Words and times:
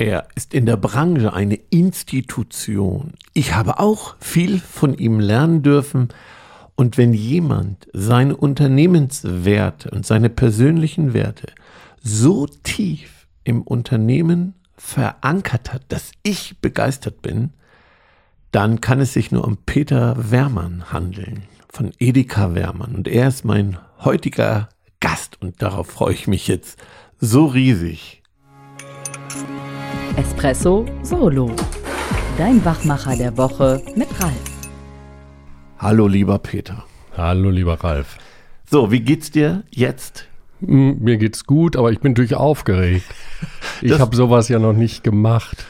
Er 0.00 0.28
ist 0.34 0.54
in 0.54 0.64
der 0.64 0.78
Branche 0.78 1.34
eine 1.34 1.56
Institution. 1.68 3.12
Ich 3.34 3.54
habe 3.54 3.78
auch 3.78 4.16
viel 4.18 4.58
von 4.58 4.96
ihm 4.96 5.20
lernen 5.20 5.62
dürfen. 5.62 6.08
Und 6.74 6.96
wenn 6.96 7.12
jemand 7.12 7.86
seine 7.92 8.34
Unternehmenswerte 8.34 9.90
und 9.90 10.06
seine 10.06 10.30
persönlichen 10.30 11.12
Werte 11.12 11.48
so 12.02 12.46
tief 12.46 13.26
im 13.44 13.60
Unternehmen 13.60 14.54
verankert 14.74 15.74
hat, 15.74 15.82
dass 15.88 16.12
ich 16.22 16.56
begeistert 16.62 17.20
bin, 17.20 17.50
dann 18.52 18.80
kann 18.80 19.00
es 19.00 19.12
sich 19.12 19.30
nur 19.30 19.46
um 19.46 19.58
Peter 19.58 20.16
Wermann 20.30 20.90
handeln, 20.90 21.42
von 21.68 21.92
Edeka 21.98 22.54
Wermann. 22.54 22.94
Und 22.94 23.06
er 23.06 23.28
ist 23.28 23.44
mein 23.44 23.76
heutiger 23.98 24.70
Gast 25.00 25.42
und 25.42 25.60
darauf 25.60 25.88
freue 25.88 26.14
ich 26.14 26.26
mich 26.26 26.48
jetzt 26.48 26.78
so 27.18 27.44
riesig. 27.44 28.19
Espresso 30.16 30.86
Solo. 31.02 31.52
Dein 32.36 32.64
Wachmacher 32.64 33.16
der 33.16 33.36
Woche 33.36 33.80
mit 33.94 34.08
Ralf. 34.20 34.34
Hallo, 35.78 36.08
lieber 36.08 36.38
Peter. 36.38 36.84
Hallo, 37.16 37.50
lieber 37.50 37.74
Ralf. 37.74 38.18
So, 38.68 38.90
wie 38.90 39.00
geht's 39.00 39.30
dir 39.30 39.62
jetzt? 39.70 40.26
Hm, 40.60 40.98
mir 40.98 41.16
geht's 41.16 41.44
gut, 41.46 41.76
aber 41.76 41.92
ich 41.92 42.00
bin 42.00 42.12
natürlich 42.12 42.34
aufgeregt. 42.34 43.06
Ich 43.82 43.98
habe 43.98 44.14
sowas 44.14 44.50
ja 44.50 44.58
noch 44.58 44.74
nicht 44.74 45.02
gemacht. 45.04 45.64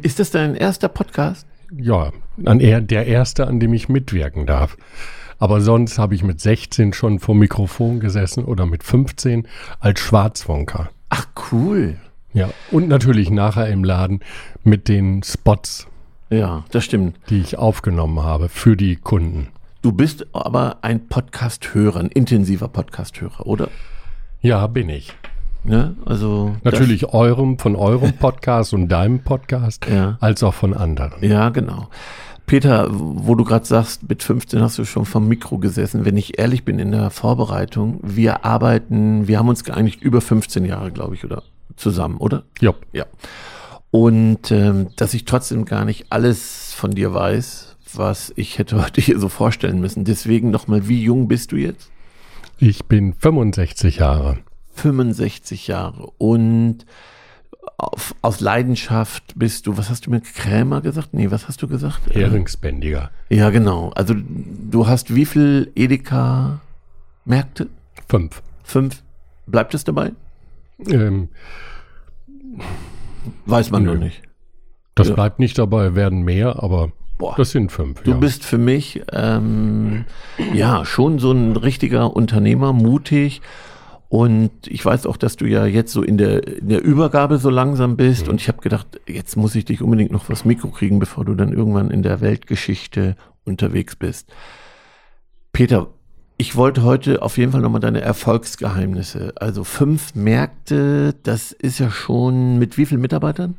Ist 0.00 0.18
das 0.18 0.30
dein 0.30 0.54
erster 0.54 0.88
Podcast? 0.88 1.46
Ja, 1.76 2.10
an 2.46 2.58
er, 2.58 2.80
der 2.80 3.06
erste, 3.06 3.46
an 3.46 3.60
dem 3.60 3.74
ich 3.74 3.90
mitwirken 3.90 4.46
darf. 4.46 4.78
Aber 5.38 5.60
sonst 5.60 5.98
habe 5.98 6.14
ich 6.14 6.22
mit 6.22 6.40
16 6.40 6.94
schon 6.94 7.18
vor 7.18 7.34
Mikrofon 7.34 8.00
gesessen 8.00 8.46
oder 8.46 8.64
mit 8.64 8.82
15 8.82 9.46
als 9.78 10.00
Schwarzwonker. 10.00 10.88
Ach, 11.10 11.26
cool. 11.52 11.98
Ja, 12.32 12.50
und 12.70 12.88
natürlich 12.88 13.30
nachher 13.30 13.68
im 13.68 13.84
Laden 13.84 14.20
mit 14.62 14.88
den 14.88 15.22
Spots. 15.22 15.88
Ja, 16.30 16.64
das 16.70 16.84
stimmt. 16.84 17.16
Die 17.28 17.40
ich 17.40 17.58
aufgenommen 17.58 18.22
habe 18.22 18.48
für 18.48 18.76
die 18.76 18.96
Kunden. 18.96 19.48
Du 19.82 19.92
bist 19.92 20.26
aber 20.32 20.78
ein 20.82 21.08
Podcast-Hörer, 21.08 21.98
ein 21.98 22.08
intensiver 22.08 22.68
Podcast-Hörer, 22.68 23.46
oder? 23.46 23.68
Ja, 24.42 24.66
bin 24.68 24.88
ich. 24.88 25.12
Ne? 25.64 25.96
Also 26.04 26.54
natürlich 26.62 27.12
eurem 27.12 27.58
von 27.58 27.76
eurem 27.76 28.12
Podcast 28.12 28.72
und 28.74 28.88
deinem 28.88 29.20
Podcast, 29.20 29.86
ja. 29.90 30.16
als 30.20 30.42
auch 30.42 30.54
von 30.54 30.74
anderen. 30.74 31.12
Ja, 31.22 31.48
genau. 31.48 31.88
Peter, 32.46 32.88
wo 32.90 33.34
du 33.34 33.44
gerade 33.44 33.64
sagst, 33.64 34.08
mit 34.08 34.22
15 34.22 34.60
hast 34.60 34.78
du 34.78 34.84
schon 34.84 35.04
vom 35.04 35.28
Mikro 35.28 35.58
gesessen. 35.58 36.04
Wenn 36.04 36.16
ich 36.16 36.38
ehrlich 36.38 36.64
bin 36.64 36.78
in 36.78 36.92
der 36.92 37.10
Vorbereitung, 37.10 38.00
wir 38.02 38.44
arbeiten, 38.44 39.28
wir 39.28 39.38
haben 39.38 39.48
uns 39.48 39.64
geeinigt 39.64 40.02
über 40.02 40.20
15 40.20 40.64
Jahre, 40.64 40.90
glaube 40.90 41.14
ich, 41.14 41.24
oder 41.24 41.42
zusammen, 41.80 42.18
oder? 42.18 42.44
Ja. 42.60 42.74
Ja. 42.92 43.06
Und 43.90 44.50
ähm, 44.52 44.88
dass 44.96 45.14
ich 45.14 45.24
trotzdem 45.24 45.64
gar 45.64 45.84
nicht 45.84 46.06
alles 46.10 46.72
von 46.74 46.92
dir 46.92 47.12
weiß, 47.12 47.76
was 47.94 48.32
ich 48.36 48.58
hätte 48.58 48.82
heute 48.84 49.00
hier 49.00 49.18
so 49.18 49.28
vorstellen 49.28 49.80
müssen. 49.80 50.04
Deswegen 50.04 50.50
nochmal, 50.50 50.88
wie 50.88 51.02
jung 51.02 51.28
bist 51.28 51.52
du 51.52 51.56
jetzt? 51.56 51.90
Ich 52.58 52.84
bin 52.84 53.14
65 53.14 53.96
Jahre. 53.96 54.38
65 54.74 55.66
Jahre. 55.66 56.10
Und 56.18 56.84
auf, 57.78 58.14
aus 58.22 58.40
Leidenschaft 58.40 59.34
bist 59.36 59.66
du, 59.66 59.76
was 59.76 59.90
hast 59.90 60.06
du 60.06 60.10
mir 60.10 60.20
Krämer 60.20 60.80
gesagt? 60.80 61.14
Nee, 61.14 61.30
was 61.30 61.48
hast 61.48 61.62
du 61.62 61.68
gesagt? 61.68 62.14
Heringsbändiger. 62.14 63.10
Ja, 63.30 63.50
genau. 63.50 63.90
Also 63.94 64.14
du 64.14 64.86
hast 64.86 65.14
wie 65.14 65.24
viel 65.24 65.72
Edeka-Märkte? 65.74 67.68
Fünf. 68.08 68.42
Fünf. 68.62 69.02
Bleibt 69.46 69.74
es 69.74 69.84
dabei? 69.84 70.12
Ähm, 70.86 71.28
Weiß 73.46 73.70
man 73.70 73.84
Nö. 73.84 73.94
noch 73.94 74.00
nicht. 74.00 74.22
Das 74.94 75.08
ja. 75.08 75.14
bleibt 75.14 75.38
nicht 75.38 75.58
dabei, 75.58 75.94
werden 75.94 76.22
mehr, 76.22 76.62
aber 76.62 76.92
Boah. 77.18 77.34
das 77.36 77.50
sind 77.50 77.70
fünf. 77.70 78.02
Du 78.02 78.12
ja. 78.12 78.16
bist 78.16 78.44
für 78.44 78.58
mich 78.58 79.02
ähm, 79.12 80.04
ja 80.52 80.84
schon 80.84 81.18
so 81.18 81.32
ein 81.32 81.56
richtiger 81.56 82.14
Unternehmer, 82.14 82.72
mutig. 82.72 83.40
Und 84.08 84.50
ich 84.66 84.84
weiß 84.84 85.06
auch, 85.06 85.16
dass 85.16 85.36
du 85.36 85.46
ja 85.46 85.66
jetzt 85.66 85.92
so 85.92 86.02
in 86.02 86.18
der, 86.18 86.44
in 86.58 86.68
der 86.68 86.82
Übergabe 86.82 87.38
so 87.38 87.48
langsam 87.48 87.96
bist. 87.96 88.24
Mhm. 88.24 88.32
Und 88.32 88.40
ich 88.40 88.48
habe 88.48 88.60
gedacht, 88.60 89.00
jetzt 89.06 89.36
muss 89.36 89.54
ich 89.54 89.64
dich 89.64 89.82
unbedingt 89.82 90.10
noch 90.10 90.28
was 90.28 90.44
Mikro 90.44 90.68
kriegen, 90.68 90.98
bevor 90.98 91.24
du 91.24 91.34
dann 91.34 91.52
irgendwann 91.52 91.92
in 91.92 92.02
der 92.02 92.20
Weltgeschichte 92.20 93.14
unterwegs 93.44 93.94
bist. 93.94 94.32
Peter, 95.52 95.88
ich 96.40 96.56
wollte 96.56 96.84
heute 96.84 97.20
auf 97.20 97.36
jeden 97.36 97.52
Fall 97.52 97.60
nochmal 97.60 97.82
deine 97.82 98.00
Erfolgsgeheimnisse. 98.00 99.34
Also 99.36 99.62
fünf 99.62 100.14
Märkte, 100.14 101.14
das 101.22 101.52
ist 101.52 101.78
ja 101.78 101.90
schon 101.90 102.58
mit 102.58 102.78
wie 102.78 102.86
vielen 102.86 103.02
Mitarbeitern? 103.02 103.56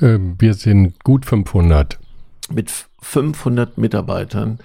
Ähm, 0.00 0.36
wir 0.38 0.54
sind 0.54 1.04
gut 1.04 1.26
500. 1.26 1.98
Mit 2.50 2.72
500 3.02 3.76
Mitarbeitern. 3.76 4.58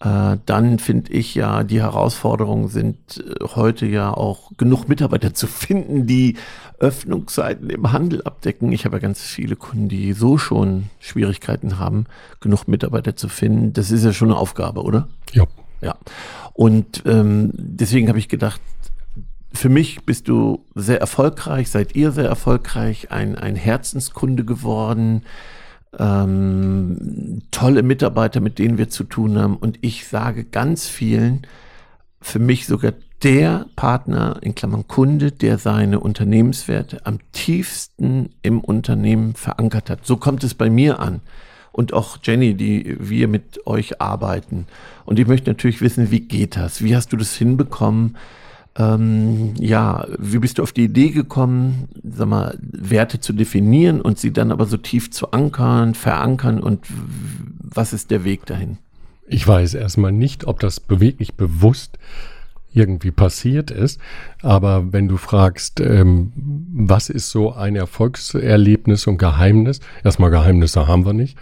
Äh, 0.00 0.38
dann 0.46 0.78
finde 0.78 1.12
ich 1.12 1.34
ja, 1.34 1.64
die 1.64 1.82
Herausforderungen 1.82 2.68
sind 2.68 2.96
äh, 3.18 3.44
heute 3.54 3.84
ja 3.84 4.14
auch 4.14 4.50
genug 4.56 4.88
Mitarbeiter 4.88 5.34
zu 5.34 5.48
finden, 5.48 6.06
die 6.06 6.38
Öffnungszeiten 6.78 7.68
im 7.68 7.92
Handel 7.92 8.22
abdecken. 8.22 8.72
Ich 8.72 8.86
habe 8.86 8.96
ja 8.96 9.00
ganz 9.00 9.20
viele 9.20 9.56
Kunden, 9.56 9.90
die 9.90 10.14
so 10.14 10.38
schon 10.38 10.84
Schwierigkeiten 10.98 11.78
haben, 11.78 12.06
genug 12.40 12.68
Mitarbeiter 12.68 13.16
zu 13.16 13.28
finden. 13.28 13.74
Das 13.74 13.90
ist 13.90 14.02
ja 14.02 14.14
schon 14.14 14.30
eine 14.30 14.38
Aufgabe, 14.38 14.82
oder? 14.82 15.08
Ja. 15.34 15.44
Ja. 15.80 15.96
Und 16.52 17.02
ähm, 17.06 17.52
deswegen 17.54 18.08
habe 18.08 18.18
ich 18.18 18.28
gedacht, 18.28 18.60
für 19.52 19.68
mich 19.68 20.04
bist 20.04 20.28
du 20.28 20.64
sehr 20.74 21.00
erfolgreich, 21.00 21.70
seid 21.70 21.96
ihr 21.96 22.12
sehr 22.12 22.28
erfolgreich, 22.28 23.10
ein, 23.10 23.36
ein 23.36 23.56
Herzenskunde 23.56 24.44
geworden, 24.44 25.22
ähm, 25.98 27.42
tolle 27.50 27.82
Mitarbeiter, 27.82 28.40
mit 28.40 28.58
denen 28.58 28.78
wir 28.78 28.88
zu 28.88 29.04
tun 29.04 29.38
haben. 29.38 29.56
Und 29.56 29.78
ich 29.80 30.06
sage 30.06 30.44
ganz 30.44 30.86
vielen, 30.86 31.46
für 32.20 32.38
mich 32.38 32.66
sogar 32.66 32.92
der 33.22 33.66
Partner, 33.76 34.38
in 34.40 34.54
Klammern 34.54 34.86
Kunde, 34.86 35.32
der 35.32 35.58
seine 35.58 36.00
Unternehmenswerte 36.00 37.04
am 37.04 37.18
tiefsten 37.32 38.30
im 38.42 38.60
Unternehmen 38.60 39.34
verankert 39.34 39.90
hat. 39.90 40.06
So 40.06 40.16
kommt 40.16 40.44
es 40.44 40.54
bei 40.54 40.70
mir 40.70 41.00
an 41.00 41.20
und 41.80 41.94
auch 41.94 42.18
Jenny, 42.22 42.52
die 42.52 42.94
wir 43.00 43.26
mit 43.26 43.66
euch 43.66 44.02
arbeiten. 44.02 44.66
Und 45.06 45.18
ich 45.18 45.26
möchte 45.26 45.48
natürlich 45.48 45.80
wissen, 45.80 46.10
wie 46.10 46.20
geht 46.20 46.56
das? 46.56 46.84
Wie 46.84 46.94
hast 46.94 47.10
du 47.14 47.16
das 47.16 47.34
hinbekommen? 47.34 48.18
Ähm, 48.76 49.54
ja, 49.58 50.06
wie 50.18 50.40
bist 50.40 50.58
du 50.58 50.62
auf 50.62 50.72
die 50.72 50.84
Idee 50.84 51.08
gekommen, 51.08 51.88
sag 52.04 52.28
mal, 52.28 52.58
Werte 52.60 53.18
zu 53.18 53.32
definieren 53.32 54.02
und 54.02 54.18
sie 54.18 54.30
dann 54.30 54.52
aber 54.52 54.66
so 54.66 54.76
tief 54.76 55.10
zu 55.10 55.30
ankern, 55.32 55.94
verankern 55.94 56.60
und 56.60 56.86
was 57.62 57.94
ist 57.94 58.10
der 58.10 58.24
Weg 58.24 58.44
dahin? 58.44 58.76
Ich 59.26 59.48
weiß 59.48 59.72
erstmal 59.72 60.12
nicht, 60.12 60.46
ob 60.46 60.60
das 60.60 60.82
wirklich 60.86 61.32
bewusst 61.32 61.98
irgendwie 62.72 63.10
passiert 63.10 63.70
ist. 63.70 64.00
Aber 64.42 64.92
wenn 64.92 65.08
du 65.08 65.16
fragst, 65.16 65.80
ähm, 65.80 66.32
was 66.72 67.08
ist 67.08 67.30
so 67.30 67.52
ein 67.52 67.76
Erfolgserlebnis 67.76 69.06
und 69.06 69.18
Geheimnis? 69.18 69.80
Erstmal 70.04 70.30
Geheimnisse 70.30 70.86
haben 70.86 71.04
wir 71.04 71.12
nicht. 71.12 71.36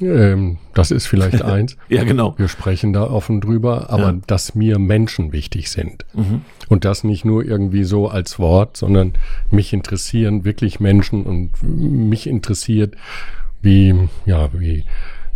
Ähm, 0.00 0.58
das 0.74 0.90
ist 0.90 1.06
vielleicht 1.06 1.42
eins. 1.44 1.76
ja, 1.88 2.04
genau. 2.04 2.34
Wir 2.38 2.48
sprechen 2.48 2.92
da 2.92 3.04
offen 3.04 3.40
drüber, 3.40 3.90
aber 3.90 4.12
ja. 4.12 4.18
dass 4.26 4.54
mir 4.54 4.78
Menschen 4.78 5.32
wichtig 5.32 5.70
sind. 5.70 6.04
Mhm. 6.14 6.42
Und 6.68 6.84
das 6.84 7.04
nicht 7.04 7.24
nur 7.24 7.44
irgendwie 7.44 7.84
so 7.84 8.08
als 8.08 8.38
Wort, 8.38 8.76
sondern 8.76 9.12
mich 9.50 9.72
interessieren 9.72 10.44
wirklich 10.44 10.80
Menschen 10.80 11.24
und 11.24 11.50
mich 11.62 12.26
interessiert, 12.26 12.96
wie, 13.60 14.08
ja, 14.26 14.48
wie, 14.52 14.84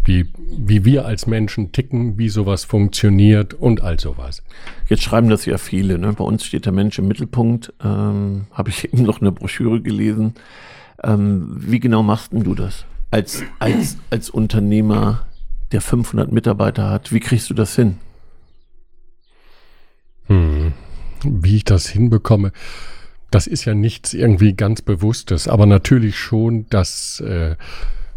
wie, 0.07 0.33
wie 0.37 0.85
wir 0.85 1.05
als 1.05 1.27
Menschen 1.27 1.73
ticken, 1.73 2.17
wie 2.17 2.29
sowas 2.29 2.65
funktioniert 2.65 3.55
und 3.55 3.83
all 3.83 3.99
sowas. 3.99 4.43
Jetzt 4.89 5.03
schreiben 5.03 5.29
das 5.29 5.45
ja 5.47 5.59
viele. 5.59 5.99
Ne? 5.99 6.13
Bei 6.13 6.25
uns 6.25 6.45
steht 6.45 6.65
der 6.65 6.73
Mensch 6.73 6.99
im 6.99 7.09
Mittelpunkt. 7.09 7.73
Ähm, 7.83 8.47
Habe 8.53 8.71
ich 8.71 8.85
eben 8.85 9.03
noch 9.03 9.21
eine 9.21 9.33
Broschüre 9.33 9.81
gelesen. 9.81 10.35
Ähm, 11.03 11.57
wie 11.59 11.81
genau 11.81 12.03
machst 12.03 12.33
denn 12.33 12.45
du 12.45 12.55
das? 12.55 12.87
Als, 13.11 13.43
als, 13.59 13.99
als 14.11 14.31
Unternehmer, 14.31 15.27
der 15.73 15.81
500 15.81 16.31
Mitarbeiter 16.31 16.89
hat, 16.89 17.13
wie 17.13 17.21
kriegst 17.21 17.51
du 17.51 17.55
das 17.55 17.75
hin? 17.75 17.99
Hm. 20.27 20.73
Wie 21.25 21.57
ich 21.57 21.65
das 21.65 21.89
hinbekomme, 21.89 22.53
das 23.31 23.47
ist 23.47 23.65
ja 23.65 23.75
nichts 23.75 24.15
irgendwie 24.15 24.55
ganz 24.55 24.83
Bewusstes, 24.83 25.49
aber 25.49 25.67
natürlich 25.67 26.17
schon, 26.17 26.67
dass 26.71 27.21
äh, 27.21 27.57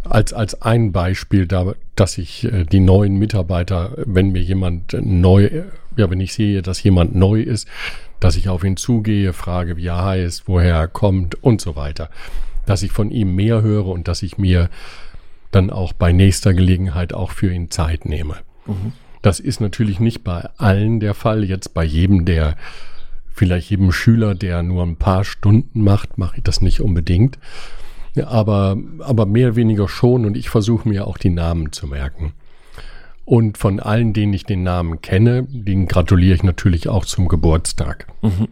als, 0.04 0.34
als 0.34 0.62
ein 0.62 0.92
Beispiel, 0.92 1.48
da, 1.48 1.74
dass 1.96 2.18
ich 2.18 2.46
äh, 2.46 2.66
die 2.66 2.80
neuen 2.80 3.18
Mitarbeiter, 3.18 3.94
wenn 4.06 4.32
mir 4.32 4.42
jemand 4.42 4.94
neu, 4.94 5.64
ja, 5.98 6.10
wenn 6.10 6.22
ich 6.22 6.34
sehe, 6.34 6.62
dass 6.62 6.82
jemand 6.82 7.16
neu 7.16 7.42
ist, 7.42 7.68
dass 8.20 8.36
ich 8.36 8.50
auf 8.50 8.64
ihn 8.64 8.78
zugehe, 8.78 9.34
frage, 9.34 9.78
wie 9.78 9.88
er 9.88 10.04
heißt, 10.04 10.44
woher 10.48 10.76
er 10.76 10.88
kommt 10.88 11.42
und 11.44 11.62
so 11.62 11.76
weiter. 11.76 12.10
Dass 12.66 12.84
ich 12.84 12.92
von 12.92 13.12
ihm 13.12 13.36
mehr 13.36 13.62
höre 13.62 13.88
und 13.88 14.08
dass 14.08 14.24
ich 14.24 14.38
mir 14.38 14.70
dann 15.52 15.70
auch 15.70 15.94
bei 15.94 16.12
nächster 16.12 16.54
Gelegenheit 16.54 17.14
auch 17.14 17.32
für 17.32 17.52
ihn 17.52 17.72
Zeit 17.72 18.06
nehme. 18.06 18.36
Mhm. 18.66 18.94
Das 19.22 19.40
ist 19.40 19.60
natürlich 19.60 20.00
nicht 20.00 20.24
bei 20.24 20.48
allen 20.58 21.00
der 21.00 21.14
Fall. 21.14 21.44
Jetzt 21.44 21.74
bei 21.74 21.84
jedem, 21.84 22.26
der 22.26 22.56
vielleicht 23.34 23.70
jedem 23.70 23.92
Schüler, 23.92 24.36
der 24.36 24.64
nur 24.64 24.84
ein 24.84 24.96
paar 24.96 25.24
Stunden 25.24 25.82
macht, 25.84 26.18
mache 26.18 26.38
ich 26.38 26.44
das 26.44 26.62
nicht 26.62 26.82
unbedingt. 26.82 27.38
Aber, 28.26 28.78
aber 29.00 29.26
mehr 29.26 29.50
oder 29.50 29.56
weniger 29.56 29.88
schon 29.88 30.26
und 30.26 30.36
ich 30.36 30.50
versuche 30.50 30.88
mir 30.88 31.08
auch 31.08 31.18
die 31.18 31.30
Namen 31.30 31.72
zu 31.72 31.88
merken. 31.88 32.34
Und 33.26 33.58
von 33.60 33.80
allen, 33.80 34.14
denen 34.14 34.34
ich 34.34 34.46
den 34.46 34.64
Namen 34.64 35.02
kenne, 35.02 35.46
denen 35.50 35.88
gratuliere 35.88 36.36
ich 36.36 36.44
natürlich 36.44 36.90
auch 36.90 37.06
zum 37.06 37.28
Geburtstag. 37.28 38.08
Mhm. 38.22 38.48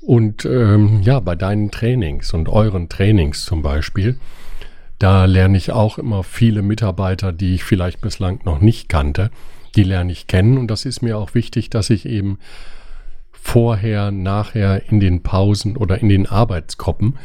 Und 0.00 0.44
ähm, 0.46 1.02
ja, 1.02 1.20
bei 1.20 1.34
deinen 1.34 1.70
Trainings 1.70 2.32
und 2.32 2.48
euren 2.48 2.88
Trainings 2.88 3.44
zum 3.44 3.62
Beispiel, 3.62 4.18
da 4.98 5.26
lerne 5.26 5.58
ich 5.58 5.72
auch 5.72 5.98
immer 5.98 6.22
viele 6.22 6.62
Mitarbeiter, 6.62 7.32
die 7.32 7.54
ich 7.54 7.64
vielleicht 7.64 8.00
bislang 8.00 8.40
noch 8.44 8.60
nicht 8.60 8.88
kannte, 8.88 9.30
die 9.74 9.82
lerne 9.82 10.12
ich 10.12 10.26
kennen. 10.26 10.58
Und 10.58 10.68
das 10.68 10.84
ist 10.84 11.02
mir 11.02 11.18
auch 11.18 11.34
wichtig, 11.34 11.70
dass 11.70 11.90
ich 11.90 12.06
eben 12.06 12.38
vorher, 13.32 14.10
nachher 14.10 14.90
in 14.90 15.00
den 15.00 15.22
Pausen 15.22 15.76
oder 15.76 15.98
in 15.98 16.08
den 16.08 16.26
Arbeitsgruppen, 16.26 17.18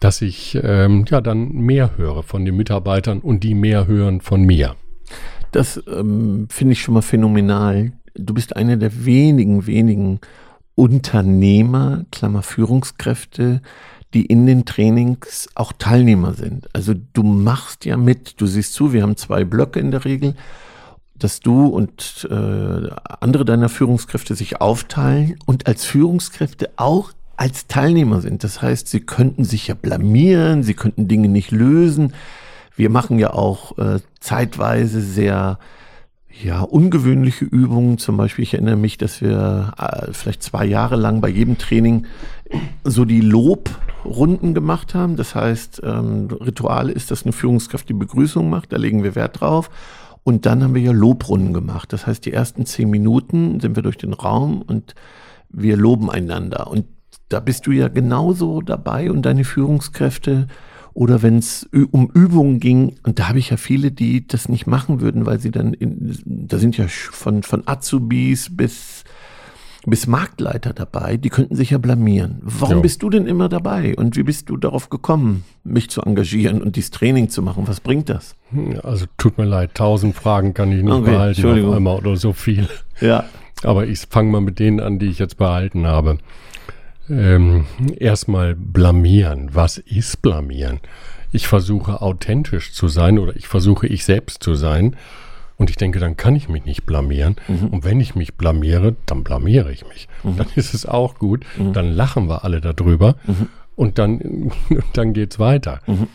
dass 0.00 0.22
ich 0.22 0.58
ähm, 0.62 1.04
ja 1.08 1.20
dann 1.20 1.52
mehr 1.52 1.96
höre 1.96 2.22
von 2.22 2.44
den 2.44 2.56
Mitarbeitern 2.56 3.20
und 3.20 3.44
die 3.44 3.54
mehr 3.54 3.86
hören 3.86 4.20
von 4.20 4.42
mir. 4.42 4.76
Das 5.52 5.82
ähm, 5.86 6.48
finde 6.50 6.72
ich 6.72 6.82
schon 6.82 6.94
mal 6.94 7.02
phänomenal. 7.02 7.92
Du 8.14 8.34
bist 8.34 8.56
einer 8.56 8.76
der 8.76 9.04
wenigen, 9.04 9.66
wenigen 9.66 10.20
Unternehmer, 10.74 12.04
Klammer 12.10 12.42
Führungskräfte, 12.42 13.62
die 14.14 14.26
in 14.26 14.46
den 14.46 14.64
Trainings 14.64 15.48
auch 15.54 15.72
Teilnehmer 15.72 16.34
sind. 16.34 16.68
Also 16.72 16.94
du 17.12 17.22
machst 17.22 17.84
ja 17.84 17.96
mit, 17.96 18.40
du 18.40 18.46
siehst 18.46 18.74
zu, 18.74 18.92
wir 18.92 19.02
haben 19.02 19.16
zwei 19.16 19.44
Blöcke 19.44 19.80
in 19.80 19.90
der 19.90 20.04
Regel, 20.04 20.34
dass 21.16 21.40
du 21.40 21.66
und 21.66 22.26
äh, 22.30 22.90
andere 23.20 23.44
deiner 23.44 23.68
Führungskräfte 23.68 24.34
sich 24.34 24.60
aufteilen 24.60 25.36
und 25.46 25.66
als 25.66 25.84
Führungskräfte 25.84 26.70
auch 26.76 27.12
als 27.36 27.66
Teilnehmer 27.66 28.20
sind. 28.20 28.44
Das 28.44 28.62
heißt, 28.62 28.88
sie 28.88 29.00
könnten 29.00 29.44
sich 29.44 29.68
ja 29.68 29.74
blamieren, 29.74 30.62
sie 30.62 30.74
könnten 30.74 31.08
Dinge 31.08 31.28
nicht 31.28 31.50
lösen. 31.50 32.12
Wir 32.76 32.90
machen 32.90 33.18
ja 33.18 33.32
auch 33.32 33.78
äh, 33.78 34.00
zeitweise 34.20 35.00
sehr 35.00 35.58
ja, 36.42 36.62
ungewöhnliche 36.62 37.44
Übungen. 37.44 37.98
Zum 37.98 38.16
Beispiel, 38.16 38.42
ich 38.42 38.54
erinnere 38.54 38.76
mich, 38.76 38.98
dass 38.98 39.20
wir 39.20 39.72
äh, 39.78 40.12
vielleicht 40.12 40.42
zwei 40.42 40.64
Jahre 40.64 40.96
lang 40.96 41.20
bei 41.20 41.28
jedem 41.28 41.58
Training 41.58 42.06
so 42.82 43.04
die 43.04 43.20
Lobrunden 43.20 44.54
gemacht 44.54 44.94
haben. 44.94 45.16
Das 45.16 45.34
heißt, 45.34 45.82
ähm, 45.84 46.28
Ritual 46.30 46.90
ist, 46.90 47.10
dass 47.10 47.24
eine 47.24 47.32
Führungskraft 47.32 47.88
die 47.88 47.94
Begrüßung 47.94 48.50
macht, 48.50 48.72
da 48.72 48.76
legen 48.76 49.02
wir 49.02 49.14
Wert 49.14 49.40
drauf. 49.40 49.70
Und 50.24 50.46
dann 50.46 50.64
haben 50.64 50.74
wir 50.74 50.82
ja 50.82 50.92
Lobrunden 50.92 51.52
gemacht. 51.52 51.92
Das 51.92 52.06
heißt, 52.06 52.24
die 52.24 52.32
ersten 52.32 52.64
zehn 52.64 52.88
Minuten 52.88 53.60
sind 53.60 53.76
wir 53.76 53.82
durch 53.82 53.98
den 53.98 54.14
Raum 54.14 54.62
und 54.62 54.94
wir 55.50 55.76
loben 55.76 56.10
einander. 56.10 56.68
Und 56.68 56.86
da 57.34 57.40
bist 57.40 57.66
du 57.66 57.72
ja 57.72 57.88
genauso 57.88 58.60
dabei 58.60 59.10
und 59.10 59.22
deine 59.22 59.42
Führungskräfte 59.42 60.46
oder 60.92 61.20
wenn 61.22 61.38
es 61.38 61.68
um 61.90 62.08
Übungen 62.14 62.60
ging, 62.60 62.94
und 63.02 63.18
da 63.18 63.28
habe 63.28 63.40
ich 63.40 63.50
ja 63.50 63.56
viele, 63.56 63.90
die 63.90 64.28
das 64.28 64.48
nicht 64.48 64.68
machen 64.68 65.00
würden, 65.00 65.26
weil 65.26 65.40
sie 65.40 65.50
dann, 65.50 65.74
in, 65.74 66.16
da 66.24 66.58
sind 66.58 66.76
ja 66.76 66.86
von, 66.86 67.42
von 67.42 67.64
Azubis 67.66 68.56
bis, 68.56 69.02
bis 69.84 70.06
Marktleiter 70.06 70.72
dabei, 70.72 71.16
die 71.16 71.30
könnten 71.30 71.56
sich 71.56 71.70
ja 71.70 71.78
blamieren. 71.78 72.38
Warum 72.42 72.76
jo. 72.76 72.82
bist 72.82 73.02
du 73.02 73.10
denn 73.10 73.26
immer 73.26 73.48
dabei? 73.48 73.96
Und 73.96 74.16
wie 74.16 74.22
bist 74.22 74.48
du 74.48 74.56
darauf 74.56 74.88
gekommen, 74.88 75.42
mich 75.64 75.90
zu 75.90 76.02
engagieren 76.02 76.62
und 76.62 76.76
dieses 76.76 76.92
Training 76.92 77.30
zu 77.30 77.42
machen? 77.42 77.66
Was 77.66 77.80
bringt 77.80 78.08
das? 78.08 78.36
Also 78.84 79.06
tut 79.18 79.38
mir 79.38 79.46
leid, 79.46 79.74
tausend 79.74 80.14
Fragen 80.14 80.54
kann 80.54 80.70
ich 80.70 80.84
nicht 80.84 80.92
okay, 80.92 81.10
behalten 81.10 81.64
auf 81.64 81.74
einmal 81.74 81.96
oder 81.96 82.16
so 82.16 82.32
viel. 82.32 82.68
Ja. 83.00 83.24
Aber 83.64 83.88
ich 83.88 84.06
fange 84.08 84.30
mal 84.30 84.40
mit 84.40 84.60
denen 84.60 84.78
an, 84.78 85.00
die 85.00 85.06
ich 85.06 85.18
jetzt 85.18 85.38
behalten 85.38 85.88
habe 85.88 86.18
ähm, 87.08 87.66
erstmal 87.98 88.54
blamieren. 88.54 89.50
Was 89.52 89.78
ist 89.78 90.22
blamieren? 90.22 90.80
Ich 91.32 91.46
versuche 91.48 92.00
authentisch 92.00 92.72
zu 92.72 92.88
sein 92.88 93.18
oder 93.18 93.34
ich 93.36 93.48
versuche 93.48 93.86
ich 93.86 94.04
selbst 94.04 94.42
zu 94.42 94.54
sein. 94.54 94.96
Und 95.56 95.70
ich 95.70 95.76
denke, 95.76 96.00
dann 96.00 96.16
kann 96.16 96.34
ich 96.34 96.48
mich 96.48 96.64
nicht 96.64 96.84
blamieren. 96.84 97.36
Mhm. 97.46 97.68
Und 97.68 97.84
wenn 97.84 98.00
ich 98.00 98.14
mich 98.14 98.34
blamiere, 98.34 98.96
dann 99.06 99.22
blamiere 99.22 99.70
ich 99.72 99.86
mich. 99.86 100.08
Mhm. 100.22 100.36
Dann 100.36 100.46
ist 100.56 100.74
es 100.74 100.86
auch 100.86 101.16
gut. 101.18 101.44
Mhm. 101.56 101.72
Dann 101.72 101.92
lachen 101.92 102.28
wir 102.28 102.44
alle 102.44 102.60
darüber. 102.60 103.16
Mhm. 103.26 103.48
Und 103.76 103.98
dann, 103.98 104.52
dann 104.92 105.12
geht's 105.12 105.38
weiter. 105.38 105.80
Mhm. 105.86 106.08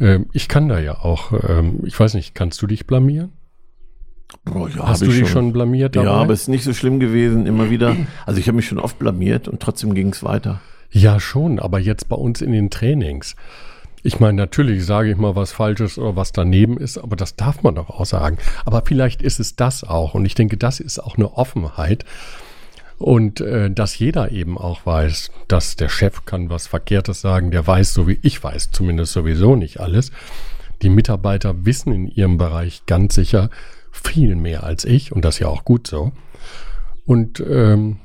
Ähm, 0.00 0.26
ich 0.32 0.48
kann 0.48 0.68
da 0.68 0.78
ja 0.78 0.98
auch, 0.98 1.32
ähm, 1.48 1.80
ich 1.84 1.98
weiß 1.98 2.14
nicht, 2.14 2.34
kannst 2.34 2.62
du 2.62 2.66
dich 2.66 2.86
blamieren? 2.86 3.32
Boah, 4.44 4.68
ja, 4.68 4.88
Hast 4.88 5.02
du 5.02 5.06
dich 5.06 5.18
schon, 5.18 5.26
schon 5.26 5.52
blamiert 5.52 5.96
dabei? 5.96 6.06
Ja, 6.06 6.12
aber 6.14 6.32
es 6.32 6.42
ist 6.42 6.48
nicht 6.48 6.64
so 6.64 6.72
schlimm 6.72 7.00
gewesen, 7.00 7.46
immer 7.46 7.70
wieder. 7.70 7.96
Also 8.26 8.40
ich 8.40 8.48
habe 8.48 8.56
mich 8.56 8.66
schon 8.66 8.78
oft 8.78 8.98
blamiert 8.98 9.48
und 9.48 9.60
trotzdem 9.60 9.94
ging 9.94 10.08
es 10.08 10.22
weiter. 10.22 10.60
Ja, 10.90 11.20
schon, 11.20 11.58
aber 11.58 11.78
jetzt 11.78 12.08
bei 12.08 12.16
uns 12.16 12.40
in 12.40 12.52
den 12.52 12.70
Trainings. 12.70 13.36
Ich 14.02 14.20
meine, 14.20 14.34
natürlich 14.34 14.86
sage 14.86 15.10
ich 15.10 15.16
mal 15.16 15.34
was 15.34 15.52
Falsches 15.52 15.98
oder 15.98 16.16
was 16.16 16.32
daneben 16.32 16.78
ist, 16.78 16.98
aber 16.98 17.16
das 17.16 17.36
darf 17.36 17.62
man 17.62 17.74
doch 17.74 17.90
auch 17.90 18.06
sagen. 18.06 18.38
Aber 18.64 18.82
vielleicht 18.84 19.22
ist 19.22 19.40
es 19.40 19.56
das 19.56 19.84
auch. 19.84 20.14
Und 20.14 20.24
ich 20.24 20.34
denke, 20.34 20.56
das 20.56 20.80
ist 20.80 20.98
auch 20.98 21.16
eine 21.16 21.34
Offenheit. 21.34 22.04
Und 22.98 23.40
äh, 23.40 23.70
dass 23.70 23.98
jeder 23.98 24.32
eben 24.32 24.58
auch 24.58 24.84
weiß, 24.84 25.30
dass 25.46 25.76
der 25.76 25.88
Chef 25.88 26.24
kann 26.24 26.50
was 26.50 26.66
Verkehrtes 26.66 27.20
sagen, 27.20 27.50
der 27.50 27.66
weiß, 27.66 27.94
so 27.94 28.08
wie 28.08 28.18
ich 28.22 28.42
weiß, 28.42 28.70
zumindest 28.72 29.12
sowieso 29.12 29.56
nicht 29.56 29.78
alles. 29.78 30.10
Die 30.82 30.88
Mitarbeiter 30.88 31.64
wissen 31.64 31.92
in 31.92 32.08
ihrem 32.08 32.38
Bereich 32.38 32.86
ganz 32.86 33.14
sicher, 33.14 33.50
viel 34.02 34.36
mehr 34.36 34.64
als 34.64 34.84
ich 34.84 35.12
und 35.12 35.24
das 35.24 35.38
ja 35.38 35.48
auch 35.48 35.64
gut 35.64 35.86
so. 35.86 36.12
Und 37.06 37.40
ähm, 37.40 37.98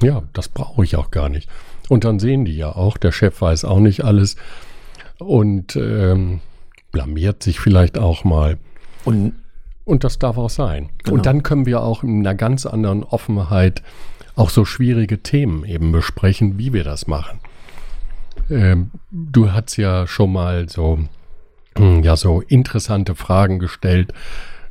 ja, 0.00 0.22
das 0.32 0.48
brauche 0.48 0.84
ich 0.84 0.96
auch 0.96 1.10
gar 1.10 1.28
nicht. 1.28 1.48
Und 1.88 2.04
dann 2.04 2.18
sehen 2.18 2.44
die 2.44 2.56
ja 2.56 2.74
auch, 2.74 2.96
der 2.96 3.12
Chef 3.12 3.40
weiß 3.40 3.64
auch 3.64 3.80
nicht 3.80 4.04
alles 4.04 4.36
und 5.18 5.76
ähm, 5.76 6.40
blamiert 6.92 7.42
sich 7.42 7.60
vielleicht 7.60 7.98
auch 7.98 8.24
mal. 8.24 8.58
Und, 9.04 9.34
und 9.84 10.04
das 10.04 10.18
darf 10.18 10.38
auch 10.38 10.50
sein. 10.50 10.90
Genau. 11.02 11.16
Und 11.16 11.26
dann 11.26 11.42
können 11.42 11.66
wir 11.66 11.82
auch 11.82 12.02
in 12.02 12.20
einer 12.20 12.34
ganz 12.34 12.66
anderen 12.66 13.02
Offenheit 13.04 13.82
auch 14.36 14.50
so 14.50 14.64
schwierige 14.64 15.22
Themen 15.22 15.64
eben 15.64 15.90
besprechen, 15.90 16.58
wie 16.58 16.72
wir 16.72 16.84
das 16.84 17.06
machen. 17.06 17.40
Ähm, 18.50 18.90
du 19.10 19.52
hast 19.52 19.76
ja 19.76 20.06
schon 20.06 20.32
mal 20.32 20.68
so, 20.68 21.00
ja, 21.76 22.16
so 22.16 22.40
interessante 22.42 23.14
Fragen 23.14 23.58
gestellt, 23.58 24.12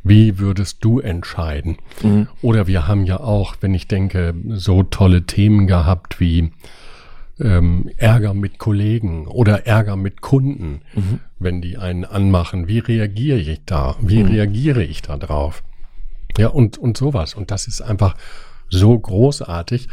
wie 0.08 0.40
würdest 0.40 0.84
du 0.84 1.00
entscheiden? 1.00 1.78
Mhm. 2.02 2.28
Oder 2.42 2.68
wir 2.68 2.88
haben 2.88 3.06
ja 3.06 3.20
auch, 3.20 3.56
wenn 3.62 3.74
ich 3.74 3.88
denke, 3.88 4.34
so 4.50 4.84
tolle 4.84 5.24
Themen 5.24 5.68
gehabt 5.68 6.20
wie 6.20 6.52
ähm, 7.40 7.90
Ärger 7.98 8.34
mit 8.34 8.58
Kollegen 8.58 9.28
oder 9.28 9.68
Ärger 9.68 9.96
mit 9.96 10.22
Kunden, 10.22 10.82
mhm. 10.94 11.20
wenn 11.40 11.62
die 11.62 11.78
einen 11.78 12.06
anmachen. 12.06 12.68
Wie 12.68 12.80
reagiere 12.80 13.40
ich 13.40 13.62
da? 13.66 13.96
Wie 14.02 14.24
mhm. 14.24 14.30
reagiere 14.30 14.84
ich 14.84 15.02
da 15.02 15.18
drauf? 15.18 15.64
Ja, 16.38 16.50
und, 16.50 16.78
und 16.78 16.98
sowas. 16.98 17.34
Und 17.34 17.52
das 17.52 17.68
ist 17.68 17.82
einfach 17.82 18.16
so 18.70 18.98
großartig. 18.98 19.88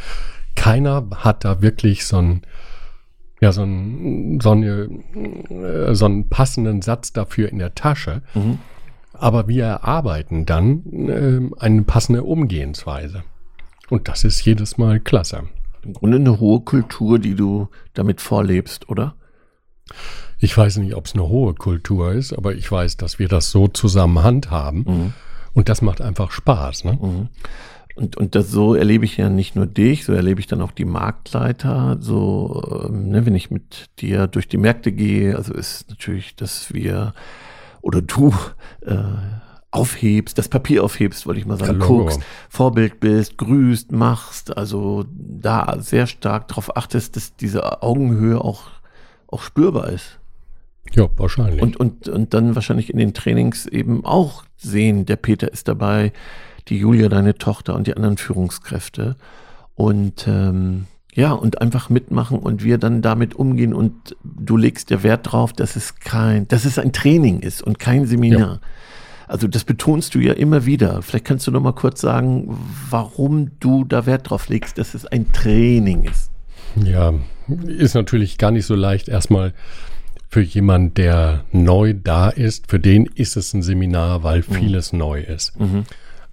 Keiner 0.57 1.07
hat 1.17 1.45
da 1.45 1.63
wirklich 1.63 2.05
so 2.05 2.19
ein, 2.19 2.43
ja, 3.41 3.53
so, 3.53 3.63
ein, 3.63 4.41
so, 4.41 4.53
eine, 4.53 4.89
äh, 5.51 5.95
so 5.95 6.07
einen 6.07 6.29
passenden 6.29 6.83
Satz 6.83 7.13
dafür 7.13 7.49
in 7.49 7.59
der 7.59 7.75
Tasche. 7.75 8.23
Mhm 8.35 8.59
aber 9.15 9.49
wir 9.49 9.65
erarbeiten 9.65 10.47
dann 10.47 10.83
äh, 11.09 11.61
eine 11.61 11.83
passende 11.83 12.25
Umgehensweise. 12.25 13.25
Und 13.91 14.09
das 14.09 14.25
ist 14.25 14.45
jedes 14.45 14.79
Mal 14.79 15.01
klasse. 15.01 15.45
Im 15.83 15.93
Grunde 15.93 16.17
eine 16.17 16.41
hohe 16.41 16.61
Kultur, 16.61 17.19
die 17.19 17.35
du 17.35 17.69
damit 17.93 18.21
vorlebst, 18.21 18.89
oder? 18.89 19.15
Ich 20.39 20.57
weiß 20.57 20.79
nicht, 20.79 20.95
ob 20.95 21.07
es 21.07 21.15
eine 21.15 21.29
hohe 21.29 21.55
Kultur 21.55 22.13
ist, 22.13 22.33
aber 22.33 22.55
ich 22.55 22.71
weiß, 22.71 22.97
dass 22.97 23.19
wir 23.19 23.29
das 23.29 23.51
so 23.51 23.69
zusammen 23.69 24.23
handhaben. 24.23 24.85
Mhm. 24.87 25.13
Und 25.53 25.69
das 25.69 25.83
macht 25.83 26.01
einfach 26.01 26.31
Spaß. 26.31 26.85
Ne? 26.85 26.99
Mhm. 27.01 27.29
Und, 27.95 28.17
und 28.17 28.35
das 28.35 28.51
so 28.51 28.75
erlebe 28.75 29.05
ich 29.05 29.17
ja 29.17 29.31
nicht 29.31 29.55
nur 29.55 29.67
dich, 29.67 30.05
so 30.05 30.13
erlebe 30.13 30.41
ich 30.41 30.49
dann 30.49 30.61
auch 30.61 30.73
die 30.73 30.85
Marktleiter. 30.85 31.99
So, 32.01 32.89
ähm, 32.89 33.11
ne, 33.11 33.25
wenn 33.25 33.37
ich 33.37 33.51
mit 33.51 33.89
dir 34.01 34.27
durch 34.27 34.49
die 34.49 34.57
Märkte 34.57 34.91
gehe, 34.91 35.37
also 35.37 35.55
ist 35.55 35.89
natürlich, 35.91 36.35
dass 36.35 36.75
wir 36.75 37.15
oder 37.85 38.03
du 38.03 38.35
äh, 38.81 38.95
aufhebst, 39.71 40.39
das 40.39 40.49
Papier 40.49 40.85
aufhebst, 40.85 41.27
wollte 41.27 41.41
ich 41.41 41.47
mal 41.47 41.59
sagen, 41.59 41.79
guckst, 41.79 42.21
Vorbild 42.49 43.01
bist, 43.01 43.37
grüßt, 43.39 43.93
machst, 43.93 44.57
also 44.57 45.05
da 45.11 45.77
sehr 45.81 46.07
stark 46.07 46.49
darauf 46.49 46.77
achtest, 46.77 47.17
dass 47.17 47.37
diese 47.37 47.83
Augenhöhe 47.83 48.41
auch, 48.41 48.63
auch 49.27 49.43
spürbar 49.43 49.89
ist. 49.89 50.19
Ja, 50.93 51.09
wahrscheinlich. 51.17 51.61
Und, 51.61 51.77
und, 51.77 52.09
und 52.09 52.35
dann 52.35 52.55
wahrscheinlich 52.55 52.91
in 52.91 52.99
den 52.99 53.15
Trainings 53.15 53.67
eben 53.67 54.05
auch 54.05 54.45
sehen, 54.57 55.07
der 55.07 55.17
Peter 55.17 55.53
ist 55.53 55.69
dabei, 55.69 56.13
die 56.69 56.79
Julia, 56.79 57.09
deine 57.09 57.37
Tochter 57.37 57.75
und 57.75 57.87
die 57.87 57.97
anderen 57.97 58.17
Führungskräfte. 58.17 59.17
Und 59.75 60.27
ähm, 60.29 60.87
ja, 61.15 61.33
und 61.33 61.61
einfach 61.61 61.91
mitmachen 61.91 62.39
und 62.39 62.65
wir 62.65 62.77
dann 62.79 63.01
damit 63.01 63.35
umgehen 63.35 63.73
und 63.73 64.17
du 64.25 64.57
legst 64.57 64.91
der 64.91 65.03
Wert 65.03 65.33
drauf, 65.33 65.53
dass 65.53 65.77
es 65.77 65.95
kein, 65.97 66.47
dass 66.49 66.65
es 66.65 66.79
ein 66.79 66.93
Training 66.93 67.41
ist 67.41 67.63
und 67.63 67.79
kein 67.79 68.07
Seminar. 68.07 68.41
Ja. 68.41 68.61
Also 69.29 69.47
das 69.49 69.65
betonst 69.65 70.15
du 70.15 70.19
ja 70.19 70.33
immer 70.35 70.67
wieder. 70.67 71.01
Vielleicht 71.03 71.25
kannst 71.25 71.47
du 71.47 71.51
noch 71.51 71.61
mal 71.63 71.73
kurz 71.73 72.01
sagen, 72.01 72.59
warum 72.91 73.53
du 73.61 73.85
da 73.85 74.05
Wert 74.07 74.29
drauf 74.29 74.49
legst, 74.49 74.77
dass 74.77 74.95
es 74.95 75.07
ein 75.07 75.33
Training 75.33 76.05
ist. 76.05 76.31
Ja, 76.77 77.15
ist 77.67 77.95
natürlich 77.95 78.37
gar 78.37 78.51
nicht 78.51 78.67
so 78.67 78.75
leicht 78.75 79.09
erstmal 79.09 79.55
Für 80.29 80.41
jemand, 80.43 80.99
der 80.99 81.45
neu 81.53 81.95
da 81.95 82.29
ist, 82.29 82.69
für 82.69 82.81
den 82.81 83.07
ist 83.15 83.37
es 83.37 83.55
ein 83.55 83.63
Seminar, 83.63 84.25
weil 84.25 84.41
Mhm. 84.41 84.55
vieles 84.55 84.93
neu 84.93 85.21
ist. 85.21 85.53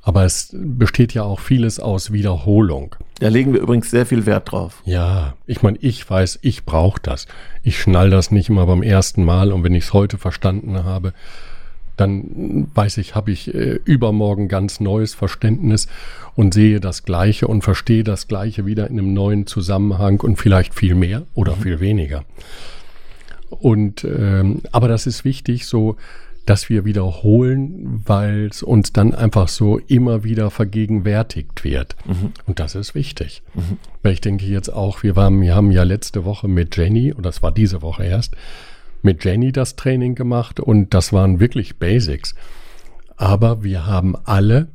Aber 0.04 0.26
es 0.26 0.50
besteht 0.54 1.14
ja 1.14 1.24
auch 1.24 1.40
vieles 1.40 1.80
aus 1.80 2.12
Wiederholung. 2.12 2.96
Da 3.20 3.28
legen 3.28 3.54
wir 3.54 3.62
übrigens 3.62 3.92
sehr 3.92 4.08
viel 4.08 4.26
Wert 4.26 4.52
drauf. 4.52 4.82
Ja, 4.86 5.36
ich 5.46 5.62
meine, 5.62 5.78
ich 5.80 6.10
weiß, 6.10 6.40
ich 6.42 6.66
brauche 6.66 7.00
das. 7.02 7.28
Ich 7.62 7.80
schnall 7.80 8.10
das 8.10 8.32
nicht 8.32 8.50
immer 8.50 8.66
beim 8.66 8.82
ersten 8.82 9.24
Mal 9.24 9.52
und 9.52 9.64
wenn 9.64 9.76
ich 9.76 9.86
es 9.86 9.94
heute 9.94 10.18
verstanden 10.18 10.84
habe, 10.84 11.14
dann 11.98 12.68
weiß 12.74 12.98
ich, 12.98 13.14
habe 13.14 13.32
ich 13.32 13.54
äh, 13.54 13.80
übermorgen 13.86 14.48
ganz 14.48 14.80
neues 14.80 15.14
Verständnis 15.14 15.88
und 16.36 16.54
sehe 16.54 16.80
das 16.80 17.04
Gleiche 17.04 17.48
und 17.48 17.64
verstehe 17.64 18.04
das 18.04 18.28
Gleiche 18.28 18.66
wieder 18.66 18.88
in 18.88 18.98
einem 18.98 19.14
neuen 19.14 19.46
Zusammenhang 19.46 20.20
und 20.22 20.38
vielleicht 20.38 20.74
viel 20.74 20.96
mehr 20.96 21.24
oder 21.36 21.54
viel 21.54 21.80
weniger. 21.80 22.24
Und 23.50 24.04
ähm, 24.04 24.62
aber 24.72 24.88
das 24.88 25.06
ist 25.06 25.26
wichtig, 25.26 25.68
so 25.68 25.98
dass 26.46 26.70
wir 26.70 26.86
wiederholen, 26.86 28.02
weil 28.06 28.48
es 28.48 28.64
uns 28.64 28.94
dann 28.94 29.14
einfach 29.14 29.48
so 29.48 29.78
immer 29.78 30.24
wieder 30.24 30.50
vergegenwärtigt 30.50 31.64
wird. 31.64 31.96
Und 32.46 32.60
das 32.60 32.76
ist 32.76 32.96
wichtig. 32.96 33.44
Weil 34.02 34.14
ich 34.14 34.22
denke 34.22 34.46
jetzt 34.46 34.70
auch, 34.70 35.04
wir, 35.04 35.16
waren, 35.16 35.42
wir 35.42 35.56
haben 35.56 35.72
ja 35.72 35.84
letzte 35.84 36.26
Woche 36.26 36.48
mit 36.48 36.76
Jenny, 36.78 37.14
oder 37.14 37.24
das 37.24 37.44
war 37.44 37.52
diese 37.52 37.82
Woche 37.82 38.06
erst, 38.06 38.36
mit 39.02 39.24
Jenny 39.24 39.52
das 39.52 39.76
Training 39.76 40.16
gemacht 40.16 40.60
und 40.60 40.94
das 40.94 41.14
waren 41.14 41.40
wirklich 41.40 41.78
Basics. 41.78 42.36
Aber 43.18 43.64
wir 43.64 43.86
haben 43.86 44.16
alle 44.16 44.68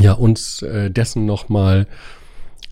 ja 0.00 0.12
uns 0.12 0.62
äh, 0.62 0.90
dessen 0.90 1.26
nochmal 1.26 1.86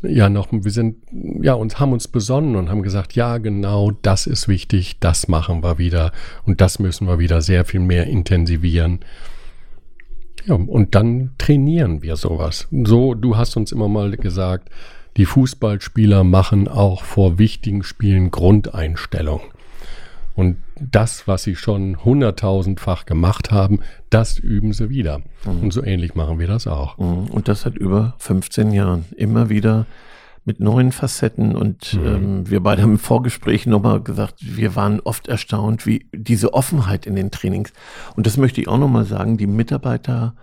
ja 0.02 0.28
noch 0.28 0.49
wir 0.50 0.71
sind 0.71 0.97
ja 1.42 1.54
uns 1.54 1.78
haben 1.78 1.92
uns 1.92 2.09
besonnen 2.09 2.57
und 2.57 2.71
haben 2.71 2.83
gesagt 2.83 3.14
ja 3.14 3.38
genau 3.38 3.90
das 3.90 4.26
ist 4.26 4.49
wichtig 4.49 4.99
das 5.00 5.28
machen 5.28 5.62
wir 5.62 5.78
wieder 5.78 6.12
und 6.45 6.61
das 6.61 6.78
müssen 6.78 7.07
wir 7.07 7.19
wieder 7.19 7.42
sehr 7.42 7.64
viel 7.64 7.80
mehr 7.80 8.07
intensivieren. 8.07 9.00
Ja 10.47 10.54
und 10.54 10.95
dann 10.95 11.33
trainieren 11.37 12.02
wir 12.02 12.16
sowas. 12.16 12.69
So 12.71 13.14
du 13.14 13.37
hast 13.37 13.57
uns 13.57 13.73
immer 13.73 13.88
mal 13.88 14.16
gesagt 14.16 14.71
die 15.16 15.26
Fußballspieler 15.26 16.25
machen 16.25 16.69
auch 16.69 17.02
vor 17.04 17.38
wichtigen 17.38 17.83
Spielen 17.83 18.30
Grundeinstellung 18.30 19.42
und 20.40 20.56
das, 20.80 21.28
was 21.28 21.42
sie 21.42 21.54
schon 21.54 22.02
hunderttausendfach 22.02 23.04
gemacht 23.04 23.50
haben, 23.50 23.80
das 24.09 24.38
üben 24.38 24.73
sie 24.73 24.88
wieder. 24.88 25.20
Und 25.44 25.70
so 25.70 25.85
ähnlich 25.85 26.14
machen 26.14 26.38
wir 26.38 26.47
das 26.47 26.66
auch. 26.66 26.97
Mhm. 26.97 27.26
Und 27.26 27.47
das 27.47 27.61
seit 27.61 27.76
über 27.76 28.14
15 28.16 28.73
Jahren. 28.73 29.04
Immer 29.14 29.50
wieder 29.50 29.85
mit 30.47 30.59
neuen 30.59 30.92
Facetten. 30.92 31.54
Und 31.54 31.92
ähm, 32.02 32.49
wir 32.49 32.62
beide 32.62 32.80
haben 32.80 32.92
im 32.92 32.99
Vorgespräch 32.99 33.66
nochmal 33.66 34.00
gesagt, 34.00 34.37
wir 34.40 34.75
waren 34.76 35.00
oft 35.00 35.28
erstaunt, 35.28 35.85
wie 35.85 36.06
diese 36.14 36.54
Offenheit 36.54 37.04
in 37.04 37.16
den 37.16 37.30
Trainings. 37.30 37.75
Und 38.16 38.26
das 38.26 38.38
möchte 38.38 38.62
ich 38.62 38.68
auch 38.68 38.78
nochmal 38.78 39.04
sagen, 39.04 39.37
die 39.37 39.47
Mitarbeiter 39.47 40.35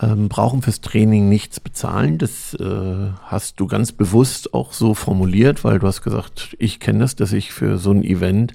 ähm, 0.00 0.28
brauchen 0.28 0.62
fürs 0.62 0.80
Training 0.80 1.28
nichts 1.28 1.60
bezahlen. 1.60 2.18
Das 2.18 2.54
äh, 2.54 3.10
hast 3.22 3.60
du 3.60 3.68
ganz 3.68 3.92
bewusst 3.92 4.52
auch 4.52 4.72
so 4.72 4.94
formuliert, 4.94 5.62
weil 5.62 5.78
du 5.78 5.86
hast 5.86 6.02
gesagt, 6.02 6.56
ich 6.58 6.80
kenne 6.80 6.98
das, 6.98 7.14
dass 7.14 7.32
ich 7.32 7.52
für 7.52 7.78
so 7.78 7.92
ein 7.92 8.02
Event 8.02 8.52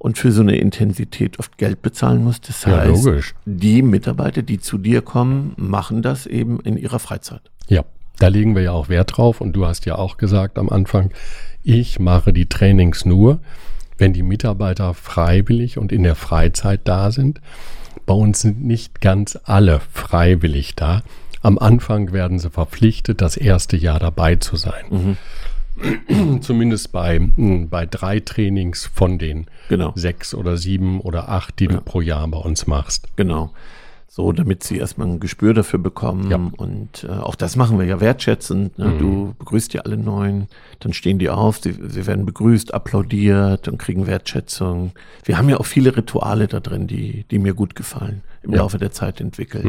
und 0.00 0.16
für 0.18 0.32
so 0.32 0.40
eine 0.40 0.56
Intensität 0.56 1.38
oft 1.38 1.58
Geld 1.58 1.82
bezahlen 1.82 2.24
muss. 2.24 2.40
Das 2.40 2.64
Ja, 2.64 2.78
heißt, 2.78 3.04
logisch. 3.04 3.34
die 3.44 3.82
Mitarbeiter, 3.82 4.40
die 4.42 4.58
zu 4.58 4.78
dir 4.78 5.02
kommen, 5.02 5.52
machen 5.56 6.00
das 6.02 6.26
eben 6.26 6.58
in 6.60 6.76
ihrer 6.78 6.98
Freizeit. 6.98 7.42
Ja, 7.68 7.84
da 8.18 8.28
legen 8.28 8.54
wir 8.56 8.62
ja 8.62 8.72
auch 8.72 8.88
Wert 8.88 9.16
drauf. 9.16 9.40
Und 9.42 9.52
du 9.52 9.66
hast 9.66 9.84
ja 9.84 9.96
auch 9.96 10.16
gesagt 10.16 10.58
am 10.58 10.70
Anfang, 10.70 11.10
ich 11.62 11.98
mache 12.00 12.32
die 12.32 12.46
Trainings 12.46 13.04
nur, 13.04 13.40
wenn 13.98 14.14
die 14.14 14.22
Mitarbeiter 14.22 14.94
freiwillig 14.94 15.76
und 15.76 15.92
in 15.92 16.02
der 16.02 16.14
Freizeit 16.14 16.80
da 16.84 17.12
sind. 17.12 17.40
Bei 18.06 18.14
uns 18.14 18.40
sind 18.40 18.64
nicht 18.64 19.02
ganz 19.02 19.38
alle 19.44 19.80
freiwillig 19.92 20.74
da. 20.76 21.02
Am 21.42 21.58
Anfang 21.58 22.12
werden 22.12 22.38
sie 22.38 22.48
verpflichtet, 22.50 23.20
das 23.20 23.36
erste 23.36 23.76
Jahr 23.76 23.98
dabei 23.98 24.36
zu 24.36 24.56
sein. 24.56 25.16
Zumindest 26.40 26.92
bei, 26.92 27.18
mh, 27.18 27.66
bei 27.70 27.86
drei 27.86 28.20
Trainings 28.20 28.90
von 28.92 29.18
den 29.18 29.46
Genau. 29.68 29.92
sechs 29.94 30.34
oder 30.34 30.56
sieben 30.56 31.00
oder 31.00 31.28
acht, 31.28 31.58
die 31.58 31.68
du 31.68 31.80
pro 31.80 32.00
Jahr 32.00 32.26
bei 32.28 32.38
uns 32.38 32.66
machst. 32.66 33.08
Genau. 33.16 33.52
So, 34.12 34.32
damit 34.32 34.64
sie 34.64 34.78
erstmal 34.78 35.06
ein 35.06 35.20
Gespür 35.20 35.54
dafür 35.54 35.78
bekommen. 35.78 36.30
Ja. 36.30 36.36
Und 36.56 37.04
äh, 37.08 37.12
auch 37.12 37.36
das 37.36 37.54
machen 37.54 37.78
wir 37.78 37.86
ja 37.86 38.00
wertschätzend. 38.00 38.76
Ne? 38.76 38.94
Du 38.98 39.34
begrüßt 39.38 39.72
ja 39.72 39.82
alle 39.82 39.96
Neuen, 39.96 40.48
dann 40.80 40.92
stehen 40.92 41.20
die 41.20 41.30
auf, 41.30 41.58
sie, 41.60 41.76
sie 41.88 42.06
werden 42.08 42.26
begrüßt, 42.26 42.74
applaudiert 42.74 43.68
und 43.68 43.78
kriegen 43.78 44.08
Wertschätzung. 44.08 44.90
Wir 45.24 45.38
haben 45.38 45.48
ja 45.48 45.58
auch 45.58 45.66
viele 45.66 45.96
Rituale 45.96 46.48
da 46.48 46.58
drin, 46.58 46.88
die, 46.88 47.24
die 47.30 47.38
mir 47.38 47.54
gut 47.54 47.76
gefallen, 47.76 48.22
im 48.42 48.52
Laufe 48.52 48.78
der 48.78 48.90
Zeit 48.90 49.20
entwickelt. 49.20 49.64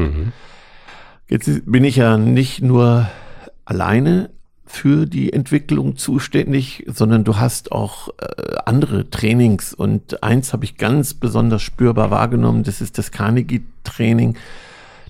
Jetzt 1.30 1.50
bin 1.72 1.84
ich 1.84 1.96
ja 1.98 2.18
nicht 2.18 2.62
nur 2.64 3.08
alleine 3.64 4.32
für 4.72 5.06
die 5.06 5.34
Entwicklung 5.34 5.98
zuständig, 5.98 6.86
sondern 6.88 7.24
du 7.24 7.38
hast 7.38 7.72
auch 7.72 8.10
äh, 8.20 8.56
andere 8.66 9.10
Trainings 9.10 9.74
und 9.74 10.24
eins 10.24 10.54
habe 10.54 10.64
ich 10.64 10.78
ganz 10.78 11.14
besonders 11.14 11.62
spürbar 11.62 12.10
wahrgenommen, 12.10 12.64
das 12.64 12.80
ist 12.80 12.98
das 12.98 13.12
Carnegie-Training, 13.12 14.38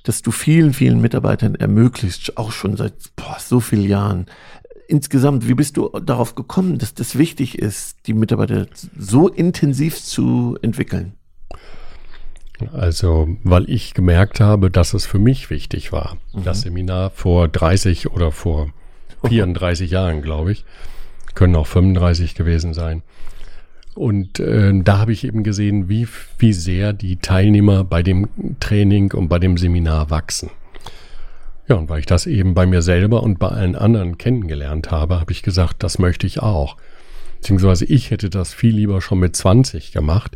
das 0.04 0.24
du 0.24 0.32
vielen, 0.32 0.74
vielen 0.74 1.00
Mitarbeitern 1.00 1.56
ermöglicht, 1.56 2.38
auch 2.38 2.52
schon 2.52 2.76
seit 2.76 2.94
boah, 3.16 3.38
so 3.40 3.60
vielen 3.60 3.88
Jahren. 3.88 4.26
Insgesamt, 4.88 5.48
wie 5.48 5.54
bist 5.54 5.78
du 5.78 5.90
darauf 5.90 6.36
gekommen, 6.36 6.80
dass 6.80 6.96
das 6.96 7.18
wichtig 7.18 7.60
ist, 7.60 7.98
die 8.08 8.14
Mitarbeiter 8.14 8.66
so 8.98 9.30
intensiv 9.30 10.04
zu 10.04 10.58
entwickeln? 10.62 11.14
Also, 12.74 13.30
weil 13.44 13.70
ich 13.70 13.94
gemerkt 13.94 14.40
habe, 14.40 14.70
dass 14.70 14.94
es 14.94 15.06
für 15.06 15.20
mich 15.20 15.50
wichtig 15.50 15.92
war. 15.92 16.18
Das 16.34 16.62
Seminar 16.62 17.12
vor 17.12 17.48
30 17.48 18.12
oder 18.12 18.32
vor 18.32 18.72
34 19.28 19.92
Jahren, 19.92 20.22
glaube 20.22 20.52
ich. 20.52 20.66
Können 21.34 21.56
auch 21.56 21.68
35 21.68 22.36
gewesen 22.36 22.74
sein. 22.74 23.04
Und 23.94 24.40
äh, 24.40 24.72
da 24.84 25.00
habe 25.00 25.12
ich 25.12 25.26
eben 25.26 25.44
gesehen, 25.44 25.90
wie, 25.90 26.08
wie 26.38 26.54
sehr 26.54 26.94
die 26.94 27.18
Teilnehmer 27.18 27.84
bei 27.84 28.04
dem 28.04 28.30
Training 28.60 29.14
und 29.14 29.28
bei 29.28 29.40
dem 29.40 29.58
Seminar 29.58 30.10
wachsen. 30.10 30.50
Ja, 31.68 31.76
und 31.76 31.90
weil 31.90 32.00
ich 32.00 32.06
das 32.06 32.26
eben 32.26 32.54
bei 32.54 32.66
mir 32.66 32.82
selber 32.82 33.24
und 33.24 33.40
bei 33.40 33.48
allen 33.50 33.76
anderen 33.76 34.18
kennengelernt 34.18 34.92
habe, 34.92 35.20
habe 35.20 35.32
ich 35.32 35.44
gesagt, 35.44 35.84
das 35.84 36.00
möchte 36.00 36.26
ich 36.28 36.42
auch. 36.42 36.78
Beziehungsweise 37.36 37.86
ich 37.86 38.12
hätte 38.12 38.30
das 38.30 38.54
viel 38.54 38.76
lieber 38.76 39.02
schon 39.02 39.20
mit 39.20 39.36
20 39.36 39.92
gemacht. 39.92 40.36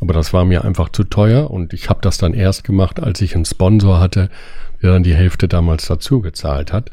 Aber 0.00 0.12
das 0.12 0.32
war 0.32 0.44
mir 0.44 0.64
einfach 0.64 0.90
zu 0.90 1.04
teuer 1.04 1.50
und 1.50 1.72
ich 1.72 1.88
habe 1.88 2.00
das 2.02 2.18
dann 2.18 2.34
erst 2.34 2.64
gemacht, 2.64 3.00
als 3.00 3.20
ich 3.20 3.34
einen 3.34 3.44
Sponsor 3.44 3.98
hatte, 3.98 4.28
der 4.82 4.92
dann 4.92 5.02
die 5.02 5.14
Hälfte 5.14 5.48
damals 5.48 5.86
dazu 5.86 6.20
gezahlt 6.20 6.72
hat. 6.72 6.90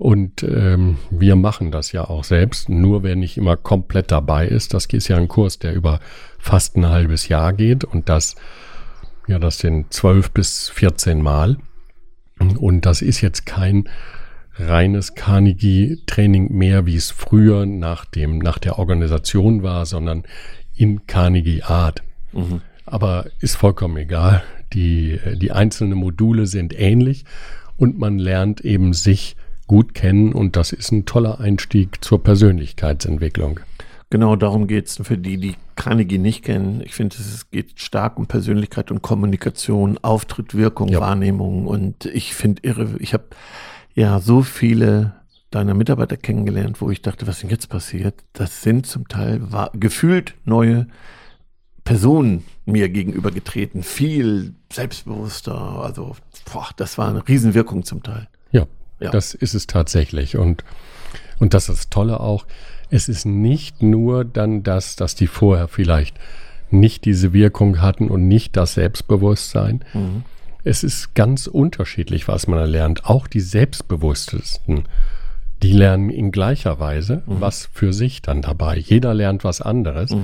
Und 0.00 0.42
ähm, 0.44 0.96
wir 1.10 1.36
machen 1.36 1.70
das 1.70 1.92
ja 1.92 2.08
auch 2.08 2.24
selbst, 2.24 2.70
nur 2.70 3.02
wer 3.02 3.16
nicht 3.16 3.36
immer 3.36 3.58
komplett 3.58 4.10
dabei 4.10 4.48
ist. 4.48 4.72
Das 4.72 4.86
ist 4.86 5.08
ja 5.08 5.18
ein 5.18 5.28
Kurs, 5.28 5.58
der 5.58 5.74
über 5.74 6.00
fast 6.38 6.74
ein 6.78 6.88
halbes 6.88 7.28
Jahr 7.28 7.52
geht 7.52 7.84
und 7.84 8.08
das, 8.08 8.34
ja, 9.26 9.38
das 9.38 9.58
sind 9.58 9.92
zwölf 9.92 10.30
bis 10.30 10.70
14 10.70 11.20
Mal. 11.20 11.58
Und 12.38 12.86
das 12.86 13.02
ist 13.02 13.20
jetzt 13.20 13.44
kein 13.44 13.90
reines 14.54 15.14
Carnegie-Training 15.16 16.50
mehr, 16.50 16.86
wie 16.86 16.96
es 16.96 17.10
früher 17.10 17.66
nach 17.66 18.06
dem, 18.06 18.38
nach 18.38 18.56
der 18.56 18.78
Organisation 18.78 19.62
war, 19.62 19.84
sondern 19.84 20.22
in 20.74 21.06
Carnegie 21.06 21.62
Art. 21.62 22.02
Aber 22.86 23.26
ist 23.40 23.56
vollkommen 23.56 23.98
egal. 23.98 24.42
Die, 24.72 25.20
die 25.34 25.52
einzelnen 25.52 25.98
Module 25.98 26.46
sind 26.46 26.72
ähnlich 26.72 27.26
und 27.76 27.98
man 27.98 28.18
lernt 28.18 28.62
eben 28.62 28.94
sich 28.94 29.36
gut 29.70 29.94
kennen 29.94 30.32
und 30.32 30.56
das 30.56 30.72
ist 30.72 30.90
ein 30.90 31.06
toller 31.06 31.38
Einstieg 31.38 32.04
zur 32.04 32.20
Persönlichkeitsentwicklung. 32.24 33.60
Genau 34.10 34.34
darum 34.34 34.66
geht's 34.66 35.00
für 35.00 35.16
die, 35.16 35.36
die 35.36 35.54
Carnegie 35.76 36.18
nicht 36.18 36.44
kennen. 36.44 36.82
Ich 36.84 36.92
finde, 36.94 37.14
es 37.14 37.48
geht 37.52 37.78
stark 37.78 38.18
um 38.18 38.26
Persönlichkeit 38.26 38.90
und 38.90 39.00
Kommunikation, 39.00 39.96
Auftritt, 40.02 40.56
Wirkung, 40.56 40.88
Ja. 40.88 40.98
Wahrnehmung. 40.98 41.68
Und 41.68 42.06
ich 42.06 42.34
finde 42.34 42.62
irre, 42.64 42.96
ich 42.98 43.14
habe 43.14 43.26
ja 43.94 44.18
so 44.18 44.42
viele 44.42 45.12
deiner 45.52 45.74
Mitarbeiter 45.74 46.16
kennengelernt, 46.16 46.80
wo 46.80 46.90
ich 46.90 47.00
dachte, 47.00 47.28
was 47.28 47.38
denn 47.38 47.50
jetzt 47.50 47.68
passiert? 47.68 48.24
Das 48.32 48.62
sind 48.62 48.86
zum 48.86 49.06
Teil 49.06 49.40
gefühlt 49.74 50.34
neue 50.44 50.88
Personen 51.84 52.42
mir 52.66 52.88
gegenüber 52.88 53.30
getreten, 53.30 53.84
viel 53.84 54.56
selbstbewusster. 54.72 55.54
Also, 55.54 56.16
boah, 56.52 56.70
das 56.76 56.98
war 56.98 57.08
eine 57.08 57.28
Riesenwirkung 57.28 57.84
zum 57.84 58.02
Teil. 58.02 58.26
Ja, 59.00 59.10
das 59.10 59.34
ist 59.34 59.54
es 59.54 59.66
tatsächlich. 59.66 60.36
Und, 60.36 60.64
und 61.38 61.54
das 61.54 61.68
ist 61.68 61.78
das 61.78 61.90
Tolle 61.90 62.20
auch. 62.20 62.46
Es 62.90 63.08
ist 63.08 63.24
nicht 63.24 63.82
nur 63.82 64.24
dann 64.24 64.62
das, 64.62 64.96
dass 64.96 65.14
die 65.14 65.26
vorher 65.26 65.68
vielleicht 65.68 66.16
nicht 66.70 67.04
diese 67.04 67.32
Wirkung 67.32 67.80
hatten 67.80 68.08
und 68.08 68.28
nicht 68.28 68.56
das 68.56 68.74
Selbstbewusstsein. 68.74 69.84
Es 70.64 70.84
ist 70.84 71.14
ganz 71.14 71.46
unterschiedlich, 71.46 72.28
was 72.28 72.46
man 72.46 72.58
erlernt. 72.58 73.06
Auch 73.06 73.26
die 73.26 73.40
Selbstbewusstesten, 73.40 74.84
die 75.62 75.72
lernen 75.72 76.10
in 76.10 76.30
gleicher 76.30 76.78
Weise 76.78 77.22
was 77.26 77.68
für 77.72 77.92
sich 77.92 78.22
dann 78.22 78.42
dabei. 78.42 78.76
Jeder 78.76 79.14
lernt 79.14 79.44
was 79.44 79.60
anderes. 79.60 80.14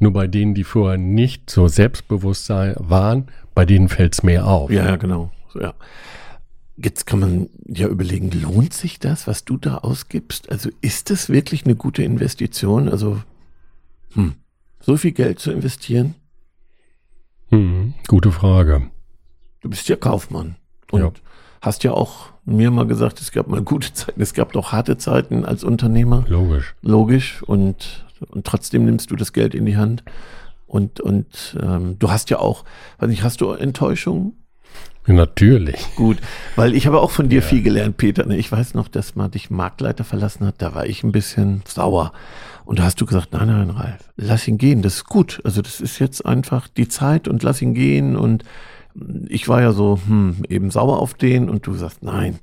Nur 0.00 0.12
bei 0.12 0.26
denen, 0.26 0.54
die 0.54 0.64
vorher 0.64 0.98
nicht 0.98 1.50
so 1.50 1.66
selbstbewusst 1.68 2.48
waren, 2.50 3.28
bei 3.54 3.64
denen 3.64 3.88
fällt 3.88 4.14
es 4.14 4.22
mehr 4.22 4.46
auf. 4.46 4.70
Ja, 4.70 4.84
ja, 4.84 4.96
genau. 4.96 5.32
Ja. 5.60 5.74
Jetzt 6.80 7.06
kann 7.06 7.18
man 7.18 7.48
ja 7.66 7.88
überlegen, 7.88 8.30
lohnt 8.30 8.72
sich 8.72 9.00
das, 9.00 9.26
was 9.26 9.44
du 9.44 9.56
da 9.56 9.78
ausgibst? 9.78 10.48
Also 10.50 10.70
ist 10.80 11.10
das 11.10 11.28
wirklich 11.28 11.64
eine 11.64 11.74
gute 11.74 12.04
Investition? 12.04 12.88
Also, 12.88 13.20
hm, 14.14 14.34
so 14.80 14.96
viel 14.96 15.10
Geld 15.12 15.40
zu 15.40 15.50
investieren? 15.50 16.14
Hm, 17.50 17.94
gute 18.06 18.30
Frage. 18.30 18.90
Du 19.60 19.70
bist 19.70 19.88
ja 19.88 19.96
Kaufmann 19.96 20.56
und 20.92 21.00
Ja. 21.00 21.12
hast 21.60 21.82
ja 21.82 21.92
auch 21.92 22.30
mir 22.44 22.70
mal 22.70 22.86
gesagt, 22.86 23.20
es 23.20 23.32
gab 23.32 23.48
mal 23.48 23.62
gute 23.62 23.92
Zeiten, 23.92 24.20
es 24.22 24.32
gab 24.34 24.52
doch 24.52 24.70
harte 24.72 24.96
Zeiten 24.98 25.44
als 25.44 25.64
Unternehmer. 25.64 26.24
Logisch. 26.28 26.74
logisch 26.82 27.42
und, 27.42 28.06
und 28.30 28.46
trotzdem 28.46 28.84
nimmst 28.84 29.10
du 29.10 29.16
das 29.16 29.32
Geld 29.32 29.54
in 29.54 29.66
die 29.66 29.76
Hand 29.76 30.04
und, 30.66 31.00
und 31.00 31.56
ähm, 31.60 31.98
du 31.98 32.10
hast 32.10 32.30
ja 32.30 32.38
auch, 32.38 32.64
weiß 32.98 33.08
nicht, 33.08 33.22
hast 33.24 33.40
du 33.40 33.50
Enttäuschung? 33.50 34.34
Natürlich. 35.08 35.94
Gut, 35.96 36.18
weil 36.54 36.74
ich 36.74 36.86
habe 36.86 37.00
auch 37.00 37.10
von 37.10 37.28
dir 37.28 37.42
viel 37.42 37.62
gelernt, 37.62 37.96
Peter. 37.96 38.26
ne? 38.26 38.36
Ich 38.36 38.52
weiß 38.52 38.74
noch, 38.74 38.88
dass 38.88 39.16
man 39.16 39.30
dich 39.30 39.50
Marktleiter 39.50 40.04
verlassen 40.04 40.46
hat, 40.46 40.56
da 40.58 40.74
war 40.74 40.86
ich 40.86 41.02
ein 41.02 41.12
bisschen 41.12 41.62
sauer. 41.66 42.12
Und 42.66 42.78
da 42.78 42.84
hast 42.84 43.00
du 43.00 43.06
gesagt, 43.06 43.32
nein, 43.32 43.48
nein, 43.48 43.70
Ralf, 43.70 44.10
lass 44.16 44.46
ihn 44.46 44.58
gehen, 44.58 44.82
das 44.82 44.96
ist 44.96 45.04
gut. 45.06 45.40
Also 45.44 45.62
das 45.62 45.80
ist 45.80 45.98
jetzt 45.98 46.26
einfach 46.26 46.68
die 46.68 46.88
Zeit 46.88 47.26
und 47.26 47.42
lass 47.42 47.62
ihn 47.62 47.72
gehen. 47.72 48.14
Und 48.14 48.44
ich 49.28 49.48
war 49.48 49.62
ja 49.62 49.72
so, 49.72 49.98
hm, 50.06 50.44
eben 50.48 50.70
sauer 50.70 50.98
auf 50.98 51.14
den 51.14 51.48
und 51.48 51.66
du 51.66 51.74
sagst, 51.74 52.02
nein. 52.02 52.38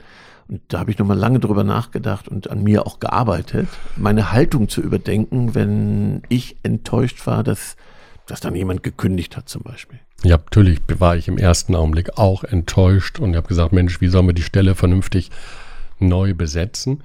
Und 0.47 0.61
da 0.67 0.79
habe 0.79 0.91
ich 0.91 0.97
nochmal 0.97 1.17
lange 1.17 1.39
drüber 1.39 1.63
nachgedacht 1.63 2.27
und 2.27 2.49
an 2.49 2.63
mir 2.63 2.85
auch 2.85 2.99
gearbeitet, 2.99 3.67
meine 3.95 4.31
Haltung 4.31 4.69
zu 4.69 4.81
überdenken, 4.81 5.55
wenn 5.55 6.21
ich 6.29 6.55
enttäuscht 6.63 7.25
war, 7.25 7.43
dass, 7.43 7.75
dass 8.27 8.39
dann 8.39 8.55
jemand 8.55 8.83
gekündigt 8.83 9.37
hat 9.37 9.49
zum 9.49 9.61
Beispiel. 9.63 9.99
Ja, 10.23 10.37
natürlich 10.37 10.79
war 10.99 11.15
ich 11.15 11.27
im 11.27 11.37
ersten 11.37 11.75
Augenblick 11.75 12.17
auch 12.17 12.43
enttäuscht 12.43 13.19
und 13.19 13.35
habe 13.35 13.47
gesagt, 13.47 13.73
Mensch, 13.73 14.01
wie 14.01 14.07
sollen 14.07 14.27
wir 14.27 14.33
die 14.33 14.41
Stelle 14.41 14.75
vernünftig 14.75 15.29
neu 15.99 16.33
besetzen? 16.33 17.01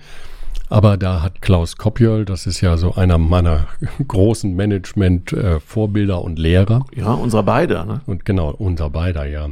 Aber 0.69 0.97
da 0.97 1.21
hat 1.23 1.43
Klaus 1.43 1.77
Kopjol, 1.77 2.25
das 2.25 2.47
ist 2.47 2.61
ja 2.61 2.77
so 2.77 2.95
einer 2.95 3.19
meiner 3.19 3.67
großen 4.09 4.55
Management-Vorbilder 4.55 6.23
und 6.23 6.39
Lehrer, 6.39 6.85
Ja, 6.95 7.13
unserer 7.13 7.43
beide, 7.43 7.85
ne? 7.85 8.01
und 8.07 8.25
genau, 8.25 8.51
unser 8.51 8.89
beider, 8.91 9.27
ja, 9.27 9.49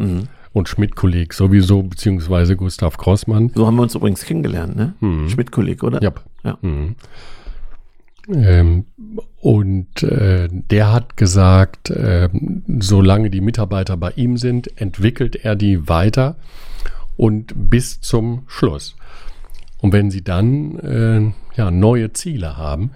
und 0.52 0.68
Schmidt-Kolleg 0.68 1.34
sowieso, 1.34 1.82
beziehungsweise 1.82 2.56
Gustav 2.56 2.96
Grossmann. 2.96 3.50
So 3.54 3.66
haben 3.66 3.76
wir 3.76 3.82
uns 3.82 3.94
übrigens 3.94 4.24
kennengelernt, 4.24 4.76
ne? 4.76 4.94
Schmidt-Kolleg, 5.28 5.82
oder? 5.82 6.02
Ja. 6.02 6.12
Ja. 6.42 6.56
Ähm, 8.32 8.86
und 9.40 10.02
äh, 10.02 10.48
der 10.50 10.92
hat 10.92 11.16
gesagt, 11.16 11.90
äh, 11.90 12.28
solange 12.80 13.30
die 13.30 13.40
Mitarbeiter 13.40 13.96
bei 13.96 14.12
ihm 14.12 14.36
sind, 14.36 14.80
entwickelt 14.80 15.36
er 15.36 15.56
die 15.56 15.88
weiter 15.88 16.36
und 17.16 17.52
bis 17.70 18.00
zum 18.00 18.42
Schluss. 18.46 18.96
Und 19.80 19.92
wenn 19.92 20.10
sie 20.10 20.22
dann 20.22 20.78
äh, 20.80 21.56
ja, 21.56 21.70
neue 21.70 22.12
Ziele 22.12 22.56
haben, 22.56 22.90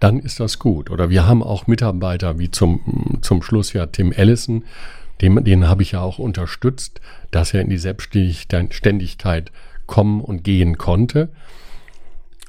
dann 0.00 0.18
ist 0.18 0.40
das 0.40 0.58
gut. 0.58 0.90
Oder 0.90 1.10
wir 1.10 1.26
haben 1.26 1.42
auch 1.42 1.66
Mitarbeiter 1.66 2.38
wie 2.38 2.50
zum, 2.50 3.18
zum 3.22 3.42
Schluss 3.42 3.72
ja 3.72 3.86
Tim 3.86 4.12
Ellison, 4.12 4.64
den, 5.20 5.44
den 5.44 5.68
habe 5.68 5.82
ich 5.82 5.92
ja 5.92 6.00
auch 6.00 6.18
unterstützt, 6.18 7.00
dass 7.30 7.52
er 7.52 7.60
in 7.60 7.68
die 7.68 7.78
Selbstständigkeit 7.78 9.52
kommen 9.86 10.20
und 10.20 10.42
gehen 10.42 10.78
konnte. 10.78 11.28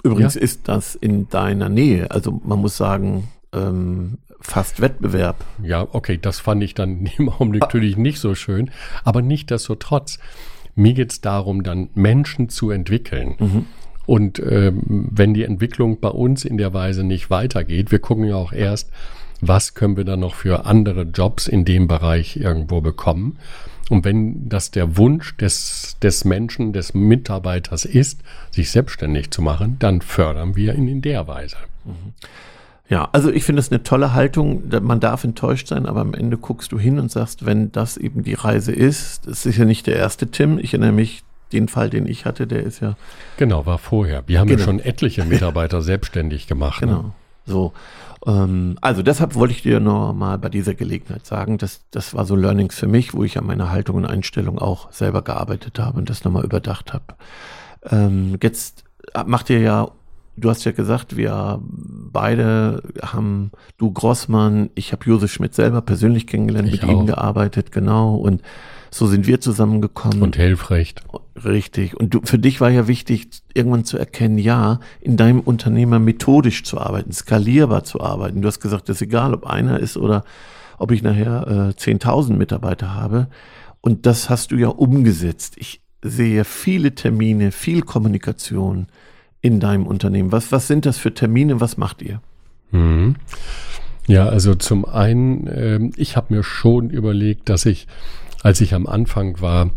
Übrigens 0.03 0.36
ist 0.36 0.67
das 0.67 0.96
in 0.96 1.29
deiner 1.29 1.70
Nähe. 1.70 2.10
Also 2.12 2.41
man 2.43 2.60
muss 2.60 2.77
sagen, 2.77 3.27
ähm, 3.53 4.17
fast 4.39 4.81
Wettbewerb. 4.81 5.43
Ja, 5.63 5.88
okay, 5.91 6.17
das 6.22 6.39
fand 6.39 6.63
ich 6.63 6.74
dann 6.74 7.05
im 7.17 7.29
Augenblick 7.29 7.62
natürlich 7.62 7.98
nicht 7.98 8.20
so 8.20 8.36
schön. 8.36 8.72
Aber 9.03 9.22
nichtsdestotrotz, 9.22 10.19
mir 10.76 10.93
geht 10.93 11.12
es 11.12 11.21
darum, 11.21 11.63
dann 11.63 11.89
Menschen 11.93 12.49
zu 12.49 12.71
entwickeln. 12.71 13.36
Und 14.06 14.39
ähm, 14.39 15.08
wenn 15.12 15.34
die 15.34 15.43
Entwicklung 15.43 15.99
bei 15.99 16.10
uns 16.10 16.43
in 16.43 16.58
der 16.58 16.73
Weise 16.73 17.04
nicht 17.04 17.30
weitergeht, 17.30 17.91
wir 17.91 17.99
gucken 17.99 18.26
ja 18.26 18.36
auch 18.36 18.52
erst, 18.52 18.89
was 19.41 19.73
können 19.73 19.97
wir 19.97 20.06
dann 20.06 20.19
noch 20.19 20.36
für 20.36 20.65
andere 20.65 21.04
Jobs 21.04 21.47
in 21.47 21.65
dem 21.65 21.88
Bereich 21.88 22.38
irgendwo 22.38 22.82
bekommen. 22.82 23.38
Und 23.91 24.06
wenn 24.06 24.47
das 24.47 24.71
der 24.71 24.95
Wunsch 24.95 25.36
des, 25.36 25.97
des 26.01 26.23
Menschen, 26.23 26.71
des 26.71 26.93
Mitarbeiters 26.93 27.84
ist, 27.84 28.21
sich 28.49 28.71
selbstständig 28.71 29.32
zu 29.32 29.41
machen, 29.41 29.75
dann 29.80 29.99
fördern 29.99 30.56
wir 30.56 30.75
ihn 30.75 30.88
in 30.88 31.01
der 31.01 31.27
Weise. 31.27 31.58
Ja, 32.88 33.10
also 33.12 33.30
ich 33.30 33.43
finde 33.43 33.60
es 33.60 33.69
eine 33.69 33.84
tolle 33.84 34.13
Haltung. 34.13 34.63
Man 34.82 35.01
darf 35.01 35.25
enttäuscht 35.25 35.67
sein, 35.67 35.86
aber 35.86 35.99
am 35.99 36.13
Ende 36.13 36.38
guckst 36.38 36.71
du 36.71 36.80
hin 36.80 36.99
und 36.99 37.12
sagst, 37.12 37.45
wenn 37.45 37.73
das 37.73 37.97
eben 37.97 38.23
die 38.23 38.34
Reise 38.34 38.71
ist, 38.71 39.27
das 39.27 39.45
ist 39.45 39.58
ja 39.58 39.65
nicht 39.65 39.88
der 39.88 39.97
erste 39.97 40.32
Tim. 40.32 40.58
Ich 40.58 40.73
erinnere 40.73 40.93
mich, 40.93 41.23
den 41.51 41.67
Fall, 41.67 41.89
den 41.89 42.08
ich 42.08 42.23
hatte, 42.23 42.47
der 42.47 42.63
ist 42.63 42.80
ja 42.80 42.95
Genau, 43.36 43.65
war 43.65 43.77
vorher. 43.77 44.23
Wir 44.25 44.39
haben 44.39 44.47
Genau. 44.47 44.60
ja 44.60 44.65
schon 44.65 44.80
etliche 44.80 45.25
Mitarbeiter 45.25 45.82
selbstständig 45.82 46.47
gemacht. 46.47 46.80
Ne? 46.80 46.88
Genau. 46.88 47.13
So. 47.45 47.73
Ähm, 48.25 48.77
also 48.81 49.01
deshalb 49.01 49.36
wollte 49.36 49.53
ich 49.53 49.63
dir 49.63 49.79
noch 49.79 50.13
mal 50.13 50.38
bei 50.38 50.49
dieser 50.49 50.73
Gelegenheit 50.73 51.25
sagen, 51.25 51.57
dass 51.57 51.81
das 51.91 52.13
war 52.13 52.25
so 52.25 52.36
Learnings 52.36 52.75
für 52.75 52.88
mich, 52.88 53.13
wo 53.13 53.23
ich 53.23 53.38
an 53.38 53.45
meiner 53.45 53.71
Haltung 53.71 53.95
und 53.97 54.05
Einstellung 54.05 54.60
auch 54.60 54.91
selber 54.91 55.21
gearbeitet 55.21 55.79
habe 55.79 55.97
und 55.97 56.10
das 56.10 56.23
nochmal 56.23 56.43
überdacht 56.45 56.93
habe. 56.93 57.05
Ähm, 57.89 58.38
jetzt 58.41 58.84
macht 59.25 59.49
ihr 59.49 59.60
ja, 59.60 59.89
du 60.38 60.49
hast 60.49 60.63
ja 60.65 60.71
gesagt, 60.71 61.17
wir 61.17 61.60
beide 61.63 62.84
haben, 63.01 63.51
du 63.77 63.91
Grossmann, 63.91 64.69
ich 64.75 64.91
habe 64.91 65.05
Josef 65.05 65.31
Schmidt 65.31 65.55
selber 65.55 65.81
persönlich 65.81 66.27
kennengelernt, 66.27 66.67
Ich 66.69 66.81
mit 66.81 66.89
ihm 66.91 66.99
auch. 66.99 67.05
gearbeitet, 67.05 67.71
genau. 67.71 68.15
Und 68.15 68.41
so 68.93 69.08
sind 69.08 69.25
wir 69.25 69.39
zusammengekommen. 69.39 70.21
Und 70.21 70.38
Helfrecht. 70.38 71.01
Richtig. 71.43 71.97
Und 71.97 72.13
du, 72.13 72.21
für 72.23 72.38
dich 72.38 72.60
war 72.60 72.69
ja 72.69 72.88
wichtig, 72.88 73.30
irgendwann 73.54 73.86
zu 73.86 73.97
erkennen, 73.97 74.38
ja, 74.38 74.80
in 74.99 75.15
deinem 75.15 75.39
Unternehmer 75.39 75.97
methodisch 75.97 76.63
zu 76.63 76.80
arbeiten, 76.80 77.13
skalierbar 77.13 77.86
zu 77.86 78.01
arbeiten. 78.01 78.41
Du 78.41 78.47
hast 78.47 78.60
gesagt, 78.60 78.89
es 78.89 78.97
ist 78.97 79.04
egal, 79.04 79.34
ob 79.34 79.45
einer 79.45 79.80
ist 79.80 79.95
oder 79.95 80.23
ob 80.77 80.91
ich 80.91 81.04
nachher 81.04 81.73
äh, 81.77 81.82
10.000 81.82 82.34
Mitarbeiter 82.34 82.93
habe. 82.93 83.27
Und 83.80 84.06
das 84.06 84.30
hast 84.30 84.51
du 84.51 84.58
ja 84.58 84.67
umgesetzt. 84.67 85.56
Ich 85.58 85.82
sehe 86.01 86.43
viele 86.43 86.93
Termine, 86.93 87.51
viel 87.51 87.82
Kommunikation 87.84 88.88
in 89.39 89.60
deinem 89.60 89.88
Unternehmen. 89.88 90.32
Was, 90.32 90.51
was 90.51 90.67
sind 90.67 90.86
das 90.86 90.97
für 90.97 91.13
Termine? 91.13 91.62
Was 91.62 91.77
macht 91.77 92.01
ihr? 92.01 92.21
Mhm. 92.71 93.15
Ja, 94.08 94.27
also 94.27 94.56
zum 94.56 94.86
einen, 94.86 95.47
ähm, 95.54 95.91
ich 95.95 96.17
habe 96.17 96.34
mir 96.34 96.43
schon 96.43 96.89
überlegt, 96.89 97.49
dass 97.49 97.65
ich, 97.65 97.88
als 98.43 98.62
ich 98.62 98.73
am 98.73 98.88
Anfang 98.88 99.41
war, 99.41 99.71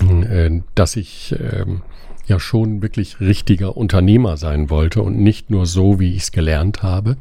äh, 0.00 0.50
dass 0.74 0.96
ich 0.96 1.34
ähm, 1.38 1.82
ja 2.26 2.38
schon 2.38 2.82
wirklich 2.82 3.20
richtiger 3.20 3.76
Unternehmer 3.76 4.36
sein 4.36 4.70
wollte 4.70 5.02
und 5.02 5.18
nicht 5.18 5.50
nur 5.50 5.66
so, 5.66 6.00
wie 6.00 6.14
ich 6.14 6.22
es 6.22 6.32
gelernt 6.32 6.82
habe, 6.82 7.16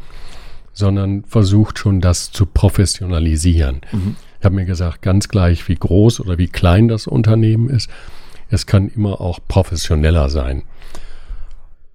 sondern 0.73 1.23
versucht 1.23 1.79
schon, 1.79 2.01
das 2.01 2.31
zu 2.31 2.45
professionalisieren. 2.45 3.81
Ich 4.39 4.45
habe 4.45 4.55
mir 4.55 4.65
gesagt, 4.65 5.01
ganz 5.01 5.27
gleich, 5.27 5.67
wie 5.67 5.75
groß 5.75 6.21
oder 6.21 6.37
wie 6.37 6.47
klein 6.47 6.87
das 6.87 7.07
Unternehmen 7.07 7.69
ist, 7.69 7.89
es 8.49 8.65
kann 8.65 8.87
immer 8.89 9.21
auch 9.21 9.39
professioneller 9.47 10.29
sein. 10.29 10.63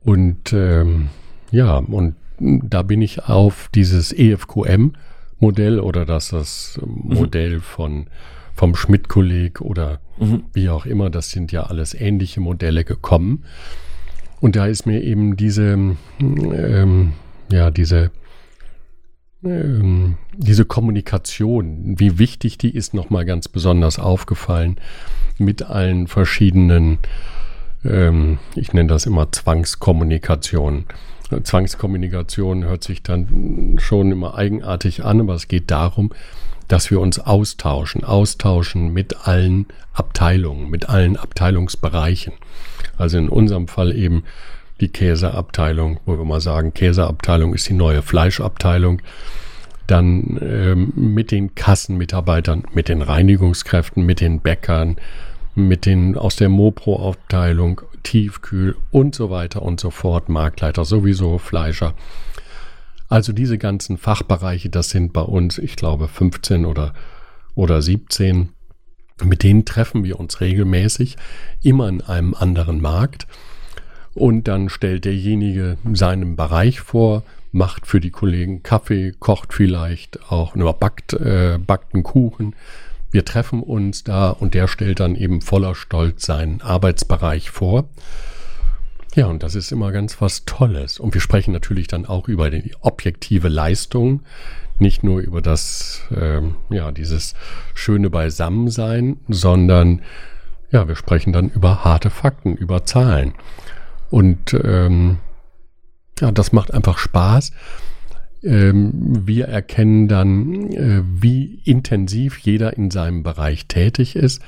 Und 0.05 0.53
ähm, 0.53 1.09
ja, 1.51 1.79
und 1.79 2.17
da 2.39 2.83
bin 2.83 3.03
ich 3.03 3.25
auf 3.25 3.69
dieses 3.75 4.13
EFQM-Modell 4.13 5.81
oder 5.81 6.05
das 6.05 6.29
das 6.29 6.81
Modell 6.85 7.61
von 7.61 8.07
vom 8.57 8.75
Schmidt-Kolleg 8.75 9.61
oder 9.61 10.01
wie 10.55 10.71
auch 10.71 10.87
immer, 10.87 11.11
das 11.11 11.31
sind 11.31 11.53
ja 11.53 11.65
alles 11.65 11.93
ähnliche 11.95 12.41
Modelle 12.41 12.85
gekommen. 12.85 13.45
Und 14.41 14.57
da 14.57 14.67
ist 14.67 14.87
mir 14.87 15.03
eben 15.03 15.37
diese, 15.37 15.97
ähm, 16.19 17.13
ja, 17.51 17.71
diese, 17.71 18.11
ähm, 19.45 20.17
diese 20.37 20.65
Kommunikation, 20.65 21.99
wie 21.99 22.19
wichtig 22.19 22.57
die 22.57 22.75
ist, 22.75 22.95
nochmal 22.95 23.27
ganz 23.27 23.49
besonders 23.49 23.99
aufgefallen 23.99 24.77
mit 25.39 25.63
allen 25.63 26.07
verschiedenen, 26.07 26.99
ähm, 27.85 28.39
ich 28.55 28.73
nenne 28.73 28.89
das 28.89 29.05
immer 29.05 29.31
Zwangskommunikation. 29.33 30.87
Zwangskommunikation 31.43 32.65
hört 32.65 32.85
sich 32.85 33.03
dann 33.03 33.77
schon 33.79 34.13
immer 34.13 34.37
eigenartig 34.37 35.05
an, 35.05 35.21
aber 35.21 35.35
es 35.35 35.49
geht 35.49 35.71
darum, 35.71 36.13
dass 36.69 36.91
wir 36.91 37.01
uns 37.01 37.19
austauschen, 37.19 38.05
austauschen 38.05 38.93
mit 38.93 39.27
allen 39.27 39.67
Abteilungen, 39.93 40.69
mit 40.71 40.89
allen 40.89 41.17
Abteilungsbereichen. 41.17 42.35
Also 42.99 43.19
in 43.19 43.29
unserem 43.29 43.69
Fall 43.69 43.95
eben 43.95 44.25
die 44.81 44.89
Käseabteilung, 44.89 46.01
wo 46.05 46.19
wir 46.19 46.25
mal 46.25 46.41
sagen, 46.41 46.75
Käseabteilung 46.75 47.55
ist 47.55 47.69
die 47.69 47.75
neue 47.75 48.03
Fleischabteilung. 48.03 49.01
Dann 49.87 50.39
ähm, 50.43 50.93
mit 50.97 51.31
den 51.31 51.55
Kassenmitarbeitern, 51.55 52.65
mit 52.73 52.89
den 52.89 53.03
Reinigungskräften, 53.03 54.05
mit 54.05 54.21
den 54.21 54.41
Bäckern, 54.41 54.97
mit 55.55 55.87
den 55.87 56.19
aus 56.19 56.37
der 56.37 56.49
Mopro-Abteilung, 56.49 57.81
Tiefkühl 58.03 58.77
und 58.91 59.15
so 59.15 59.31
weiter 59.31 59.63
und 59.63 59.81
so 59.81 59.91
fort, 59.91 60.29
Marktleiter 60.29 60.85
sowieso, 60.85 61.39
Fleischer. 61.39 61.95
Also 63.09 63.33
diese 63.33 63.59
ganzen 63.59 63.99
Fachbereiche, 63.99 64.69
das 64.69 64.91
sind 64.91 65.13
bei 65.13 65.23
uns, 65.23 65.59
ich 65.59 65.77
glaube, 65.77 66.09
15 66.09 66.65
oder, 66.65 66.93
oder 67.55 67.81
17. 67.83 68.51
Mit 69.23 69.43
denen 69.43 69.65
treffen 69.65 70.05
wir 70.05 70.21
uns 70.21 70.41
regelmäßig, 70.41 71.17
immer 71.63 71.89
in 71.89 72.03
einem 72.03 72.35
anderen 72.35 72.81
Markt. 72.81 73.27
Und 74.15 74.49
dann 74.49 74.69
stellt 74.69 75.05
derjenige 75.05 75.77
seinen 75.93 76.37
Bereich 76.37 76.81
vor, 76.81 77.23
macht 77.53 77.87
für 77.87 78.01
die 78.01 78.11
Kollegen 78.11 78.63
Kaffee, 78.63 79.13
kocht 79.19 79.53
vielleicht 79.53 80.31
auch, 80.31 80.55
oder 80.57 80.73
backt, 80.73 81.15
äh, 81.15 81.59
backt 81.59 81.95
einen 81.95 82.03
Kuchen. 82.03 82.55
Wir 83.11 83.25
treffen 83.25 83.63
uns 83.63 84.05
da 84.05 84.31
und 84.31 84.55
der 84.55 84.69
stellt 84.69 85.01
dann 85.01 85.17
eben 85.17 85.41
voller 85.41 85.75
Stolz 85.75 86.27
seinen 86.27 86.61
Arbeitsbereich 86.61 87.51
vor. 87.51 87.89
Ja, 89.17 89.29
und 89.29 89.43
das 89.43 89.55
ist 89.55 89.73
immer 89.73 89.93
ganz 89.93 90.21
was 90.21 90.45
Tolles. 90.45 91.01
Und 91.01 91.15
wir 91.15 91.23
sprechen 91.23 91.51
natürlich 91.51 91.87
dann 91.89 92.05
auch 92.05 92.29
über 92.29 92.51
die 92.51 92.75
objektive 92.83 93.49
Leistung, 93.49 94.21
nicht 94.79 95.03
nur 95.03 95.21
über 95.21 95.41
das, 95.41 96.03
ähm, 96.15 96.57
ja, 96.69 96.93
dieses 96.93 97.35
schöne 97.73 98.11
Beisammensein, 98.11 99.17
sondern 99.27 100.03
ja, 100.71 100.87
wir 100.87 100.97
sprechen 100.97 101.33
dann 101.33 101.49
über 101.49 101.83
harte 101.83 102.11
Fakten, 102.11 102.57
über 102.57 102.85
Zahlen. 102.85 103.33
Und 104.11 104.53
ähm, 104.53 105.17
ja, 106.21 106.31
das 106.31 106.53
macht 106.53 106.75
einfach 106.75 106.99
Spaß. 106.99 107.53
Ähm, 108.47 108.93
wir 109.27 109.47
erkennen 109.47 110.07
dann, 110.07 110.71
äh, 110.71 111.03
wie 111.05 111.61
intensiv 111.65 112.39
jeder 112.39 112.77
in 112.77 112.91
seinem 112.91 113.23
Bereich 113.23 113.67
tätig 113.67 114.15
ist. 114.15 114.41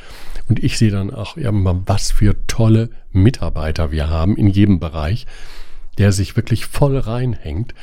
Und 0.48 0.62
ich 0.62 0.78
sehe 0.78 0.90
dann 0.92 1.12
auch, 1.12 1.36
ja, 1.36 1.50
was 1.52 2.12
für 2.12 2.34
tolle 2.46 2.90
Mitarbeiter 3.12 3.90
wir 3.90 4.08
haben 4.08 4.36
in 4.36 4.46
jedem 4.46 4.78
Bereich, 4.78 5.26
der 5.98 6.12
sich 6.12 6.36
wirklich 6.36 6.66
voll 6.66 6.96
reinhängt 6.96 7.74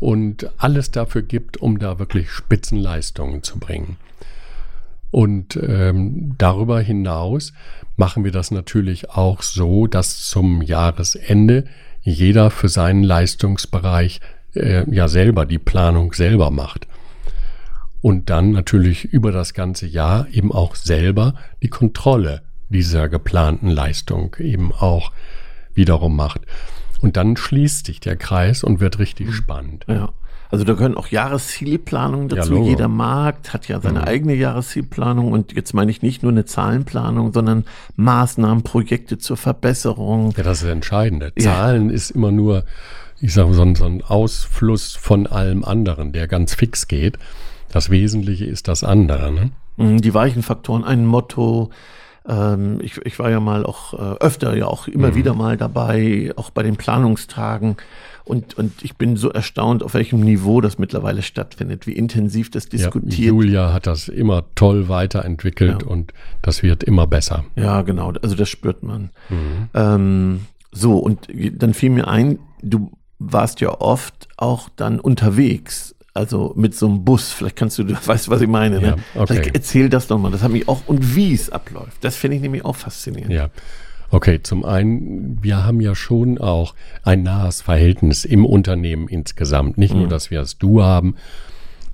und 0.00 0.50
alles 0.56 0.90
dafür 0.90 1.22
gibt, 1.22 1.58
um 1.58 1.78
da 1.78 1.98
wirklich 1.98 2.30
Spitzenleistungen 2.30 3.42
zu 3.42 3.58
bringen. 3.58 3.98
Und 5.10 5.56
ähm, 5.62 6.34
darüber 6.38 6.80
hinaus 6.80 7.52
machen 7.98 8.24
wir 8.24 8.32
das 8.32 8.50
natürlich 8.50 9.10
auch 9.10 9.42
so, 9.42 9.86
dass 9.86 10.22
zum 10.22 10.62
Jahresende 10.62 11.66
jeder 12.00 12.50
für 12.50 12.68
seinen 12.68 13.04
Leistungsbereich 13.04 14.20
äh, 14.54 14.84
ja 14.90 15.08
selber 15.08 15.46
die 15.46 15.58
Planung 15.58 16.12
selber 16.12 16.50
macht. 16.50 16.86
Und 18.00 18.30
dann 18.30 18.50
natürlich 18.50 19.04
über 19.04 19.30
das 19.30 19.54
ganze 19.54 19.86
Jahr 19.86 20.26
eben 20.32 20.50
auch 20.50 20.74
selber 20.74 21.34
die 21.62 21.68
Kontrolle 21.68 22.42
dieser 22.68 23.08
geplanten 23.08 23.68
Leistung 23.68 24.34
eben 24.38 24.72
auch 24.72 25.12
wiederum 25.74 26.16
macht. 26.16 26.40
Und 27.00 27.16
dann 27.16 27.36
schließt 27.36 27.86
sich 27.86 28.00
der 28.00 28.16
Kreis 28.16 28.64
und 28.64 28.80
wird 28.80 28.98
richtig 28.98 29.28
mhm. 29.28 29.32
spannend. 29.32 29.84
Ja. 29.88 30.10
Also 30.50 30.64
da 30.64 30.74
gehören 30.74 30.96
auch 30.96 31.06
Jahreszielplanungen 31.06 32.28
dazu. 32.28 32.56
Ja, 32.56 32.62
Jeder 32.62 32.88
Markt 32.88 33.54
hat 33.54 33.68
ja 33.68 33.80
seine 33.80 34.00
mhm. 34.00 34.04
eigene 34.04 34.34
Jahreszielplanung 34.34 35.32
und 35.32 35.52
jetzt 35.54 35.72
meine 35.72 35.90
ich 35.90 36.02
nicht 36.02 36.22
nur 36.22 36.30
eine 36.30 36.44
Zahlenplanung, 36.44 37.32
sondern 37.32 37.64
Maßnahmen, 37.96 38.62
Projekte 38.62 39.16
zur 39.16 39.38
Verbesserung. 39.38 40.34
Ja, 40.36 40.42
das 40.42 40.58
ist 40.58 40.64
das 40.64 40.72
Entscheidende. 40.72 41.32
Zahlen 41.38 41.88
ja. 41.88 41.94
ist 41.94 42.10
immer 42.10 42.30
nur, 42.30 42.64
ich 43.22 43.32
sage 43.32 43.54
so, 43.54 43.74
so 43.74 43.84
ein 43.84 44.02
Ausfluss 44.02 44.96
von 44.96 45.26
allem 45.26 45.64
anderen, 45.64 46.12
der 46.12 46.26
ganz 46.26 46.54
fix 46.54 46.88
geht. 46.88 47.18
Das 47.70 47.88
Wesentliche 47.88 48.44
ist 48.44 48.68
das 48.68 48.82
andere. 48.82 49.32
Ne? 49.32 49.50
Mhm, 49.76 50.00
die 50.02 50.12
weichen 50.12 50.42
Faktoren, 50.42 50.84
ein 50.84 51.06
Motto, 51.06 51.70
ähm, 52.28 52.80
ich, 52.82 52.98
ich 53.04 53.18
war 53.18 53.30
ja 53.30 53.38
mal 53.38 53.64
auch 53.64 53.94
äh, 53.94 54.16
öfter, 54.18 54.56
ja 54.56 54.66
auch 54.66 54.88
immer 54.88 55.10
mhm. 55.10 55.14
wieder 55.14 55.34
mal 55.34 55.56
dabei, 55.56 56.32
auch 56.36 56.50
bei 56.50 56.64
den 56.64 56.76
Planungstagen. 56.76 57.76
Und, 58.24 58.58
und 58.58 58.84
ich 58.84 58.96
bin 58.96 59.16
so 59.16 59.30
erstaunt, 59.30 59.82
auf 59.82 59.94
welchem 59.94 60.20
Niveau 60.20 60.60
das 60.60 60.78
mittlerweile 60.78 61.22
stattfindet, 61.22 61.86
wie 61.86 61.92
intensiv 61.92 62.50
das 62.50 62.68
diskutiert. 62.68 63.18
Ja, 63.18 63.26
Julia 63.26 63.72
hat 63.72 63.86
das 63.86 64.08
immer 64.08 64.44
toll 64.54 64.88
weiterentwickelt 64.88 65.82
ja. 65.82 65.88
und 65.88 66.12
das 66.40 66.62
wird 66.62 66.84
immer 66.84 67.06
besser. 67.06 67.44
Ja, 67.56 67.82
genau. 67.82 68.12
Also 68.22 68.34
das 68.34 68.48
spürt 68.48 68.82
man. 68.82 69.10
Mhm. 69.28 69.68
Ähm, 69.74 70.40
so, 70.72 70.98
und 70.98 71.28
dann 71.54 71.74
fiel 71.74 71.90
mir 71.90 72.08
ein, 72.08 72.38
du 72.62 72.90
warst 73.30 73.60
ja 73.60 73.80
oft 73.80 74.28
auch 74.36 74.68
dann 74.76 75.00
unterwegs 75.00 75.94
also 76.14 76.52
mit 76.56 76.74
so 76.74 76.86
einem 76.86 77.04
Bus, 77.04 77.32
vielleicht 77.32 77.56
kannst 77.56 77.78
du, 77.78 77.84
du 77.84 77.94
weißt, 78.06 78.28
was 78.28 78.40
ich 78.40 78.48
meine. 78.48 78.80
Ne? 78.80 78.86
Ja, 78.86 78.96
okay. 79.14 79.34
Vielleicht 79.34 79.54
erzähl 79.54 79.88
das 79.88 80.06
doch 80.06 80.18
mal, 80.18 80.30
das 80.30 80.42
hat 80.42 80.50
mich 80.50 80.68
auch, 80.68 80.82
und 80.86 81.16
wie 81.16 81.32
es 81.32 81.50
abläuft, 81.50 82.02
das 82.02 82.16
finde 82.16 82.36
ich 82.36 82.42
nämlich 82.42 82.64
auch 82.64 82.76
faszinierend. 82.76 83.32
Ja, 83.32 83.48
okay, 84.10 84.42
zum 84.42 84.64
einen, 84.64 85.42
wir 85.42 85.64
haben 85.64 85.80
ja 85.80 85.94
schon 85.94 86.38
auch 86.38 86.74
ein 87.02 87.22
nahes 87.22 87.62
Verhältnis 87.62 88.24
im 88.24 88.44
Unternehmen 88.44 89.08
insgesamt. 89.08 89.78
Nicht 89.78 89.94
mhm. 89.94 90.00
nur, 90.00 90.08
dass 90.08 90.30
wir 90.30 90.40
das 90.40 90.58
Du 90.58 90.82
haben, 90.82 91.16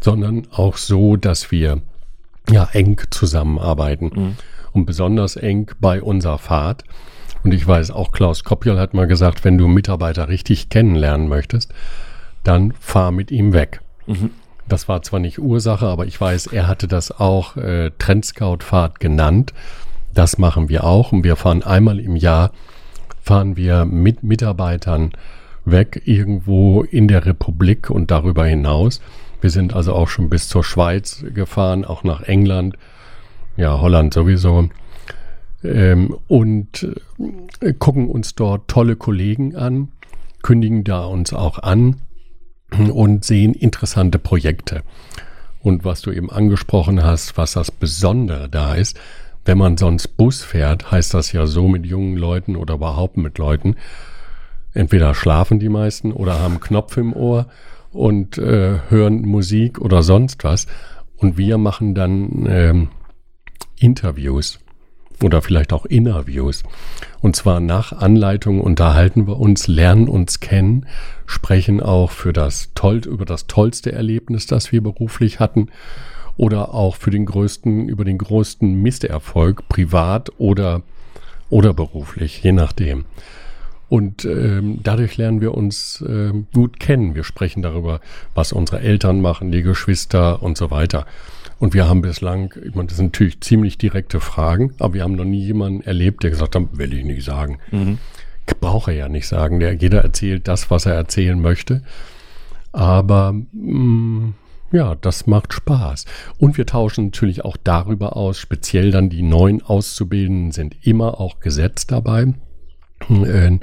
sondern 0.01 0.47
auch 0.51 0.77
so, 0.77 1.17
dass 1.17 1.51
wir 1.51 1.81
ja 2.51 2.69
eng 2.73 3.01
zusammenarbeiten. 3.11 4.11
Mhm. 4.15 4.37
Und 4.73 4.85
besonders 4.85 5.37
eng 5.37 5.71
bei 5.81 6.03
unserer 6.03 6.39
Fahrt. 6.39 6.85
Und 7.49 7.55
ich 7.55 7.67
weiß, 7.67 7.93
auch 7.93 8.13
Klaus 8.13 8.45
Kopjol 8.45 8.79
hat 8.79 8.93
mal 8.93 9.07
gesagt, 9.07 9.43
wenn 9.43 9.57
du 9.57 9.69
Mitarbeiter 9.69 10.29
richtig 10.29 10.69
kennenlernen 10.69 11.29
möchtest, 11.29 11.73
dann 12.45 12.75
fahr 12.79 13.11
mit 13.11 13.31
ihm 13.31 13.55
weg. 13.55 13.81
Mhm. 14.07 14.33
Das 14.69 14.87
war 14.87 15.01
zwar 15.01 15.19
nicht 15.19 15.39
Ursache, 15.39 15.87
aber 15.87 16.05
ich 16.05 16.21
weiß, 16.21 16.49
er 16.49 16.69
hatte 16.69 16.89
das 16.89 17.11
auch 17.11 17.57
äh, 17.57 17.91
Trendscout-Fahrt 17.99 19.01
genannt. 19.01 19.55
Das 20.13 20.37
machen 20.37 20.69
wir 20.69 20.85
auch 20.85 21.11
und 21.11 21.25
wir 21.25 21.37
fahren 21.37 21.63
einmal 21.63 22.01
im 22.01 22.17
Jahr, 22.17 22.51
fahren 23.23 23.57
wir 23.57 23.87
mit 23.87 24.23
Mitarbeitern 24.23 25.13
weg 25.65 26.03
irgendwo 26.05 26.83
in 26.83 27.09
der 27.09 27.25
Republik 27.25 27.89
und 27.89 28.11
darüber 28.11 28.45
hinaus. 28.45 29.01
Wir 29.41 29.49
sind 29.49 29.73
also 29.73 29.95
auch 29.95 30.09
schon 30.09 30.29
bis 30.29 30.49
zur 30.49 30.65
Schweiz 30.65 31.25
gefahren, 31.33 31.87
auch 31.87 32.05
nach 32.05 32.21
England, 32.21 32.77
ja, 33.57 33.81
Holland 33.81 34.13
sowieso. 34.13 34.69
Ähm, 35.65 36.17
und 36.29 36.89
äh, 37.61 37.73
gucken 37.73 38.09
uns 38.09 38.35
dort 38.35 38.69
tolle 38.69 38.97
Kollegen 38.97 39.57
an, 39.57 39.89
kündigen 40.43 40.85
da 40.85 41.05
uns 41.05 41.33
auch 41.33 41.59
an 41.59 41.97
und 42.93 43.25
sehen 43.25 43.55
interessante 43.55 44.19
Projekte. 44.19 44.83
Und 45.61 45.85
was 45.85 46.01
du 46.03 46.13
eben 46.13 46.31
angesprochen 46.31 47.03
hast, 47.03 47.37
was 47.37 47.53
das 47.53 47.71
Besondere 47.71 48.49
da 48.49 48.75
ist, 48.75 48.99
wenn 49.45 49.59
man 49.59 49.77
sonst 49.77 50.17
Bus 50.17 50.43
fährt, 50.43 50.91
heißt 50.91 51.15
das 51.15 51.33
ja 51.33 51.47
so 51.47 51.69
mit 51.69 51.87
jungen 51.87 52.17
Leuten 52.17 52.55
oder 52.55 52.75
überhaupt 52.75 53.17
mit 53.17 53.39
Leuten, 53.39 53.77
entweder 54.75 55.15
schlafen 55.15 55.59
die 55.59 55.71
meisten 55.71 56.13
oder 56.13 56.39
haben 56.39 56.61
Knopf 56.61 56.97
im 56.99 57.15
Ohr 57.15 57.47
und 57.91 58.39
äh, 58.39 58.79
hören 58.89 59.23
Musik 59.23 59.81
oder 59.81 60.03
sonst 60.03 60.45
was. 60.45 60.67
Und 61.17 61.39
wir 61.39 61.59
machen 61.59 61.95
dann 61.95 62.47
ähm, 62.49 62.89
Interviews 63.81 64.61
oder 65.23 65.43
vielleicht 65.43 65.73
auch 65.73 65.85
Interviews. 65.87 66.63
Und 67.21 67.37
zwar 67.37 67.61
nach 67.61 67.93
Anleitung 67.93 68.61
unterhalten 68.61 69.27
wir 69.27 69.39
uns, 69.39 69.69
lernen 69.69 70.09
uns 70.09 70.41
kennen, 70.41 70.87
sprechen 71.27 71.83
auch 71.83 72.11
für 72.11 72.33
das 72.33 72.71
toll, 72.75 73.03
über 73.07 73.25
das 73.25 73.47
tollste 73.47 73.93
Erlebnis, 73.93 74.47
das 74.47 74.73
wir 74.73 74.83
beruflich 74.83 75.41
hatten 75.41 75.69
oder 76.37 76.73
auch 76.73 76.97
für 76.97 77.11
den 77.11 77.27
größten, 77.27 77.89
über 77.89 78.05
den 78.05 78.17
größten 78.17 78.81
Misserfolg, 78.81 79.69
privat 79.69 80.31
oder, 80.39 80.83
oder 81.51 81.75
beruflich, 81.75 82.43
je 82.43 82.53
nachdem. 82.53 83.05
Und 83.89 84.25
ähm, 84.25 84.81
dadurch 84.83 85.17
lernen 85.17 85.41
wir 85.41 85.55
uns 85.55 86.03
äh, 86.03 86.33
gut 86.53 86.79
kennen. 86.79 87.15
Wir 87.15 87.25
sprechen 87.25 87.63
darüber, 87.63 88.01
was 88.35 88.53
unsere 88.53 88.81
Eltern 88.81 89.21
machen, 89.21 89.51
die 89.51 89.63
Geschwister 89.63 90.43
und 90.43 90.59
so 90.59 90.71
weiter. 90.71 91.07
Und 91.59 91.75
wir 91.75 91.89
haben 91.89 92.03
bislang, 92.03 92.55
ich 92.65 92.75
meine, 92.75 92.89
das 92.89 92.99
sind 92.99 93.07
natürlich 93.07 93.41
ziemlich 93.41 93.79
direkte 93.79 94.21
Fragen, 94.21 94.75
aber 94.79 94.95
wir 94.95 95.03
haben 95.03 95.17
noch 95.17 95.25
nie 95.25 95.45
jemanden 95.45 95.83
erlebt, 95.83 96.23
der 96.23 96.31
gesagt 96.31 96.55
hat, 96.55 96.79
will 96.79 96.95
ich 96.95 97.05
nicht 97.05 97.25
sagen. 97.25 97.59
Mhm. 97.71 97.99
Braucht 98.61 98.89
er 98.89 98.95
ja 98.95 99.09
nicht 99.09 99.29
sagen. 99.29 99.61
Der, 99.61 99.75
jeder 99.75 100.03
erzählt 100.03 100.49
das, 100.49 100.71
was 100.71 100.87
er 100.87 100.95
erzählen 100.95 101.41
möchte. 101.41 101.83
Aber 102.73 103.33
mh, 103.33 103.45
mm, 103.53 104.35
ja, 104.73 104.95
das 104.95 105.27
macht 105.27 105.53
Spaß. 105.53 106.05
Und 106.39 106.59
wir 106.59 106.67
tauschen 106.67 107.07
natürlich 107.07 107.45
auch 107.45 107.57
darüber 107.63 108.17
aus, 108.17 108.39
speziell 108.39 108.91
dann 108.91 109.11
die 109.11 109.23
neuen 109.23 109.63
Auszubildenden 109.63 110.53
sind 110.53 110.77
immer 110.87 111.21
auch 111.21 111.41
gesetzt 111.41 111.91
dabei. 111.91 112.35
Äh, 113.11 113.59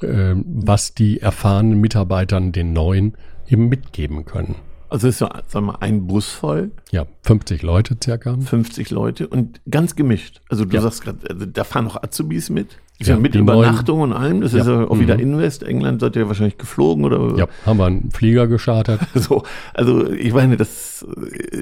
äh, 0.00 0.34
was 0.44 0.94
die 0.94 1.20
erfahrenen 1.20 1.80
Mitarbeitern 1.80 2.52
den 2.52 2.72
neuen 2.72 3.16
eben 3.48 3.68
mitgeben 3.68 4.24
können. 4.24 4.56
Also 4.90 5.08
ist 5.08 5.18
so, 5.18 5.28
sagen 5.46 5.66
wir, 5.66 5.82
ein 5.82 6.06
Bus 6.06 6.30
voll. 6.30 6.70
Ja, 6.90 7.06
50 7.22 7.62
Leute 7.62 7.96
circa. 8.02 8.36
50 8.38 8.90
Leute 8.90 9.28
und 9.28 9.60
ganz 9.70 9.96
gemischt. 9.96 10.40
Also 10.48 10.64
du 10.64 10.74
ja. 10.74 10.82
sagst 10.82 11.02
gerade, 11.02 11.18
also 11.28 11.46
da 11.46 11.64
fahren 11.64 11.84
noch 11.84 12.02
Azubis 12.02 12.50
mit. 12.50 12.78
Ja, 13.00 13.14
ja 13.14 13.16
mit 13.16 13.34
Übernachtung 13.34 13.98
neuen, 13.98 14.12
und 14.12 14.16
allem. 14.16 14.40
Das 14.40 14.52
ja. 14.52 14.60
ist 14.60 14.66
ja 14.66 14.88
auch 14.88 14.96
mhm. 14.96 15.00
wieder 15.00 15.18
Invest. 15.18 15.62
England 15.62 16.00
seid 16.00 16.16
ihr 16.16 16.26
wahrscheinlich 16.26 16.58
geflogen 16.58 17.04
oder? 17.04 17.36
Ja, 17.38 17.46
haben 17.64 17.78
wir 17.78 17.86
einen 17.86 18.10
Flieger 18.10 18.46
geschartet. 18.46 19.00
so, 19.14 19.44
also 19.74 20.10
ich 20.10 20.32
meine, 20.32 20.56
das 20.56 21.06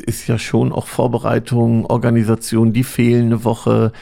ist 0.07 0.27
ja 0.29 0.39
schon 0.39 0.73
auch 0.73 0.87
Vorbereitung, 0.87 1.85
Organisation, 1.87 2.73
die 2.73 2.85
fehlende 2.85 3.45
Woche. 3.45 3.93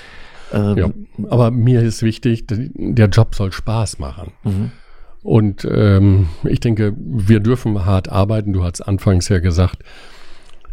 Ähm, 0.53 0.77
ja, 0.77 0.91
aber 1.29 1.51
mir 1.51 1.83
ist 1.83 2.03
wichtig, 2.03 2.45
der 2.47 3.09
Job 3.09 3.35
soll 3.35 3.53
Spaß 3.53 3.99
machen. 3.99 4.33
Mhm. 4.45 4.71
Und 5.25 5.67
ähm, 5.69 6.29
ich 6.45 6.61
denke, 6.61 6.95
wir 6.99 7.41
dürfen 7.41 7.87
hart 7.87 8.13
arbeiten. 8.13 8.53
Du 8.53 8.63
hast 8.63 8.83
anfangs 8.83 9.31
ja 9.31 9.39
gesagt, 9.39 9.83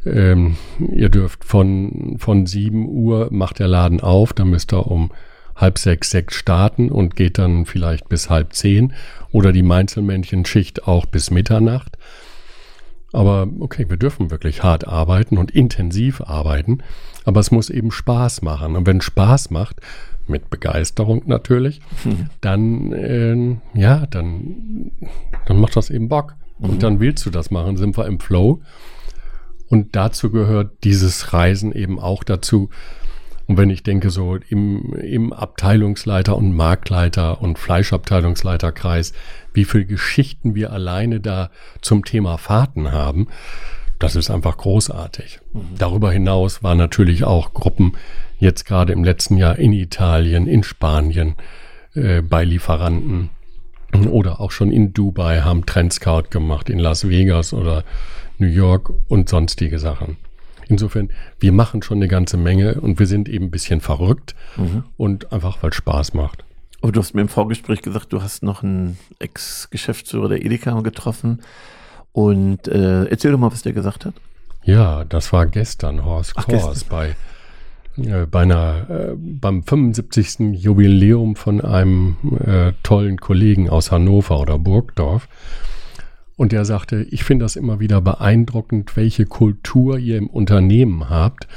ähm, 0.05 0.57
ihr 0.77 1.07
dürft 1.07 1.45
von, 1.45 2.17
von 2.19 2.45
7 2.45 2.85
Uhr 2.87 3.29
macht 3.31 3.59
der 3.59 3.69
Laden 3.69 4.01
auf, 4.01 4.33
dann 4.33 4.49
müsst 4.49 4.73
ihr 4.73 4.85
um 4.85 5.11
halb 5.55 5.77
sechs, 5.77 6.09
sechs 6.09 6.35
starten 6.35 6.91
und 6.91 7.15
geht 7.15 7.37
dann 7.37 7.65
vielleicht 7.65 8.09
bis 8.09 8.29
halb 8.29 8.53
zehn 8.53 8.93
oder 9.31 9.53
die 9.53 9.63
Mainzelmännchen-Schicht 9.63 10.85
auch 10.85 11.05
bis 11.05 11.31
Mitternacht. 11.31 11.97
Aber 13.13 13.47
okay, 13.59 13.85
wir 13.89 13.97
dürfen 13.97 14.31
wirklich 14.31 14.63
hart 14.63 14.85
arbeiten 14.85 15.37
und 15.37 15.51
intensiv 15.51 16.19
arbeiten, 16.21 16.79
aber 17.23 17.39
es 17.39 17.51
muss 17.51 17.69
eben 17.69 17.91
Spaß 17.91 18.41
machen. 18.41 18.75
Und 18.75 18.85
wenn 18.85 18.99
Spaß 18.99 19.49
macht, 19.49 19.79
mit 20.32 20.50
Begeisterung 20.50 21.24
natürlich, 21.26 21.82
mhm. 22.04 22.30
dann, 22.41 22.91
äh, 22.94 23.80
ja, 23.80 24.06
dann, 24.08 24.91
dann 25.46 25.60
macht 25.60 25.76
das 25.76 25.89
eben 25.89 26.10
Bock. 26.10 26.36
Mhm. 26.60 26.70
Und 26.70 26.84
dann 26.84 27.00
willst 27.00 27.26
du 27.26 27.30
das 27.30 27.52
machen, 27.52 27.78
sind 27.78 27.98
wir 27.98 28.08
im 28.08 28.20
Flow. 28.20 28.62
Und 29.70 29.96
dazu 29.96 30.32
gehört 30.32 30.84
dieses 30.84 31.34
Reisen 31.34 31.72
eben 31.72 32.00
auch 32.00 32.24
dazu. 32.24 32.70
Und 33.48 33.58
wenn 33.58 33.70
ich 33.70 33.84
denke, 33.84 34.10
so 34.10 34.36
im, 34.50 34.94
im 34.94 35.34
Abteilungsleiter 35.34 36.38
und 36.38 36.54
Marktleiter 36.54 37.41
und 37.41 37.60
Fleischabteilungsleiterkreis, 37.60 39.13
wie 39.54 39.65
viele 39.65 39.86
Geschichten 39.86 40.56
wir 40.56 40.72
alleine 40.72 41.20
da 41.20 41.52
zum 41.82 42.06
Thema 42.06 42.38
Fahrten 42.38 42.91
haben, 42.91 43.28
das 44.00 44.15
ist 44.15 44.32
einfach 44.32 44.58
großartig. 44.58 45.39
Mhm. 45.54 45.62
Darüber 45.78 46.12
hinaus 46.12 46.63
waren 46.63 46.78
natürlich 46.78 47.24
auch 47.24 47.54
Gruppen 47.54 47.94
jetzt 48.41 48.65
gerade 48.65 48.91
im 48.91 49.06
letzten 49.06 49.38
Jahr 49.38 49.58
in 49.58 49.71
Italien, 49.71 50.47
in 50.47 50.63
Spanien, 50.63 51.36
äh, 51.93 52.21
bei 52.21 52.43
Lieferanten 52.43 53.30
oder 54.10 54.39
auch 54.41 54.51
schon 54.51 54.71
in 54.71 54.93
Dubai 54.93 55.41
haben 55.41 55.65
Trendscout 55.65 56.30
gemacht, 56.30 56.69
in 56.69 56.80
Las 56.80 57.08
Vegas 57.08 57.54
oder 57.54 57.84
New 58.38 58.47
York 58.47 58.91
und 59.08 59.30
sonstige 59.30 59.80
Sachen. 59.80 60.17
Insofern, 60.67 61.10
wir 61.39 61.51
machen 61.51 61.82
schon 61.82 61.97
eine 61.97 62.08
ganze 62.08 62.38
Menge 62.38 62.75
und 62.75 62.99
wir 62.99 63.06
sind 63.06 63.27
eben 63.27 63.45
ein 63.45 63.51
bisschen 63.51 63.82
verrückt 63.82 64.36
mhm. 64.56 64.86
und 64.97 65.34
einfach, 65.34 65.62
weil 65.62 65.71
es 65.71 65.75
Spaß 65.75 66.13
macht. 66.13 66.45
Aber 66.82 66.91
du 66.91 66.99
hast 66.99 67.13
mir 67.13 67.21
im 67.21 67.27
Vorgespräch 67.27 67.82
gesagt, 67.82 68.13
du 68.13 68.23
hast 68.23 68.41
noch 68.41 68.63
einen 68.63 68.97
Ex-Geschäftsführer 69.19 70.30
der 70.30 70.43
Edeka 70.43 70.80
getroffen. 70.82 71.41
Und 72.13 72.67
äh, 72.67 73.06
erzähl 73.06 73.32
doch 73.32 73.38
mal, 73.38 73.51
was 73.51 73.62
der 73.62 73.73
gesagt 73.73 74.06
hat. 74.06 74.13
Ja, 74.63 75.04
das 75.04 75.32
war 75.32 75.45
gestern 75.45 76.04
Horst 76.04 76.36
Kors 76.36 76.84
bei, 76.86 77.15
äh, 77.97 78.25
bei 78.25 78.41
einer, 78.41 78.89
äh, 78.89 79.15
beim 79.15 79.63
75. 79.63 80.62
Jubiläum 80.62 81.36
von 81.36 81.62
einem 81.62 82.15
äh, 82.45 82.73
tollen 82.84 83.17
Kollegen 83.17 83.69
aus 83.69 83.91
Hannover 83.91 84.39
oder 84.39 84.58
Burgdorf. 84.58 85.27
Und 86.38 86.54
der 86.54 86.65
sagte, 86.65 87.04
ich 87.12 87.23
finde 87.23 87.45
das 87.45 87.56
immer 87.56 87.80
wieder 87.80 88.01
beeindruckend, 88.01 88.95
welche 88.97 89.25
Kultur 89.25 89.99
ihr 89.99 90.17
im 90.17 90.27
Unternehmen 90.27 91.10
habt. 91.10 91.47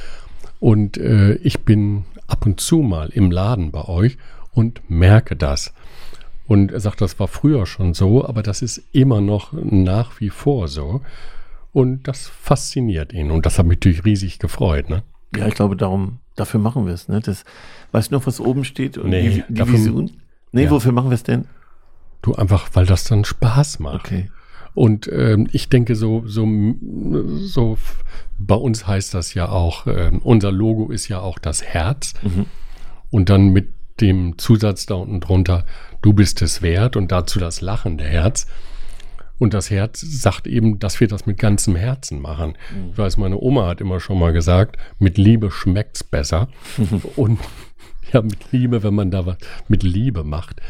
Und 0.60 0.98
äh, 0.98 1.34
ich 1.36 1.60
bin 1.60 2.04
ab 2.26 2.44
und 2.46 2.60
zu 2.60 2.78
mal 2.78 3.08
im 3.10 3.30
Laden 3.30 3.70
bei 3.70 3.84
euch 3.84 4.18
und 4.52 4.82
merke 4.88 5.36
das. 5.36 5.72
Und 6.46 6.72
er 6.72 6.80
sagt, 6.80 7.00
das 7.00 7.18
war 7.18 7.28
früher 7.28 7.64
schon 7.66 7.94
so, 7.94 8.26
aber 8.26 8.42
das 8.42 8.60
ist 8.60 8.82
immer 8.92 9.20
noch 9.20 9.52
nach 9.52 10.20
wie 10.20 10.30
vor 10.30 10.68
so. 10.68 11.00
Und 11.72 12.06
das 12.06 12.26
fasziniert 12.26 13.12
ihn. 13.12 13.30
Und 13.30 13.46
das 13.46 13.58
hat 13.58 13.66
mich 13.66 13.78
natürlich 13.78 14.04
riesig 14.04 14.38
gefreut. 14.38 14.90
Ne? 14.90 15.02
Ja, 15.36 15.46
ich 15.46 15.54
glaube, 15.54 15.76
darum, 15.76 16.18
dafür 16.36 16.60
machen 16.60 16.86
wir 16.86 16.94
es. 16.94 17.08
Ne? 17.08 17.20
Das, 17.20 17.44
weißt 17.92 18.10
du 18.10 18.16
noch, 18.16 18.26
was 18.26 18.40
oben 18.40 18.64
steht? 18.64 18.98
Und 18.98 19.10
nee, 19.10 19.28
die, 19.28 19.44
die 19.48 19.54
dafür, 19.54 19.74
Vision? 19.74 20.10
Nee, 20.52 20.64
ja. 20.64 20.70
wofür 20.70 20.92
machen 20.92 21.10
wir 21.10 21.14
es 21.14 21.22
denn? 21.22 21.46
Du 22.22 22.34
einfach, 22.34 22.68
weil 22.72 22.86
das 22.86 23.04
dann 23.04 23.24
Spaß 23.24 23.80
macht. 23.80 24.06
Okay. 24.06 24.30
Und 24.74 25.08
ähm, 25.12 25.48
ich 25.52 25.68
denke, 25.68 25.94
so, 25.94 26.24
so, 26.26 26.46
so 27.42 27.78
bei 28.38 28.56
uns 28.56 28.86
heißt 28.86 29.14
das 29.14 29.34
ja 29.34 29.48
auch, 29.48 29.86
äh, 29.86 30.10
unser 30.22 30.50
Logo 30.50 30.90
ist 30.90 31.08
ja 31.08 31.20
auch 31.20 31.38
das 31.38 31.62
Herz. 31.62 32.14
Mhm. 32.22 32.46
Und 33.10 33.28
dann 33.28 33.48
mit 33.48 33.72
dem 34.00 34.38
Zusatz 34.38 34.86
da 34.86 34.94
unten 34.94 35.20
drunter, 35.20 35.64
du 36.02 36.12
bist 36.12 36.42
es 36.42 36.62
wert 36.62 36.96
und 36.96 37.12
dazu 37.12 37.38
das 37.38 37.60
lachende 37.60 38.04
Herz. 38.04 38.46
Und 39.38 39.52
das 39.52 39.70
Herz 39.70 40.00
sagt 40.00 40.46
eben, 40.46 40.78
dass 40.78 41.00
wir 41.00 41.08
das 41.08 41.26
mit 41.26 41.38
ganzem 41.38 41.74
Herzen 41.74 42.20
machen. 42.22 42.56
Mhm. 42.72 42.90
Ich 42.92 42.98
weiß, 42.98 43.16
meine 43.16 43.38
Oma 43.38 43.66
hat 43.66 43.80
immer 43.80 44.00
schon 44.00 44.18
mal 44.18 44.32
gesagt, 44.32 44.76
mit 44.98 45.18
Liebe 45.18 45.50
schmeckt's 45.50 46.04
besser. 46.04 46.48
und 47.16 47.40
ja, 48.12 48.22
mit 48.22 48.52
Liebe, 48.52 48.82
wenn 48.82 48.94
man 48.94 49.10
da 49.10 49.26
was 49.26 49.36
mit 49.68 49.82
Liebe 49.82 50.22
macht, 50.22 50.60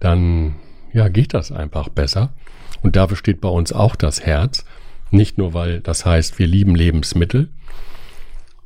dann 0.00 0.56
ja, 0.92 1.08
geht 1.08 1.34
das 1.34 1.50
einfach 1.50 1.88
besser. 1.88 2.34
Und 2.82 2.96
dafür 2.96 3.16
steht 3.16 3.40
bei 3.40 3.48
uns 3.48 3.72
auch 3.72 3.96
das 3.96 4.24
Herz. 4.24 4.64
Nicht 5.10 5.38
nur, 5.38 5.54
weil 5.54 5.80
das 5.80 6.04
heißt, 6.04 6.38
wir 6.38 6.46
lieben 6.46 6.74
Lebensmittel, 6.74 7.48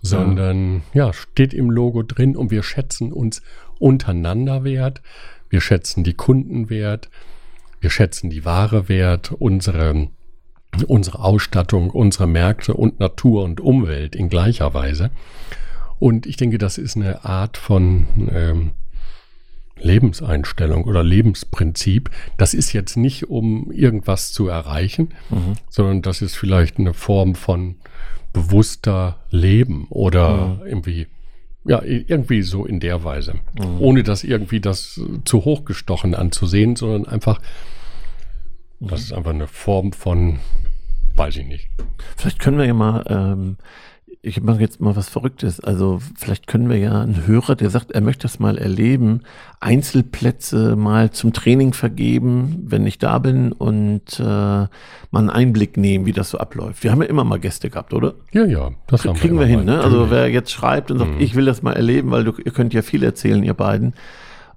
sondern 0.03 0.83
ja. 0.93 1.07
ja, 1.07 1.13
steht 1.13 1.55
im 1.55 1.71
Logo 1.71 2.03
drin 2.03 2.37
und 2.37 2.51
wir 2.51 2.63
schätzen 2.63 3.13
uns 3.13 3.43
untereinander 3.79 4.65
wert, 4.65 5.03
wir 5.51 5.61
schätzen 5.61 6.05
die 6.05 6.15
Kunden 6.15 6.71
wert, 6.71 7.09
wir 7.81 7.91
schätzen 7.91 8.31
die 8.31 8.45
Ware 8.45 8.89
wert, 8.89 9.33
unsere, 9.33 10.09
unsere 10.87 11.21
Ausstattung, 11.21 11.91
unsere 11.91 12.27
Märkte 12.27 12.75
und 12.75 13.01
Natur 13.01 13.45
und 13.45 13.61
Umwelt 13.61 14.17
in 14.17 14.29
gleicher 14.29 14.75
Weise. 14.75 15.11
Und 15.99 16.27
ich 16.27 16.37
denke, 16.37 16.59
das 16.59 16.79
ist 16.79 16.97
eine 16.97 17.25
Art 17.25 17.57
von 17.57 18.07
ähm, 18.33 18.71
Lebenseinstellung 19.77 20.85
oder 20.85 21.03
Lebensprinzip. 21.03 22.11
Das 22.37 22.55
ist 22.55 22.73
jetzt 22.73 22.97
nicht, 22.97 23.29
um 23.29 23.71
irgendwas 23.71 24.33
zu 24.33 24.49
erreichen, 24.49 25.15
mhm. 25.31 25.55
sondern 25.69 26.03
das 26.03 26.23
ist 26.23 26.37
vielleicht 26.37 26.79
eine 26.79 26.95
Form 26.95 27.35
von 27.35 27.77
bewusster 28.33 29.21
Leben 29.31 29.87
oder 29.89 30.59
mhm. 30.61 30.67
irgendwie 30.67 31.07
ja, 31.69 31.83
irgendwie 31.83 32.41
so 32.43 32.65
in 32.65 32.81
der 32.81 33.05
Weise. 33.05 33.35
Mhm. 33.61 33.81
Ohne 33.81 34.03
das 34.03 34.25
irgendwie 34.25 34.61
das 34.61 35.01
zu 35.25 35.45
hochgestochen 35.45 36.15
anzusehen, 36.15 36.77
sondern 36.77 37.07
einfach, 37.07 37.41
mhm. 38.81 38.89
das 38.89 39.03
ist 39.03 39.13
einfach 39.13 39.33
eine 39.33 39.47
Form 39.47 39.93
von, 39.93 40.39
weiß 41.15 41.37
ich 41.37 41.47
nicht. 41.47 41.69
Vielleicht 42.17 42.39
können 42.39 42.57
wir 42.57 42.65
ja 42.65 42.75
mal 42.75 43.05
ähm, 43.09 43.59
ich 44.21 44.43
mache 44.43 44.61
jetzt 44.61 44.81
mal 44.81 44.97
was 44.97 45.09
Verrücktes. 45.09 45.61
Also 45.61 46.01
vielleicht 46.17 46.49
können 46.49 46.69
wir 46.69 46.77
ja 46.77 47.01
einen 47.01 47.27
Hörer, 47.27 47.55
der 47.55 47.71
sagt, 47.71 47.93
er 47.93 48.01
möchte 48.01 48.23
das 48.23 48.41
mal 48.41 48.59
erleben, 48.59 49.23
Einzelplätze 49.61 50.75
mal 50.75 51.11
zum 51.11 51.33
Training 51.33 51.73
vergeben, 51.73 52.65
wenn 52.67 52.85
ich 52.87 52.99
da 52.99 53.19
bin 53.19 53.53
und 53.53 54.19
äh, 54.19 54.23
mal 54.23 54.69
einen 55.13 55.31
Einblick 55.31 55.77
nehmen, 55.77 56.05
wie 56.05 56.13
das 56.13 56.31
so 56.31 56.39
abläuft. 56.39 56.83
Wir 56.83 56.91
haben 56.91 57.03
ja 57.03 57.09
immer 57.09 57.25
mal 57.25 57.39
Gäste 57.39 57.71
gehabt, 57.71 57.95
oder? 57.95 58.15
Ja, 58.33 58.45
ja, 58.45 58.71
das 58.89 59.03
K 59.03 59.13
kriegen 59.13 59.39
wir, 59.39 59.47
wir 59.47 59.57
hin. 59.57 59.65
Ne? 59.65 59.81
Also 59.81 60.11
wer 60.11 60.29
jetzt 60.29 60.51
schreibt 60.51 60.91
und 60.91 60.99
sagt, 60.99 61.13
mhm. 61.13 61.21
ich 61.21 61.37
will 61.37 61.45
das 61.45 61.63
mal 61.63 61.75
erleben, 61.75 62.11
weil 62.11 62.25
du, 62.25 62.33
ihr 62.45 62.53
könnt 62.53 62.75
ja 62.75 62.83
viel 62.83 63.05
erzählen, 63.05 63.43
ihr 63.45 63.55
beiden. 63.55 63.95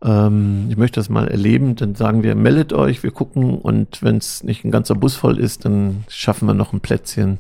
Ähm, 0.04 0.66
ich 0.70 0.78
möchte 0.78 1.00
das 1.00 1.10
mal 1.10 1.28
erleben, 1.28 1.76
dann 1.76 1.94
sagen 1.94 2.24
wir, 2.24 2.34
meldet 2.34 2.74
euch, 2.74 3.04
wir 3.04 3.12
gucken 3.12 3.60
und 3.60 4.02
wenn 4.02 4.18
es 4.18 4.44
nicht 4.44 4.66
ein 4.66 4.72
ganzer 4.72 4.96
Bus 4.96 5.16
voll 5.16 5.38
ist, 5.38 5.66
dann 5.66 6.04
schaffen 6.08 6.48
wir 6.48 6.56
noch 6.56 6.74
ein 6.74 6.80
Plätzchen 6.80 7.38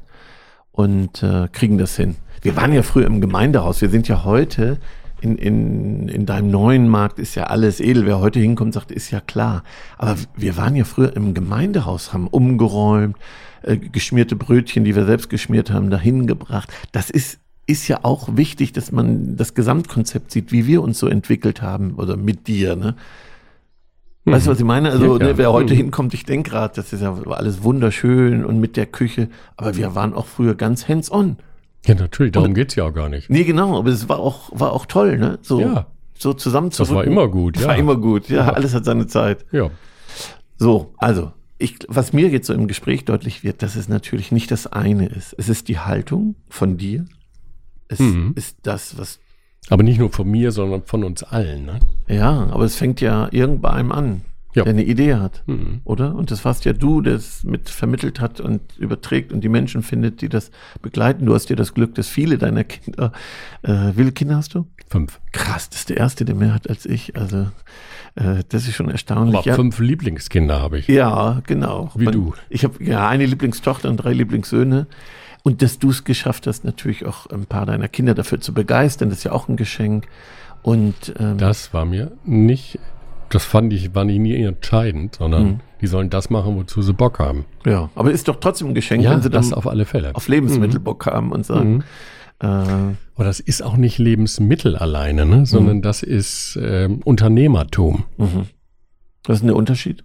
und 0.71 1.23
äh, 1.23 1.47
kriegen 1.51 1.77
das 1.77 1.95
hin. 1.95 2.15
Wir 2.41 2.55
waren 2.55 2.73
ja 2.73 2.83
früher 2.83 3.05
im 3.05 3.21
Gemeindehaus. 3.21 3.81
Wir 3.81 3.89
sind 3.89 4.07
ja 4.07 4.23
heute 4.23 4.79
in, 5.21 5.37
in, 5.37 6.09
in 6.09 6.25
deinem 6.25 6.49
neuen 6.49 6.87
Markt 6.89 7.19
ist 7.19 7.35
ja 7.35 7.43
alles 7.43 7.79
edel. 7.79 8.05
Wer 8.07 8.19
heute 8.19 8.39
hinkommt, 8.39 8.73
sagt, 8.73 8.91
ist 8.91 9.11
ja 9.11 9.21
klar. 9.21 9.63
Aber 9.97 10.15
wir 10.35 10.57
waren 10.57 10.75
ja 10.75 10.83
früher 10.83 11.15
im 11.15 11.33
Gemeindehaus, 11.33 12.11
haben 12.11 12.27
umgeräumt, 12.27 13.15
äh, 13.61 13.77
geschmierte 13.77 14.35
Brötchen, 14.35 14.83
die 14.83 14.95
wir 14.95 15.05
selbst 15.05 15.29
geschmiert 15.29 15.69
haben, 15.69 15.91
dahin 15.91 16.25
gebracht. 16.25 16.73
Das 16.91 17.11
ist, 17.11 17.39
ist 17.67 17.87
ja 17.87 17.99
auch 18.01 18.35
wichtig, 18.35 18.73
dass 18.73 18.91
man 18.91 19.37
das 19.37 19.53
Gesamtkonzept 19.53 20.31
sieht, 20.31 20.51
wie 20.51 20.65
wir 20.65 20.81
uns 20.81 20.97
so 20.97 21.07
entwickelt 21.07 21.61
haben 21.61 21.93
oder 21.95 22.17
mit 22.17 22.47
dir. 22.47 22.75
Ne? 22.75 22.95
Weißt 24.25 24.45
du, 24.45 24.51
was 24.51 24.59
ich 24.59 24.65
meine? 24.65 24.91
Also, 24.91 25.17
ja, 25.17 25.27
ne, 25.27 25.37
wer 25.37 25.51
heute 25.51 25.73
mhm. 25.73 25.77
hinkommt, 25.77 26.13
ich 26.13 26.25
denke 26.25 26.51
gerade, 26.51 26.75
das 26.75 26.93
ist 26.93 27.01
ja 27.01 27.15
alles 27.25 27.63
wunderschön 27.63 28.45
und 28.45 28.59
mit 28.59 28.77
der 28.77 28.85
Küche, 28.85 29.29
aber 29.57 29.75
wir 29.75 29.95
waren 29.95 30.13
auch 30.13 30.27
früher 30.27 30.53
ganz 30.53 30.87
hands-on. 30.87 31.37
Ja, 31.85 31.95
natürlich, 31.95 32.33
darum 32.33 32.49
und, 32.49 32.53
geht's 32.53 32.75
ja 32.75 32.83
auch 32.83 32.93
gar 32.93 33.09
nicht. 33.09 33.29
Nee, 33.29 33.43
genau, 33.43 33.77
aber 33.77 33.89
es 33.89 34.07
war 34.07 34.19
auch, 34.19 34.51
war 34.53 34.73
auch 34.73 34.85
toll, 34.85 35.17
ne? 35.17 35.39
So, 35.41 35.59
ja. 35.59 35.87
so 36.13 36.33
zusammen 36.33 36.69
zu 36.71 36.83
Das 36.83 36.93
war 36.93 37.03
immer 37.03 37.27
gut, 37.27 37.59
ja. 37.59 37.67
War 37.67 37.77
immer 37.77 37.95
gut, 37.95 38.29
ja, 38.29 38.45
ja, 38.45 38.53
alles 38.53 38.75
hat 38.75 38.85
seine 38.85 39.07
Zeit. 39.07 39.43
Ja. 39.51 39.71
So, 40.57 40.93
also, 40.97 41.31
ich, 41.57 41.79
was 41.87 42.13
mir 42.13 42.29
jetzt 42.29 42.45
so 42.45 42.53
im 42.53 42.67
Gespräch 42.67 43.05
deutlich 43.05 43.43
wird, 43.43 43.63
dass 43.63 43.75
es 43.75 43.87
natürlich 43.89 44.31
nicht 44.31 44.51
das 44.51 44.67
eine 44.67 45.07
ist. 45.07 45.33
Es 45.39 45.49
ist 45.49 45.67
die 45.67 45.79
Haltung 45.79 46.35
von 46.49 46.77
dir. 46.77 47.05
Es 47.87 47.99
mhm. 47.99 48.33
ist 48.35 48.57
das, 48.61 48.97
was 48.99 49.19
aber 49.69 49.83
nicht 49.83 49.99
nur 49.99 50.11
von 50.11 50.29
mir, 50.29 50.51
sondern 50.51 50.83
von 50.83 51.03
uns 51.03 51.23
allen. 51.23 51.65
Ne? 51.65 51.79
Ja, 52.07 52.47
aber 52.51 52.65
es 52.65 52.75
fängt 52.75 53.01
ja 53.01 53.29
irgend 53.31 53.61
bei 53.61 53.71
einem 53.71 53.91
an. 53.91 54.21
ja. 54.53 54.63
der 54.63 54.73
eine 54.73 54.83
Idee 54.83 55.15
hat, 55.15 55.43
mhm. 55.45 55.81
oder? 55.85 56.15
Und 56.15 56.29
das 56.29 56.43
warst 56.43 56.65
ja 56.65 56.73
du, 56.73 57.01
der 57.01 57.15
es 57.15 57.43
mit 57.43 57.69
vermittelt 57.69 58.19
hat 58.19 58.41
und 58.41 58.61
überträgt 58.77 59.31
und 59.31 59.41
die 59.41 59.49
Menschen 59.49 59.81
findet, 59.81 60.21
die 60.21 60.29
das 60.29 60.51
begleiten. 60.81 61.25
Du 61.25 61.33
hast 61.33 61.49
ja 61.49 61.55
das 61.55 61.73
Glück, 61.73 61.95
dass 61.95 62.09
viele 62.09 62.37
deiner 62.37 62.63
Kinder, 62.65 63.13
äh, 63.63 63.71
wie 63.71 64.01
viele 64.01 64.11
Kinder 64.11 64.35
hast 64.35 64.55
du? 64.55 64.67
Fünf. 64.89 65.21
Krass, 65.31 65.69
das 65.69 65.79
ist 65.81 65.89
der 65.89 65.97
erste, 65.97 66.25
der 66.25 66.35
mehr 66.35 66.53
hat 66.53 66.69
als 66.69 66.85
ich. 66.85 67.15
Also 67.15 67.47
äh, 68.15 68.43
das 68.49 68.67
ist 68.67 68.75
schon 68.75 68.89
erstaunlich. 68.89 69.37
Aber 69.37 69.47
ja. 69.47 69.55
fünf 69.55 69.79
Lieblingskinder 69.79 70.59
habe 70.59 70.79
ich. 70.79 70.87
Ja, 70.87 71.41
genau. 71.47 71.91
Wie 71.95 72.07
und 72.07 72.15
du. 72.15 72.33
Ich 72.49 72.65
habe 72.65 72.83
ja 72.83 73.07
eine 73.07 73.25
Lieblingstochter 73.25 73.89
und 73.89 73.97
drei 73.97 74.11
Lieblingssöhne. 74.11 74.87
Und 75.43 75.61
dass 75.61 75.79
du 75.79 75.89
es 75.89 76.03
geschafft 76.03 76.45
hast, 76.47 76.63
natürlich 76.63 77.05
auch 77.05 77.27
ein 77.27 77.45
paar 77.45 77.65
deiner 77.65 77.87
Kinder 77.87 78.13
dafür 78.13 78.39
zu 78.39 78.53
begeistern, 78.53 79.09
das 79.09 79.19
ist 79.19 79.23
ja 79.23 79.31
auch 79.31 79.47
ein 79.47 79.55
Geschenk. 79.55 80.07
Und 80.61 81.13
ähm, 81.19 81.37
das 81.37 81.73
war 81.73 81.85
mir 81.85 82.11
nicht 82.23 82.79
das 83.33 83.45
fand 83.45 83.73
ich, 83.73 83.95
war 83.95 84.03
nie 84.03 84.35
entscheidend, 84.43 85.15
sondern 85.15 85.43
mhm. 85.43 85.59
die 85.79 85.87
sollen 85.87 86.09
das 86.09 86.29
machen, 86.29 86.55
wozu 86.57 86.81
sie 86.81 86.93
Bock 86.93 87.19
haben. 87.19 87.45
Ja, 87.65 87.89
aber 87.95 88.11
ist 88.11 88.27
doch 88.27 88.35
trotzdem 88.35 88.69
ein 88.69 88.73
Geschenk, 88.73 89.03
ja, 89.03 89.11
wenn 89.11 89.21
sie 89.21 89.29
das 89.29 89.53
auf 89.53 89.67
alle 89.67 89.85
Fälle 89.85 90.15
auf 90.15 90.27
Lebensmittel 90.27 90.79
mhm. 90.79 90.83
Bock 90.83 91.05
haben 91.05 91.31
und 91.31 91.45
sagen. 91.45 91.75
Mhm. 91.75 91.83
Äh, 92.39 92.45
aber 92.45 93.23
das 93.23 93.39
ist 93.39 93.63
auch 93.63 93.77
nicht 93.77 93.97
Lebensmittel 93.97 94.75
alleine, 94.75 95.25
ne? 95.25 95.45
sondern 95.45 95.77
mhm. 95.77 95.81
das 95.81 96.03
ist 96.03 96.55
äh, 96.57 96.89
Unternehmertum. 97.03 98.03
Mhm. 98.17 98.47
Was 99.25 99.35
ist 99.35 99.39
denn 99.41 99.47
der 99.47 99.55
Unterschied? 99.55 100.03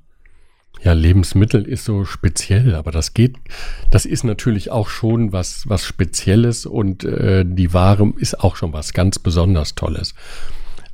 Ja, 0.83 0.93
Lebensmittel 0.93 1.67
ist 1.67 1.85
so 1.85 2.05
speziell, 2.05 2.75
aber 2.75 2.93
das 2.93 3.15
geht, 3.15 3.37
das 3.91 4.05
ist 4.05 4.25
natürlich 4.25 4.71
auch 4.71 4.89
schon 4.89 5.33
was, 5.33 5.69
was 5.69 5.85
Spezielles 5.85 6.67
und 6.67 7.05
äh, 7.05 7.45
die 7.47 7.73
Ware 7.73 8.13
ist 8.19 8.41
auch 8.41 8.57
schon 8.57 8.73
was 8.73 8.93
ganz 8.93 9.19
besonders 9.19 9.75
Tolles. 9.75 10.15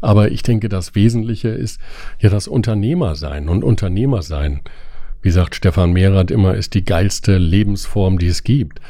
Aber 0.01 0.31
ich 0.31 0.42
denke, 0.42 0.68
das 0.68 0.95
Wesentliche 0.95 1.49
ist 1.49 1.81
ja 2.18 2.31
das 2.31 2.49
Unternehmersein 2.49 3.49
und 3.49 3.64
Unternehmersein. 3.64 4.61
Wie 5.23 5.31
sagt 5.31 5.55
Stefan 5.55 5.92
Mehrath 5.92 6.31
immer, 6.31 6.55
ist 6.55 6.75
die 6.75 6.85
geilste 6.85 7.38
Lebensform, 7.38 8.18
die 8.18 8.27
es 8.27 8.42
gibt. 8.42 8.81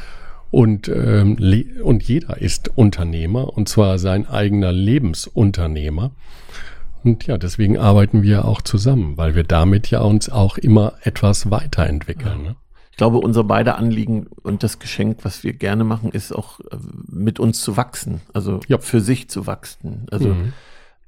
Und, 0.50 0.88
ähm, 0.88 1.36
und 1.82 2.02
jeder 2.02 2.40
ist 2.40 2.70
Unternehmer 2.76 3.56
und 3.56 3.68
zwar 3.68 3.98
sein 3.98 4.26
eigener 4.26 4.72
Lebensunternehmer. 4.72 6.12
Und 7.04 7.26
ja, 7.26 7.38
deswegen 7.38 7.78
arbeiten 7.78 8.22
wir 8.22 8.44
auch 8.44 8.62
zusammen, 8.62 9.16
weil 9.16 9.34
wir 9.34 9.44
damit 9.44 9.90
ja 9.90 10.00
uns 10.00 10.28
auch 10.28 10.58
immer 10.58 10.94
etwas 11.02 11.50
weiterentwickeln. 11.50 12.42
Ne? 12.42 12.56
Ich 12.90 12.96
glaube, 12.96 13.18
unser 13.18 13.44
beide 13.44 13.76
Anliegen 13.76 14.26
und 14.42 14.62
das 14.62 14.78
Geschenk, 14.78 15.18
was 15.22 15.42
wir 15.44 15.54
gerne 15.54 15.84
machen, 15.84 16.12
ist 16.12 16.34
auch 16.34 16.60
äh, 16.60 16.76
mit 17.08 17.40
uns 17.40 17.62
zu 17.62 17.76
wachsen, 17.76 18.20
also 18.32 18.60
ja. 18.68 18.78
für 18.78 19.00
sich 19.00 19.28
zu 19.28 19.46
wachsen. 19.46 20.06
Also 20.10 20.28
mhm 20.28 20.52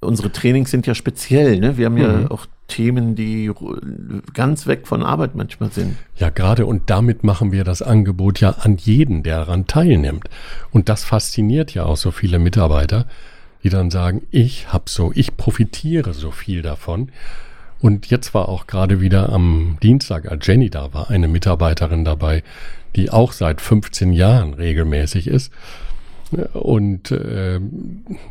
unsere 0.05 0.31
Trainings 0.31 0.71
sind 0.71 0.87
ja 0.87 0.95
speziell, 0.95 1.59
ne? 1.59 1.77
Wir 1.77 1.87
haben 1.87 1.97
ja 1.97 2.09
mhm. 2.09 2.29
auch 2.29 2.47
Themen, 2.69 3.15
die 3.15 3.51
ganz 4.33 4.67
weg 4.67 4.87
von 4.87 5.03
Arbeit 5.03 5.35
manchmal 5.35 5.71
sind. 5.71 5.97
Ja, 6.17 6.31
gerade 6.31 6.65
und 6.65 6.89
damit 6.89 7.23
machen 7.23 7.53
wir 7.53 7.65
das 7.65 7.83
Angebot 7.83 8.41
ja 8.41 8.51
an 8.51 8.77
jeden, 8.77 9.23
der 9.23 9.39
daran 9.39 9.67
teilnimmt. 9.67 10.29
Und 10.71 10.89
das 10.89 11.05
fasziniert 11.05 11.75
ja 11.75 11.85
auch 11.85 11.97
so 11.97 12.11
viele 12.11 12.39
Mitarbeiter, 12.39 13.07
die 13.65 13.71
dann 13.71 13.91
sagen, 13.91 14.23
ich 14.31 14.73
hab 14.73 14.89
so, 14.89 15.11
ich 15.15 15.37
profitiere 15.37 16.13
so 16.13 16.31
viel 16.31 16.63
davon. 16.63 17.09
Und 17.81 18.07
jetzt 18.07 18.35
war 18.35 18.49
auch 18.49 18.67
gerade 18.67 19.01
wieder 19.01 19.31
am 19.31 19.79
Dienstag, 19.83 20.31
als 20.31 20.47
Jenny 20.47 20.71
da 20.71 20.95
war, 20.95 21.11
eine 21.11 21.29
Mitarbeiterin 21.29 22.05
dabei, 22.05 22.43
die 22.95 23.11
auch 23.11 23.33
seit 23.33 23.61
15 23.61 24.13
Jahren 24.13 24.55
regelmäßig 24.55 25.27
ist. 25.27 25.53
Und 26.53 27.11
äh, 27.11 27.61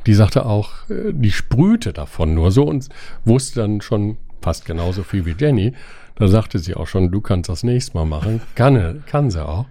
die 0.06 0.14
sagte 0.14 0.46
auch, 0.46 0.72
die 0.90 1.32
sprühte 1.32 1.94
davon 1.94 2.34
nur 2.34 2.52
so 2.52 2.64
und 2.64 2.90
wusste 3.26 3.62
dann 3.62 3.82
schon 3.82 4.18
fast 4.42 4.66
genauso 4.66 5.04
viel 5.04 5.26
wie 5.26 5.36
Jenny. 5.38 5.74
Da 6.16 6.28
sagte 6.28 6.60
sie 6.60 6.76
auch 6.76 6.88
schon, 6.88 7.12
du 7.12 7.22
kannst 7.22 7.50
das 7.50 7.64
nächste 7.64 7.98
Mal 7.98 8.06
machen. 8.06 8.42
Kann, 8.56 9.04
kann 9.08 9.32
sie 9.32 9.46
auch. 9.46 9.66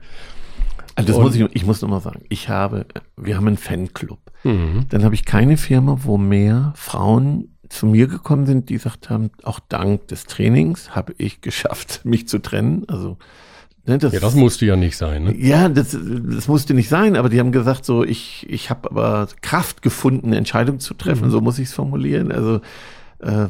Also 0.94 1.08
das 1.08 1.16
und, 1.16 1.22
muss 1.22 1.34
ich, 1.34 1.46
ich 1.54 1.66
muss 1.66 1.80
nochmal 1.82 2.00
sagen, 2.00 2.22
ich 2.28 2.48
habe, 2.48 2.86
wir 3.16 3.36
haben 3.36 3.46
einen 3.46 3.56
Fanclub. 3.56 4.18
Mhm. 4.44 4.86
Dann 4.88 5.04
habe 5.04 5.14
ich 5.14 5.24
keine 5.24 5.56
Firma, 5.56 5.98
wo 6.02 6.18
mehr 6.18 6.72
Frauen 6.76 7.48
zu 7.68 7.86
mir 7.86 8.06
gekommen 8.06 8.46
sind, 8.46 8.68
die 8.68 8.74
gesagt 8.74 9.08
haben, 9.08 9.30
auch 9.42 9.58
dank 9.60 10.08
des 10.08 10.24
Trainings 10.24 10.94
habe 10.94 11.14
ich 11.18 11.40
geschafft, 11.40 12.00
mich 12.04 12.28
zu 12.28 12.38
trennen. 12.38 12.84
Also 12.88 13.18
Ne, 13.84 13.98
das, 13.98 14.12
ja, 14.12 14.20
das 14.20 14.36
musste 14.36 14.64
ja 14.64 14.76
nicht 14.76 14.96
sein. 14.96 15.24
Ne? 15.24 15.36
Ja, 15.36 15.68
das, 15.68 15.90
das 15.90 16.46
musste 16.46 16.72
nicht 16.72 16.88
sein, 16.88 17.16
aber 17.16 17.28
die 17.28 17.40
haben 17.40 17.50
gesagt, 17.50 17.84
so 17.84 18.04
ich, 18.04 18.46
ich 18.48 18.70
habe 18.70 18.88
aber 18.88 19.26
Kraft 19.40 19.82
gefunden, 19.82 20.28
eine 20.28 20.36
Entscheidung 20.36 20.78
zu 20.78 20.94
treffen, 20.94 21.26
mhm. 21.26 21.30
so 21.32 21.40
muss 21.40 21.58
ich 21.58 21.66
es 21.66 21.74
formulieren. 21.74 22.30
Also 22.30 22.60
äh, 23.22 23.48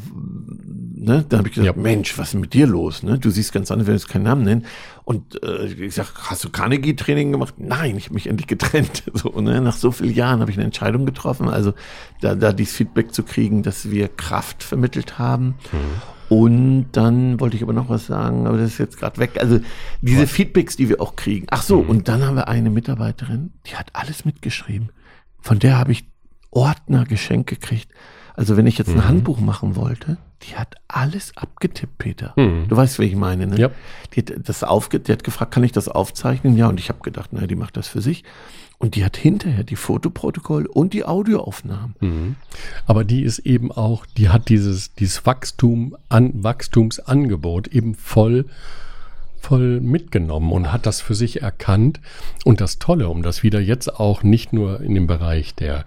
ne, 0.95 1.25
dann 1.29 1.39
habe 1.39 1.49
ich 1.49 1.55
gesagt, 1.55 1.77
ja. 1.77 1.83
Mensch, 1.83 2.17
was 2.19 2.35
ist 2.35 2.41
mit 2.41 2.53
dir 2.53 2.67
los? 2.67 3.03
Ne? 3.03 3.19
Du 3.19 3.31
siehst 3.31 3.53
ganz 3.53 3.71
anders, 3.71 3.87
wenn 3.87 3.97
du 3.97 4.07
keinen 4.07 4.25
Namen 4.25 4.43
nennen. 4.43 4.67
Und 5.05 5.43
äh, 5.43 5.67
ich 5.67 5.95
sag, 5.95 6.13
hast 6.31 6.45
du 6.45 6.51
Carnegie-Training 6.51 7.33
gemacht? 7.33 7.55
Nein, 7.59 7.97
ich 7.97 8.07
habe 8.07 8.15
mich 8.15 8.27
endlich 8.27 8.47
getrennt. 8.47 9.05
So, 9.15 9.41
ne? 9.41 9.61
Nach 9.61 9.77
so 9.77 9.91
vielen 9.91 10.15
Jahren 10.15 10.41
habe 10.41 10.51
ich 10.51 10.57
eine 10.57 10.65
Entscheidung 10.65 11.07
getroffen. 11.07 11.49
Also 11.49 11.75
da, 12.21 12.35
da 12.35 12.53
dieses 12.53 12.77
Feedback 12.77 13.13
zu 13.13 13.23
kriegen, 13.23 13.63
dass 13.63 13.91
wir 13.91 14.09
Kraft 14.09 14.63
vermittelt 14.63 15.19
haben. 15.19 15.55
Mhm. 15.73 16.37
Und 16.37 16.87
dann 16.93 17.41
wollte 17.41 17.57
ich 17.57 17.63
aber 17.63 17.75
noch 17.75 17.91
was 17.91 18.07
sagen, 18.07 18.47
aber 18.47 18.57
das 18.57 18.73
ist 18.73 18.79
jetzt 18.79 18.99
gerade 18.99 19.19
weg. 19.19 19.33
Also 19.39 19.61
diese 20.01 20.23
was? 20.23 20.31
Feedbacks, 20.31 20.77
die 20.77 20.89
wir 20.89 21.01
auch 21.01 21.15
kriegen. 21.15 21.47
Ach 21.51 21.63
so, 21.63 21.83
mhm. 21.83 21.91
und 21.91 22.09
dann 22.09 22.23
haben 22.25 22.37
wir 22.37 22.49
eine 22.49 22.71
Mitarbeiterin, 22.71 23.53
die 23.67 23.77
hat 23.77 23.91
alles 23.93 24.25
mitgeschrieben. 24.25 24.91
Von 25.41 25.59
der 25.59 25.79
habe 25.79 25.93
ich 25.93 26.05
Ordner 26.51 27.05
geschenkt 27.05 27.51
gekriegt. 27.51 27.91
Also 28.35 28.57
wenn 28.57 28.67
ich 28.67 28.79
jetzt 28.79 28.91
ein 28.91 28.97
mhm. 28.97 29.09
Handbuch 29.09 29.41
machen 29.41 29.77
wollte, 29.77 30.17
die 30.43 30.57
hat 30.57 30.77
alles 30.89 31.37
abgetippt, 31.37 31.99
Peter. 31.99 32.33
Mhm. 32.37 32.67
Du 32.69 32.77
weißt, 32.77 32.99
wie 32.99 33.05
ich 33.05 33.17
meine, 33.17 33.47
ne? 33.47 33.59
Ja. 33.59 33.71
Die 34.15 34.21
hat 34.21 34.33
das 34.49 34.65
aufge 34.65 35.01
die 35.01 35.13
hat 35.13 35.25
gefragt, 35.25 35.53
kann 35.53 35.65
ich 35.65 35.73
das 35.73 35.89
aufzeichnen? 35.89 36.57
Ja, 36.57 36.69
und 36.69 36.81
ich 36.81 36.89
habe 36.89 37.01
gedacht, 37.01 37.33
naja, 37.33 37.47
die 37.47 37.57
macht 37.57 37.77
das 37.77 37.89
für 37.89 38.01
sich. 38.01 38.25
Und 38.79 38.97
die 38.97 39.05
hat 39.05 39.17
hinterher 39.17 39.63
die 39.63 39.77
Fotoprotokoll 39.77 40.67
und 40.67 40.93
die 40.93 41.05
Audioaufnahmen. 41.05 41.95
Mhm. 42.01 42.37
Aber 42.87 43.05
die 43.05 43.23
ist 43.23 43.39
eben 43.41 43.71
auch, 43.71 44.07
die 44.07 44.29
hat 44.29 44.49
dieses, 44.49 44.95
dieses 44.95 45.25
Wachstum 45.25 45.97
an, 46.09 46.43
Wachstumsangebot 46.43 47.69
eben 47.69 47.95
voll, 47.95 48.47
voll 49.41 49.81
mitgenommen 49.81 50.51
und 50.51 50.73
hat 50.73 50.87
das 50.87 51.01
für 51.01 51.15
sich 51.15 51.43
erkannt. 51.43 52.01
Und 52.45 52.61
das 52.61 52.81
Tolle, 52.81 53.09
um 53.09 53.23
das 53.23 53.45
wieder 53.45 53.61
jetzt 53.61 54.01
auch 54.01 54.25
nicht 54.25 54.53
nur 54.53 54.81
in 54.81 54.97
dem 54.97 55.07
Bereich 55.07 55.55
der 55.55 55.85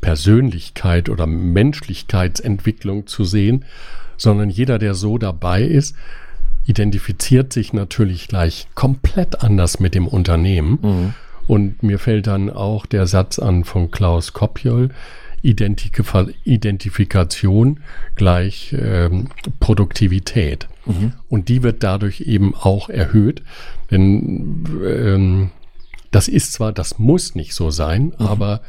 Persönlichkeit 0.00 1.08
oder 1.08 1.26
Menschlichkeitsentwicklung 1.26 3.06
zu 3.06 3.24
sehen, 3.24 3.64
sondern 4.16 4.50
jeder, 4.50 4.78
der 4.78 4.94
so 4.94 5.18
dabei 5.18 5.62
ist, 5.62 5.96
identifiziert 6.66 7.52
sich 7.52 7.72
natürlich 7.72 8.28
gleich 8.28 8.68
komplett 8.74 9.42
anders 9.42 9.80
mit 9.80 9.94
dem 9.94 10.06
Unternehmen. 10.08 10.78
Mhm 10.82 11.14
und 11.46 11.82
mir 11.82 11.98
fällt 11.98 12.26
dann 12.26 12.50
auch 12.50 12.86
der 12.86 13.06
Satz 13.06 13.38
an 13.38 13.64
von 13.64 13.90
Klaus 13.90 14.32
Kopjol, 14.32 14.90
Identif 15.42 15.92
Identifikation 16.44 17.80
gleich 18.14 18.74
ähm, 18.78 19.28
Produktivität. 19.60 20.68
Mhm. 20.86 21.12
Und 21.28 21.50
die 21.50 21.62
wird 21.62 21.82
dadurch 21.82 22.22
eben 22.22 22.54
auch 22.54 22.88
erhöht. 22.88 23.42
Denn 23.90 24.64
ähm, 24.86 25.50
das 26.10 26.28
ist 26.28 26.54
zwar, 26.54 26.72
das 26.72 26.98
muss 26.98 27.34
nicht 27.34 27.54
so 27.54 27.70
sein, 27.70 28.14
mhm. 28.18 28.26
aber 28.26 28.62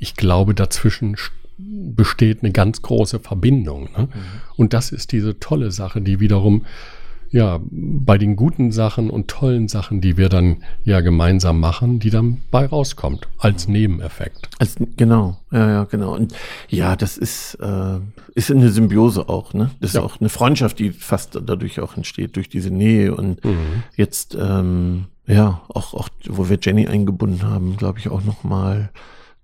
ich 0.00 0.16
glaube, 0.16 0.54
dazwischen 0.54 1.16
besteht 1.58 2.42
eine 2.42 2.52
ganz 2.52 2.82
große 2.82 3.20
Verbindung. 3.20 3.84
Ne? 3.96 4.04
Mhm. 4.04 4.10
Und 4.56 4.72
das 4.72 4.92
ist 4.92 5.12
diese 5.12 5.38
tolle 5.38 5.70
Sache, 5.70 6.00
die 6.00 6.18
wiederum 6.18 6.64
ja, 7.32 7.60
bei 7.70 8.18
den 8.18 8.34
guten 8.34 8.72
Sachen 8.72 9.08
und 9.08 9.28
tollen 9.28 9.68
Sachen, 9.68 10.00
die 10.00 10.16
wir 10.16 10.28
dann 10.28 10.64
ja 10.82 11.00
gemeinsam 11.00 11.60
machen, 11.60 12.00
die 12.00 12.10
dann 12.10 12.42
bei 12.50 12.66
rauskommt, 12.66 13.28
als 13.38 13.68
Nebeneffekt. 13.68 14.48
Als, 14.58 14.74
genau, 14.96 15.38
ja, 15.52 15.70
ja, 15.70 15.84
genau. 15.84 16.16
Und 16.16 16.34
ja, 16.68 16.96
das 16.96 17.16
ist, 17.16 17.54
äh, 17.60 18.00
ist 18.34 18.50
eine 18.50 18.70
Symbiose 18.70 19.28
auch, 19.28 19.54
ne? 19.54 19.70
Das 19.80 19.92
ja. 19.92 20.00
ist 20.00 20.06
auch 20.06 20.20
eine 20.20 20.28
Freundschaft, 20.28 20.80
die 20.80 20.90
fast 20.90 21.38
dadurch 21.40 21.78
auch 21.78 21.96
entsteht, 21.96 22.34
durch 22.34 22.48
diese 22.48 22.72
Nähe. 22.72 23.14
Und 23.14 23.44
mhm. 23.44 23.84
jetzt, 23.94 24.36
ähm, 24.40 25.04
ja, 25.28 25.60
auch, 25.68 25.94
auch, 25.94 26.08
wo 26.26 26.48
wir 26.48 26.58
Jenny 26.60 26.88
eingebunden 26.88 27.44
haben, 27.44 27.76
glaube 27.76 28.00
ich, 28.00 28.08
auch 28.08 28.24
nochmal 28.24 28.30
noch 28.30 28.42
mal 28.42 28.90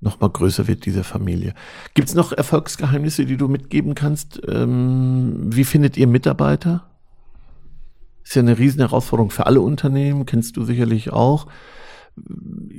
größer 0.03 0.67
wird, 0.69 0.87
diese 0.87 1.05
Familie. 1.05 1.55
Gibt 1.95 2.09
es 2.09 2.15
noch 2.15 2.33
Erfolgsgeheimnisse, 2.33 3.27
die 3.27 3.37
du 3.37 3.49
mitgeben 3.49 3.95
kannst? 3.95 4.41
Ähm, 4.49 5.55
wie 5.55 5.65
findet 5.65 5.97
ihr 5.97 6.07
Mitarbeiter? 6.07 6.87
Ist 8.25 8.35
ja 8.35 8.43
eine 8.43 8.59
riesen 8.59 8.81
Herausforderung 8.81 9.31
für 9.31 9.47
alle 9.47 9.61
Unternehmen, 9.61 10.27
kennst 10.27 10.57
du 10.57 10.65
sicherlich 10.65 11.13
auch. 11.13 11.47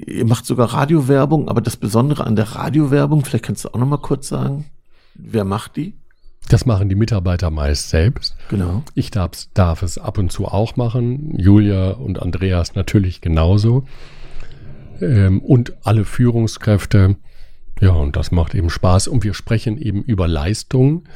Ihr 0.05 0.25
macht 0.25 0.45
sogar 0.45 0.73
Radiowerbung, 0.73 1.47
aber 1.47 1.61
das 1.61 1.77
Besondere 1.77 2.25
an 2.25 2.35
der 2.35 2.55
Radiowerbung, 2.55 3.23
vielleicht 3.23 3.45
kannst 3.45 3.65
du 3.65 3.69
auch 3.69 3.79
noch 3.79 3.87
mal 3.87 3.97
kurz 3.97 4.27
sagen, 4.27 4.65
wer 5.13 5.45
macht 5.45 5.75
die? 5.75 5.93
Das 6.49 6.65
machen 6.65 6.87
die 6.87 6.95
Mitarbeiter 6.95 7.49
meist 7.51 7.89
selbst. 7.89 8.35
Genau. 8.49 8.83
Ich 8.95 9.11
darf, 9.11 9.31
darf 9.53 9.83
es 9.83 9.97
ab 9.97 10.17
und 10.17 10.31
zu 10.31 10.45
auch 10.45 10.75
machen. 10.77 11.37
Julia 11.37 11.91
und 11.91 12.21
Andreas 12.21 12.73
natürlich 12.73 13.19
genauso. 13.19 13.85
Ähm, 15.01 15.41
und 15.41 15.73
alle 15.83 16.05
Führungskräfte. 16.05 17.15
Ja, 17.79 17.91
und 17.91 18.15
das 18.15 18.31
macht 18.31 18.55
eben 18.55 18.69
Spaß. 18.69 19.07
Und 19.07 19.23
wir 19.23 19.33
sprechen 19.33 19.77
eben 19.77 20.03
über 20.03 20.27
Leistungen 20.27 21.07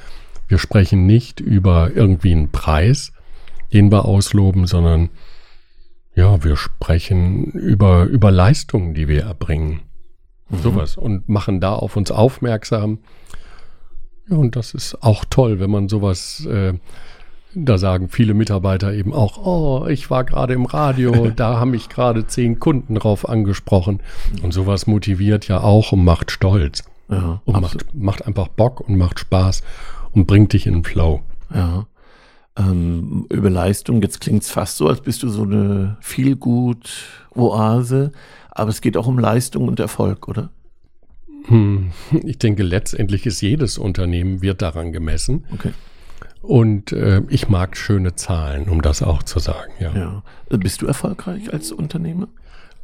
Wir 0.48 0.58
sprechen 0.58 1.06
nicht 1.06 1.40
über 1.40 1.92
irgendwie 1.96 2.34
einen 2.34 2.52
Preis, 2.52 3.14
den 3.72 3.90
wir 3.90 4.04
ausloben, 4.04 4.68
sondern 4.68 5.10
ja, 6.14 6.44
wir 6.44 6.58
sprechen 6.58 7.46
über, 7.46 8.04
über 8.04 8.32
Leistungen, 8.32 8.94
die 8.94 9.08
wir 9.08 9.24
erbringen. 9.24 9.80
Mhm. 10.50 10.58
Sowas. 10.58 10.98
Und 10.98 11.30
machen 11.30 11.62
da 11.62 11.74
auf 11.74 11.96
uns 11.96 12.12
aufmerksam. 12.12 13.00
Ja, 14.30 14.36
und 14.36 14.58
das 14.58 14.74
ist 14.74 15.02
auch 15.02 15.24
toll, 15.30 15.60
wenn 15.62 15.72
man 15.72 15.88
sowas, 15.88 16.46
äh, 16.46 16.74
da 17.54 17.78
sagen 17.78 18.10
viele 18.10 18.34
Mitarbeiter 18.34 18.94
eben 18.94 19.14
auch, 19.14 19.46
oh, 19.46 19.88
ich 19.88 20.10
war 20.10 20.24
gerade 20.24 20.54
im 20.54 20.66
Radio, 20.66 21.32
da 21.36 21.60
haben 21.60 21.72
mich 21.72 21.90
gerade 21.90 22.28
zehn 22.28 22.60
Kunden 22.60 22.96
drauf 22.96 23.28
angesprochen. 23.28 24.02
Und 24.42 24.54
sowas 24.54 24.88
motiviert 24.88 25.48
ja 25.48 25.62
auch 25.62 25.92
und 25.92 26.04
macht 26.04 26.32
stolz. 26.32 26.84
Ja, 27.10 27.42
und 27.44 27.60
macht, 27.60 27.94
macht 27.94 28.26
einfach 28.26 28.48
Bock 28.48 28.80
und 28.80 28.98
macht 28.98 29.20
Spaß 29.20 29.64
und 30.14 30.28
bringt 30.28 30.54
dich 30.54 30.66
in 30.66 30.76
den 30.76 30.84
Flow. 30.86 31.22
Ja. 31.54 31.88
Ähm, 32.58 33.26
über 33.30 33.50
Leistung, 33.50 34.02
jetzt 34.02 34.22
klingt 34.22 34.44
es 34.44 34.50
fast 34.50 34.78
so, 34.78 34.88
als 34.88 35.02
bist 35.02 35.24
du 35.24 35.30
so 35.30 35.44
eine 35.44 35.98
Vielgut-Oase, 36.02 38.12
aber 38.50 38.70
es 38.70 38.82
geht 38.82 38.98
auch 38.98 39.08
um 39.08 39.20
Leistung 39.20 39.68
und 39.68 39.80
Erfolg, 39.80 40.28
oder? 40.28 40.50
Hm, 41.46 41.92
ich 42.24 42.38
denke, 42.38 42.64
letztendlich 42.64 43.26
ist 43.26 43.42
jedes 43.42 43.78
Unternehmen 43.78 44.42
wird 44.42 44.62
daran 44.62 44.92
gemessen. 44.92 45.46
Okay. 45.54 45.72
Und 46.42 46.92
äh, 46.92 47.22
ich 47.30 47.50
mag 47.50 47.78
schöne 47.78 48.16
Zahlen, 48.16 48.68
um 48.68 48.82
das 48.82 49.04
auch 49.04 49.24
zu 49.24 49.40
sagen. 49.40 49.72
Ja. 49.80 49.94
ja. 49.94 50.24
Bist 50.50 50.82
du 50.82 50.88
erfolgreich 50.88 51.54
als 51.54 51.72
Unternehmer? 51.72 52.28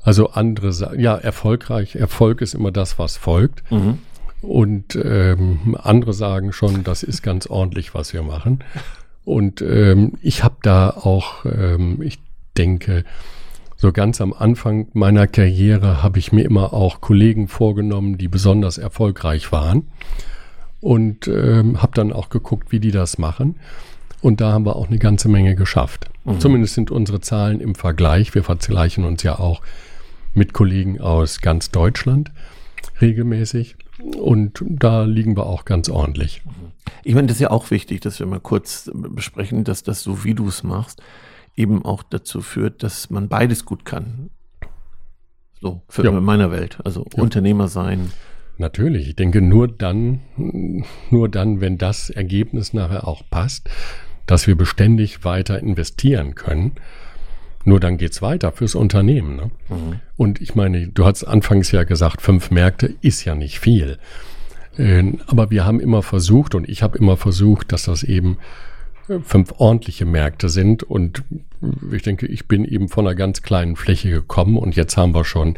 Also 0.03 0.29
andere 0.29 0.71
sagen, 0.73 0.99
ja, 0.99 1.15
erfolgreich. 1.15 1.95
Erfolg 1.95 2.41
ist 2.41 2.53
immer 2.53 2.71
das, 2.71 2.99
was 2.99 3.17
folgt. 3.17 3.69
Mhm. 3.71 3.97
Und 4.41 4.97
ähm, 5.03 5.75
andere 5.81 6.13
sagen 6.13 6.53
schon, 6.53 6.83
das 6.83 7.03
ist 7.03 7.23
ganz 7.23 7.47
ordentlich, 7.47 7.95
was 7.95 8.13
wir 8.13 8.21
machen. 8.21 8.63
Und 9.25 9.61
ähm, 9.61 10.13
ich 10.21 10.43
habe 10.43 10.55
da 10.61 10.91
auch, 10.91 11.43
ähm, 11.45 12.01
ich 12.01 12.19
denke, 12.57 13.03
so 13.75 13.91
ganz 13.91 14.21
am 14.21 14.33
Anfang 14.33 14.87
meiner 14.93 15.27
Karriere 15.27 16.01
habe 16.01 16.19
ich 16.19 16.31
mir 16.31 16.43
immer 16.45 16.73
auch 16.73 17.01
Kollegen 17.01 17.47
vorgenommen, 17.47 18.17
die 18.17 18.27
besonders 18.27 18.77
erfolgreich 18.77 19.51
waren. 19.51 19.87
Und 20.79 21.27
ähm, 21.27 21.81
habe 21.81 21.93
dann 21.95 22.13
auch 22.13 22.29
geguckt, 22.29 22.71
wie 22.71 22.79
die 22.79 22.91
das 22.91 23.17
machen. 23.17 23.55
Und 24.21 24.41
da 24.41 24.51
haben 24.51 24.65
wir 24.65 24.75
auch 24.75 24.87
eine 24.87 24.99
ganze 24.99 25.29
Menge 25.29 25.55
geschafft. 25.55 26.09
Mhm. 26.23 26.39
Zumindest 26.39 26.75
sind 26.75 26.91
unsere 26.91 27.19
Zahlen 27.19 27.59
im 27.59 27.75
Vergleich. 27.75 28.33
Wir 28.35 28.43
vergleichen 28.43 29.03
uns 29.03 29.23
ja 29.23 29.39
auch 29.39 29.61
mit 30.33 30.53
Kollegen 30.53 30.99
aus 31.01 31.41
ganz 31.41 31.71
Deutschland 31.71 32.31
regelmäßig. 33.01 33.75
Und 34.17 34.63
da 34.67 35.03
liegen 35.03 35.35
wir 35.35 35.47
auch 35.47 35.65
ganz 35.65 35.89
ordentlich. 35.89 36.43
Ich 37.03 37.15
meine, 37.15 37.27
das 37.27 37.37
ist 37.37 37.41
ja 37.41 37.51
auch 37.51 37.71
wichtig, 37.71 38.01
dass 38.01 38.19
wir 38.19 38.27
mal 38.27 38.39
kurz 38.39 38.91
besprechen, 38.93 39.63
dass 39.63 39.83
das 39.83 40.03
so, 40.03 40.23
wie 40.23 40.35
du 40.35 40.47
es 40.47 40.63
machst, 40.63 41.01
eben 41.55 41.83
auch 41.83 42.03
dazu 42.03 42.41
führt, 42.41 42.83
dass 42.83 43.09
man 43.09 43.27
beides 43.27 43.65
gut 43.65 43.85
kann. 43.85 44.29
So, 45.59 45.81
für 45.89 46.05
ja. 46.05 46.11
meiner 46.11 46.51
Welt. 46.51 46.77
Also 46.83 47.05
ja. 47.15 47.23
Unternehmer 47.23 47.67
sein. 47.67 48.11
Natürlich. 48.57 49.07
Ich 49.09 49.15
denke, 49.15 49.41
nur 49.41 49.67
dann, 49.67 50.21
nur 51.09 51.29
dann, 51.29 51.61
wenn 51.61 51.77
das 51.77 52.09
Ergebnis 52.09 52.73
nachher 52.73 53.07
auch 53.07 53.21
passt, 53.29 53.69
dass 54.25 54.47
wir 54.47 54.55
beständig 54.55 55.23
weiter 55.23 55.59
investieren 55.59 56.35
können, 56.35 56.73
nur 57.63 57.79
dann 57.79 57.97
geht's 57.97 58.21
weiter 58.21 58.51
fürs 58.51 58.75
Unternehmen. 58.75 59.35
Ne? 59.35 59.51
Mhm. 59.69 59.99
Und 60.15 60.41
ich 60.41 60.55
meine, 60.55 60.87
du 60.87 61.05
hast 61.05 61.25
anfangs 61.25 61.71
ja 61.71 61.83
gesagt, 61.83 62.21
fünf 62.21 62.49
Märkte 62.49 62.95
ist 63.01 63.25
ja 63.25 63.35
nicht 63.35 63.59
viel. 63.59 63.97
Äh, 64.77 65.13
aber 65.27 65.51
wir 65.51 65.65
haben 65.65 65.79
immer 65.79 66.01
versucht 66.01 66.55
und 66.55 66.67
ich 66.69 66.81
habe 66.81 66.97
immer 66.97 67.17
versucht, 67.17 67.71
dass 67.71 67.83
das 67.83 68.03
eben 68.03 68.37
äh, 69.09 69.19
fünf 69.19 69.53
ordentliche 69.57 70.05
Märkte 70.05 70.49
sind. 70.49 70.83
Und 70.83 71.23
ich 71.91 72.03
denke, 72.03 72.25
ich 72.25 72.47
bin 72.47 72.63
eben 72.63 72.87
von 72.87 73.05
einer 73.05 73.15
ganz 73.15 73.41
kleinen 73.41 73.75
Fläche 73.75 74.09
gekommen 74.09 74.57
und 74.57 74.75
jetzt 74.75 74.95
haben 74.95 75.13
wir 75.13 75.25
schon 75.25 75.57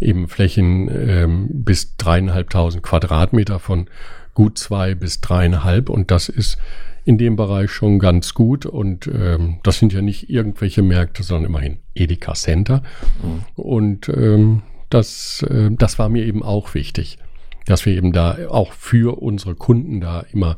eben 0.00 0.28
Flächen 0.28 0.88
ähm, 0.88 1.48
bis 1.50 1.96
dreieinhalbtausend 1.96 2.82
Quadratmeter 2.82 3.58
von 3.58 3.88
gut 4.34 4.58
zwei 4.58 4.94
bis 4.94 5.20
dreieinhalb 5.20 5.88
und 5.88 6.10
das 6.10 6.28
ist 6.28 6.58
in 7.04 7.18
dem 7.18 7.36
Bereich 7.36 7.70
schon 7.70 7.98
ganz 7.98 8.34
gut. 8.34 8.66
Und 8.66 9.06
ähm, 9.06 9.58
das 9.62 9.78
sind 9.78 9.92
ja 9.92 10.02
nicht 10.02 10.30
irgendwelche 10.30 10.82
Märkte, 10.82 11.22
sondern 11.22 11.50
immerhin 11.50 11.78
Edeka 11.94 12.34
Center. 12.34 12.82
Mhm. 13.22 13.62
Und 13.62 14.08
ähm, 14.08 14.62
das, 14.90 15.44
äh, 15.48 15.70
das 15.72 15.98
war 15.98 16.08
mir 16.08 16.24
eben 16.24 16.42
auch 16.42 16.74
wichtig, 16.74 17.18
dass 17.66 17.86
wir 17.86 17.94
eben 17.94 18.12
da 18.12 18.36
auch 18.48 18.72
für 18.72 19.20
unsere 19.20 19.54
Kunden 19.54 20.00
da 20.00 20.24
immer 20.32 20.56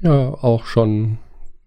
ja 0.00 0.28
auch 0.28 0.64
schon 0.64 1.18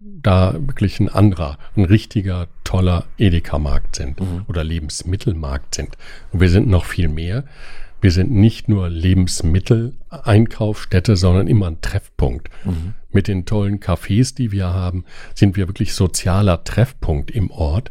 da 0.04 0.54
wirklich 0.54 1.00
ein 1.00 1.08
anderer, 1.08 1.56
ein 1.76 1.84
richtiger, 1.84 2.46
toller 2.64 3.04
Edeka-Markt 3.18 3.96
sind 3.96 4.20
mhm. 4.20 4.44
oder 4.48 4.62
Lebensmittelmarkt 4.64 5.74
sind. 5.74 5.96
Und 6.32 6.40
wir 6.40 6.50
sind 6.50 6.68
noch 6.68 6.84
viel 6.84 7.08
mehr. 7.08 7.44
Wir 8.00 8.10
sind 8.10 8.30
nicht 8.30 8.68
nur 8.68 8.90
Lebensmitteleinkaufsstätte, 8.90 11.16
sondern 11.16 11.46
immer 11.46 11.68
ein 11.68 11.80
Treffpunkt. 11.80 12.50
Mhm. 12.64 12.92
Mit 13.12 13.28
den 13.28 13.46
tollen 13.46 13.80
Cafés, 13.80 14.34
die 14.34 14.52
wir 14.52 14.74
haben, 14.74 15.06
sind 15.34 15.56
wir 15.56 15.68
wirklich 15.68 15.94
sozialer 15.94 16.64
Treffpunkt 16.64 17.30
im 17.30 17.50
Ort. 17.50 17.90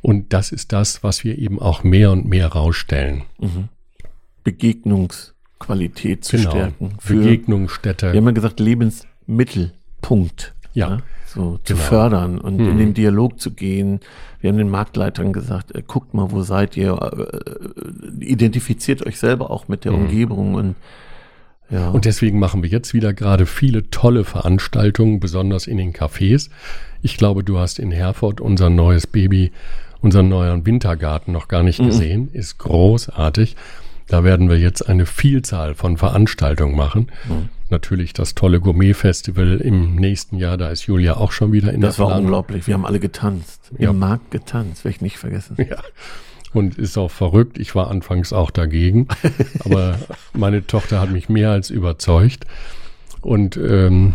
Und 0.00 0.32
das 0.32 0.52
ist 0.52 0.72
das, 0.72 1.02
was 1.02 1.22
wir 1.24 1.36
eben 1.38 1.60
auch 1.60 1.84
mehr 1.84 2.12
und 2.12 2.24
mehr 2.26 2.46
rausstellen. 2.48 3.24
Mhm. 3.38 3.68
Begegnungsqualität 4.42 6.24
zu 6.24 6.38
genau. 6.38 6.50
stärken. 6.50 6.94
Begegnungsstätte. 7.06 8.12
Wir 8.12 8.20
haben 8.20 8.26
ja 8.26 8.32
gesagt, 8.32 8.58
Lebensmittelpunkt. 8.58 10.54
Ja. 10.72 10.88
ja 10.88 11.02
so 11.32 11.58
zu 11.64 11.74
genau. 11.74 11.86
fördern 11.86 12.38
und 12.38 12.58
mhm. 12.58 12.70
in 12.70 12.78
den 12.78 12.94
Dialog 12.94 13.40
zu 13.40 13.52
gehen. 13.52 14.00
Wir 14.40 14.50
haben 14.50 14.58
den 14.58 14.70
Marktleitern 14.70 15.32
gesagt, 15.32 15.74
äh, 15.74 15.82
guckt 15.86 16.14
mal, 16.14 16.30
wo 16.30 16.42
seid 16.42 16.76
ihr, 16.76 16.92
äh, 17.00 18.24
identifiziert 18.24 19.06
euch 19.06 19.18
selber 19.18 19.50
auch 19.50 19.68
mit 19.68 19.84
der 19.84 19.92
mhm. 19.92 20.02
Umgebung 20.02 20.54
und 20.54 20.74
ja. 21.70 21.88
Und 21.88 22.04
deswegen 22.04 22.38
machen 22.38 22.62
wir 22.62 22.68
jetzt 22.68 22.92
wieder 22.92 23.14
gerade 23.14 23.46
viele 23.46 23.88
tolle 23.88 24.24
Veranstaltungen, 24.24 25.20
besonders 25.20 25.66
in 25.66 25.78
den 25.78 25.94
Cafés. 25.94 26.50
Ich 27.00 27.16
glaube, 27.16 27.44
du 27.44 27.58
hast 27.58 27.78
in 27.78 27.90
Herford 27.90 28.42
unser 28.42 28.68
neues 28.68 29.06
Baby, 29.06 29.52
unseren 30.02 30.28
neuen 30.28 30.66
Wintergarten 30.66 31.32
noch 31.32 31.48
gar 31.48 31.62
nicht 31.62 31.80
mhm. 31.80 31.86
gesehen. 31.86 32.28
Ist 32.34 32.58
großartig. 32.58 33.56
Da 34.06 34.22
werden 34.22 34.50
wir 34.50 34.58
jetzt 34.58 34.86
eine 34.86 35.06
Vielzahl 35.06 35.74
von 35.74 35.96
Veranstaltungen 35.96 36.76
machen. 36.76 37.10
Mhm 37.26 37.48
natürlich 37.72 38.12
das 38.12 38.36
tolle 38.36 38.60
Gourmet-Festival 38.60 39.56
im 39.56 39.96
nächsten 39.96 40.36
Jahr. 40.36 40.56
Da 40.56 40.68
ist 40.68 40.86
Julia 40.86 41.16
auch 41.16 41.32
schon 41.32 41.50
wieder 41.50 41.72
in 41.72 41.80
das 41.80 41.96
der 41.96 42.04
Das 42.04 42.12
war 42.12 42.20
unglaublich. 42.20 42.68
Wir 42.68 42.74
haben 42.74 42.86
alle 42.86 43.00
getanzt. 43.00 43.72
Ja. 43.76 43.90
Im 43.90 43.98
Markt 43.98 44.30
getanzt, 44.30 44.84
werde 44.84 44.94
ich 44.94 45.00
nicht 45.00 45.18
vergessen. 45.18 45.56
Ja. 45.58 45.78
Und 46.52 46.78
ist 46.78 46.96
auch 46.98 47.10
verrückt. 47.10 47.58
Ich 47.58 47.74
war 47.74 47.90
anfangs 47.90 48.32
auch 48.32 48.50
dagegen. 48.50 49.08
aber 49.64 49.98
meine 50.34 50.66
Tochter 50.66 51.00
hat 51.00 51.10
mich 51.10 51.28
mehr 51.28 51.50
als 51.50 51.70
überzeugt. 51.70 52.44
Und 53.22 53.56
ähm, 53.56 54.14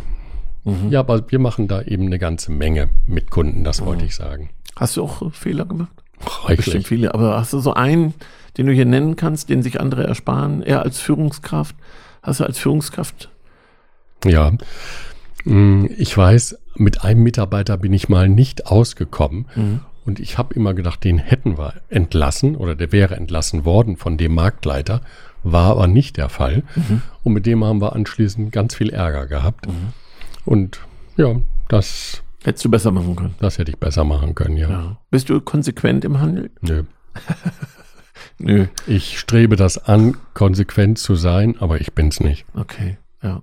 mhm. 0.64 0.90
ja, 0.90 1.00
aber 1.00 1.30
wir 1.30 1.40
machen 1.40 1.68
da 1.68 1.82
eben 1.82 2.06
eine 2.06 2.20
ganze 2.20 2.52
Menge 2.52 2.90
mit 3.06 3.32
Kunden, 3.32 3.64
das 3.64 3.84
wollte 3.84 4.04
mhm. 4.04 4.08
ich 4.08 4.16
sagen. 4.16 4.50
Hast 4.76 4.96
du 4.96 5.04
auch 5.04 5.34
Fehler 5.34 5.66
gemacht? 5.66 5.92
Reichlich. 6.22 6.58
Bestimmt 6.58 6.88
viele. 6.88 7.14
Aber 7.14 7.38
hast 7.38 7.54
du 7.54 7.60
so 7.60 7.74
einen, 7.74 8.14
den 8.58 8.68
du 8.68 8.74
hier 8.74 8.86
nennen 8.86 9.16
kannst, 9.16 9.50
den 9.50 9.64
sich 9.64 9.80
andere 9.80 10.06
ersparen? 10.06 10.62
Er 10.62 10.84
als 10.84 11.00
Führungskraft? 11.00 11.76
Hast 12.22 12.40
du 12.40 12.44
als 12.44 12.60
Führungskraft 12.60 13.30
ja, 14.26 14.52
mm, 15.46 15.86
ich 15.98 16.16
weiß, 16.16 16.58
mit 16.76 17.04
einem 17.04 17.24
Mitarbeiter 17.24 17.78
bin 17.78 17.94
ich 17.94 18.10
mal 18.10 18.30
nicht 18.30 18.68
ausgekommen. 18.68 19.48
Mhm. 19.56 19.80
Und 20.06 20.22
ich 20.22 20.38
habe 20.38 20.54
immer 20.54 20.74
gedacht, 20.74 21.04
den 21.04 21.18
hätten 21.18 21.58
wir 21.58 21.74
entlassen 21.90 22.56
oder 22.56 22.76
der 22.76 22.94
wäre 22.94 23.18
entlassen 23.18 23.66
worden 23.66 23.98
von 23.98 24.18
dem 24.18 24.34
Marktleiter. 24.36 25.02
War 25.44 25.72
aber 25.72 25.88
nicht 25.88 26.16
der 26.18 26.30
Fall. 26.30 26.64
Mhm. 26.76 27.02
Und 27.24 27.34
mit 27.34 27.46
dem 27.46 27.64
haben 27.64 27.82
wir 27.82 27.94
anschließend 27.94 28.52
ganz 28.52 28.74
viel 28.74 28.90
Ärger 28.90 29.28
gehabt. 29.28 29.68
Mhm. 29.68 29.94
Und 30.46 30.80
ja, 31.18 31.36
das. 31.68 32.24
Hättest 32.44 32.64
du 32.64 32.72
besser 32.72 32.92
machen 32.92 33.16
können. 33.18 33.36
Das 33.40 33.58
hätte 33.58 33.72
ich 33.72 33.78
besser 33.78 34.06
machen 34.06 34.34
können, 34.34 34.56
ja. 34.56 34.70
ja. 34.70 34.98
Bist 35.12 35.30
du 35.30 35.42
konsequent 35.42 36.06
im 36.06 36.22
Handel? 36.22 36.52
Nö. 36.62 36.84
Nö. 38.38 38.68
Ich 38.86 39.20
strebe 39.20 39.56
das 39.56 39.78
an, 39.78 40.16
konsequent 40.34 41.00
zu 41.00 41.16
sein, 41.16 41.56
aber 41.60 41.82
ich 41.82 41.94
bin's 41.94 42.20
nicht. 42.20 42.46
Okay, 42.54 42.98
ja. 43.22 43.42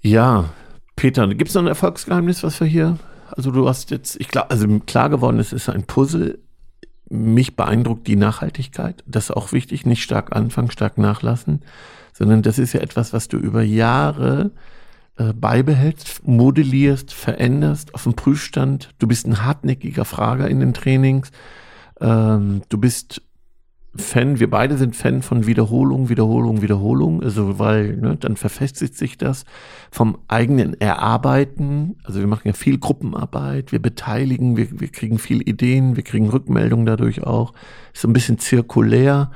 Ja, 0.00 0.50
Peter, 0.94 1.26
gibt 1.28 1.48
es 1.48 1.54
noch 1.54 1.62
ein 1.62 1.68
Erfolgsgeheimnis, 1.68 2.42
was 2.42 2.60
wir 2.60 2.66
hier? 2.66 2.98
Also 3.30 3.50
du 3.50 3.68
hast 3.68 3.90
jetzt, 3.90 4.20
ich 4.20 4.28
glaube, 4.28 4.50
also 4.50 4.66
klar 4.80 5.10
geworden, 5.10 5.38
es 5.38 5.52
ist 5.52 5.68
ein 5.68 5.84
Puzzle. 5.84 6.38
Mich 7.08 7.54
beeindruckt 7.54 8.06
die 8.06 8.16
Nachhaltigkeit. 8.16 9.04
Das 9.06 9.24
ist 9.24 9.30
auch 9.30 9.52
wichtig. 9.52 9.86
Nicht 9.86 10.02
stark 10.02 10.34
anfangen, 10.34 10.70
stark 10.70 10.98
nachlassen, 10.98 11.62
sondern 12.12 12.42
das 12.42 12.58
ist 12.58 12.72
ja 12.72 12.80
etwas, 12.80 13.12
was 13.12 13.28
du 13.28 13.36
über 13.36 13.62
Jahre 13.62 14.52
äh, 15.16 15.32
beibehältst, 15.32 16.26
modellierst, 16.26 17.12
veränderst 17.12 17.94
auf 17.94 18.04
dem 18.04 18.14
Prüfstand. 18.14 18.90
Du 18.98 19.06
bist 19.06 19.26
ein 19.26 19.44
hartnäckiger 19.44 20.04
Frager 20.04 20.48
in 20.48 20.60
den 20.60 20.74
Trainings. 20.74 21.30
Ähm, 22.00 22.62
du 22.68 22.78
bist 22.78 23.22
Fan, 23.98 24.40
wir 24.40 24.50
beide 24.50 24.76
sind 24.76 24.96
Fan 24.96 25.22
von 25.22 25.46
Wiederholung, 25.46 26.08
Wiederholung, 26.08 26.62
Wiederholung, 26.62 27.22
also 27.22 27.58
weil 27.58 27.96
ne, 27.96 28.16
dann 28.16 28.36
verfestigt 28.36 28.96
sich 28.96 29.18
das 29.18 29.44
vom 29.90 30.18
eigenen 30.28 30.80
Erarbeiten. 30.80 31.96
Also 32.04 32.20
wir 32.20 32.26
machen 32.26 32.46
ja 32.48 32.52
viel 32.52 32.78
Gruppenarbeit, 32.78 33.72
wir 33.72 33.80
beteiligen, 33.80 34.56
wir, 34.56 34.80
wir 34.80 34.88
kriegen 34.88 35.18
viel 35.18 35.46
Ideen, 35.48 35.96
wir 35.96 36.02
kriegen 36.02 36.28
Rückmeldungen 36.28 36.86
dadurch 36.86 37.24
auch. 37.24 37.52
Ist 37.92 38.02
so 38.02 38.08
ein 38.08 38.12
bisschen 38.12 38.38
zirkulär. 38.38 39.30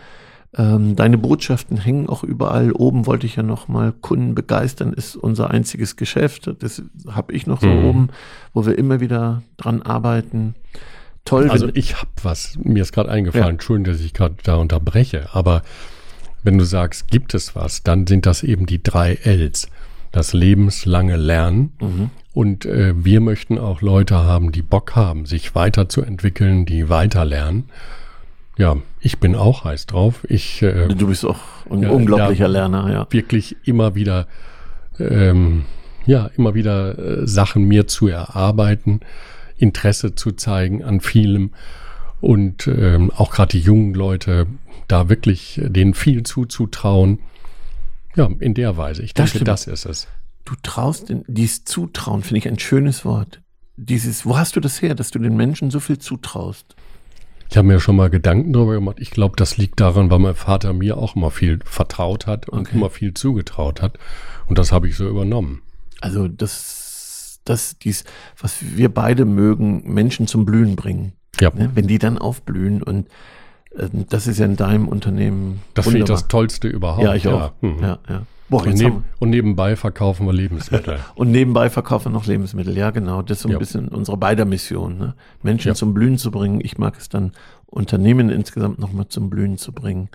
Ähm, 0.56 0.96
deine 0.96 1.16
Botschaften 1.16 1.76
hängen 1.76 2.08
auch 2.08 2.24
überall. 2.24 2.72
Oben 2.72 3.06
wollte 3.06 3.24
ich 3.26 3.36
ja 3.36 3.42
noch 3.44 3.68
mal 3.68 3.92
Kunden 3.92 4.34
begeistern, 4.34 4.92
ist 4.92 5.14
unser 5.14 5.50
einziges 5.50 5.94
Geschäft. 5.94 6.52
Das 6.58 6.82
habe 7.08 7.32
ich 7.32 7.46
noch 7.46 7.60
so 7.60 7.68
Mhm. 7.68 7.84
oben, 7.84 8.08
wo 8.52 8.66
wir 8.66 8.76
immer 8.76 8.98
wieder 9.00 9.42
dran 9.56 9.82
arbeiten. 9.82 10.54
Toll. 11.24 11.50
Also 11.50 11.68
ich 11.74 11.96
habe 11.96 12.10
was, 12.22 12.58
mir 12.62 12.82
ist 12.82 12.92
gerade 12.92 13.10
eingefallen, 13.10 13.44
Ja. 13.44 13.50
Entschuldigung, 13.50 13.92
dass 13.92 14.02
ich 14.02 14.14
gerade 14.14 14.36
da 14.42 14.56
unterbreche, 14.56 15.28
aber 15.32 15.62
wenn 16.42 16.56
du 16.58 16.64
sagst, 16.64 17.08
gibt 17.08 17.34
es 17.34 17.54
was, 17.54 17.82
dann 17.82 18.06
sind 18.06 18.26
das 18.26 18.42
eben 18.42 18.66
die 18.66 18.82
drei 18.82 19.18
Ls. 19.24 19.68
Das 20.12 20.32
lebenslange 20.32 21.16
Lernen. 21.16 21.72
Mhm. 21.80 22.10
Und 22.32 22.64
äh, 22.64 22.94
wir 22.96 23.20
möchten 23.20 23.58
auch 23.58 23.80
Leute 23.82 24.16
haben, 24.16 24.50
die 24.50 24.62
Bock 24.62 24.96
haben, 24.96 25.26
sich 25.26 25.54
weiterzuentwickeln, 25.54 26.64
die 26.66 26.88
weiterlernen. 26.88 27.64
Ja, 28.56 28.76
ich 29.00 29.18
bin 29.18 29.36
auch 29.36 29.64
heiß 29.64 29.86
drauf. 29.86 30.24
Ich 30.28 30.62
äh, 30.62 30.88
Du 30.88 31.06
bist 31.08 31.24
auch 31.24 31.38
ein 31.70 31.82
Ja, 31.82 31.90
unglaublicher 31.90 32.48
Lerner, 32.48 32.90
ja. 32.92 33.06
wirklich 33.10 33.56
immer 33.64 33.94
wieder, 33.94 34.26
ähm, 34.98 35.64
ja, 36.06 36.30
immer 36.36 36.54
wieder 36.54 36.98
äh, 36.98 37.26
Sachen 37.26 37.64
mir 37.64 37.86
zu 37.86 38.08
erarbeiten, 38.08 39.00
Interesse 39.60 40.14
zu 40.14 40.32
zeigen 40.32 40.82
an 40.82 41.00
vielem 41.00 41.50
und 42.20 42.66
ähm, 42.66 43.10
auch 43.10 43.30
gerade 43.30 43.52
die 43.52 43.60
jungen 43.60 43.94
Leute 43.94 44.46
da 44.88 45.08
wirklich 45.08 45.58
äh, 45.58 45.68
denen 45.70 45.94
viel 45.94 46.22
zuzutrauen. 46.22 47.20
Ja, 48.16 48.28
in 48.40 48.54
der 48.54 48.76
Weise. 48.76 49.02
Ich 49.02 49.14
Das 49.14 49.26
denke, 49.26 49.38
stimmt. 49.38 49.48
das 49.48 49.66
ist 49.66 49.86
es. 49.86 50.08
Du 50.44 50.54
traust, 50.62 51.12
dieses 51.28 51.64
Zutrauen 51.64 52.22
finde 52.22 52.38
ich 52.38 52.48
ein 52.48 52.58
schönes 52.58 53.04
Wort. 53.04 53.40
Dieses, 53.76 54.26
wo 54.26 54.36
hast 54.36 54.56
du 54.56 54.60
das 54.60 54.82
her, 54.82 54.94
dass 54.94 55.10
du 55.10 55.18
den 55.18 55.36
Menschen 55.36 55.70
so 55.70 55.78
viel 55.80 55.98
zutraust? 55.98 56.74
Ich 57.50 57.56
habe 57.56 57.66
mir 57.68 57.80
schon 57.80 57.96
mal 57.96 58.10
Gedanken 58.10 58.52
darüber 58.52 58.74
gemacht. 58.74 58.96
Ich 59.00 59.10
glaube, 59.10 59.36
das 59.36 59.56
liegt 59.56 59.80
daran, 59.80 60.10
weil 60.10 60.18
mein 60.18 60.34
Vater 60.34 60.72
mir 60.72 60.96
auch 60.98 61.16
immer 61.16 61.30
viel 61.30 61.60
vertraut 61.64 62.26
hat 62.26 62.48
und 62.48 62.60
Okay. 62.60 62.76
immer 62.76 62.90
viel 62.90 63.14
zugetraut 63.14 63.80
hat. 63.82 63.98
Und 64.46 64.58
das 64.58 64.70
habe 64.72 64.88
ich 64.88 64.96
so 64.96 65.08
übernommen. 65.08 65.62
Also 66.00 66.28
das, 66.28 66.79
das, 67.44 67.78
dies, 67.78 68.04
was 68.40 68.56
wir 68.76 68.88
beide 68.92 69.24
mögen, 69.24 69.82
Menschen 69.92 70.26
zum 70.26 70.44
Blühen 70.44 70.76
bringen. 70.76 71.12
Ja, 71.40 71.50
Ne? 71.54 71.70
Wenn 71.74 71.86
die 71.86 71.98
dann 71.98 72.18
aufblühen 72.18 72.82
und 72.82 73.08
äh, 73.76 73.88
das 74.08 74.26
ist 74.26 74.38
ja 74.38 74.46
in 74.46 74.56
deinem 74.56 74.88
Unternehmen. 74.88 75.60
das 75.74 75.84
finde 75.86 76.00
ich 76.00 76.04
das 76.04 76.28
Tollste 76.28 76.68
überhaupt. 76.68 77.02
Ja, 77.04 77.14
ich 77.14 77.26
auch. 77.28 77.52
Mhm. 77.60 77.78
Ja, 77.80 77.98
ja. 78.08 78.22
Boah, 78.48 78.66
Und, 78.66 78.74
neb 78.78 78.94
und 79.20 79.30
nebenbei 79.30 79.76
verkaufen 79.76 80.26
wir 80.26 80.32
Lebensmittel. 80.32 80.98
und 81.14 81.30
nebenbei 81.30 81.70
verkaufen 81.70 82.06
wir 82.06 82.10
noch 82.18 82.26
Lebensmittel. 82.26 82.76
Ja, 82.76 82.90
genau. 82.90 83.22
Das 83.22 83.38
ist 83.38 83.42
so 83.44 83.48
ein 83.48 83.52
Ja. 83.52 83.58
bisschen 83.58 83.86
unsere 83.88 84.16
beider 84.16 84.44
Mission. 84.44 84.98
Ne? 84.98 85.14
Menschen 85.42 85.68
Ja. 85.68 85.74
zum 85.74 85.94
Blühen 85.94 86.18
zu 86.18 86.32
bringen. 86.32 86.60
Ich 86.60 86.76
mag 86.76 86.96
es 86.98 87.08
dann, 87.08 87.30
Unternehmen 87.66 88.28
insgesamt 88.28 88.80
nochmal 88.80 89.06
zum 89.06 89.30
Blühen 89.30 89.56
zu 89.56 89.72
bringen. 89.72 90.08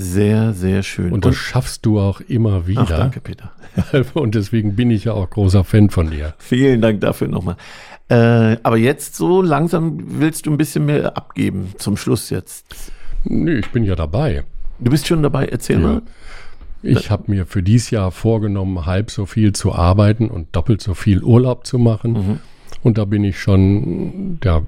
Sehr, 0.00 0.52
sehr 0.54 0.84
schön. 0.84 1.10
Und 1.10 1.24
das 1.24 1.34
schaffst 1.34 1.84
du 1.84 1.98
auch 1.98 2.20
immer 2.20 2.68
wieder. 2.68 2.82
ach, 2.82 2.88
danke, 2.88 3.20
Peter. 3.20 3.50
Und 4.14 4.36
deswegen 4.36 4.76
bin 4.76 4.92
ich 4.92 5.04
ja 5.04 5.12
auch 5.12 5.28
großer 5.28 5.64
Fan 5.64 5.90
von 5.90 6.10
dir. 6.10 6.34
Vielen 6.38 6.80
Dank 6.80 7.00
dafür 7.00 7.26
nochmal. 7.26 7.56
Äh, 8.08 8.58
aber 8.62 8.76
jetzt 8.76 9.16
so 9.16 9.42
langsam 9.42 9.98
willst 10.20 10.46
du 10.46 10.52
ein 10.52 10.56
bisschen 10.56 10.86
mehr 10.86 11.16
abgeben 11.16 11.72
zum 11.78 11.96
Schluss 11.96 12.30
jetzt. 12.30 12.92
Nö, 13.24 13.58
ich 13.58 13.70
bin 13.70 13.82
ja 13.82 13.96
dabei. 13.96 14.44
Du 14.78 14.88
bist 14.90 15.08
schon 15.08 15.20
dabei, 15.22 15.46
erzähl 15.46 15.80
Ja. 15.80 15.86
mal. 15.86 16.02
Ich 16.80 17.10
habe 17.10 17.24
mir 17.26 17.44
für 17.44 17.64
dieses 17.64 17.90
Jahr 17.90 18.12
vorgenommen, 18.12 18.86
halb 18.86 19.10
so 19.10 19.26
viel 19.26 19.52
zu 19.52 19.74
arbeiten 19.74 20.28
und 20.28 20.54
doppelt 20.54 20.80
so 20.80 20.94
viel 20.94 21.24
Urlaub 21.24 21.66
zu 21.66 21.76
machen. 21.80 22.12
Mhm. 22.12 22.38
Und 22.84 22.98
da 22.98 23.04
bin 23.04 23.24
ich 23.24 23.40
schon, 23.40 24.38
da 24.40 24.62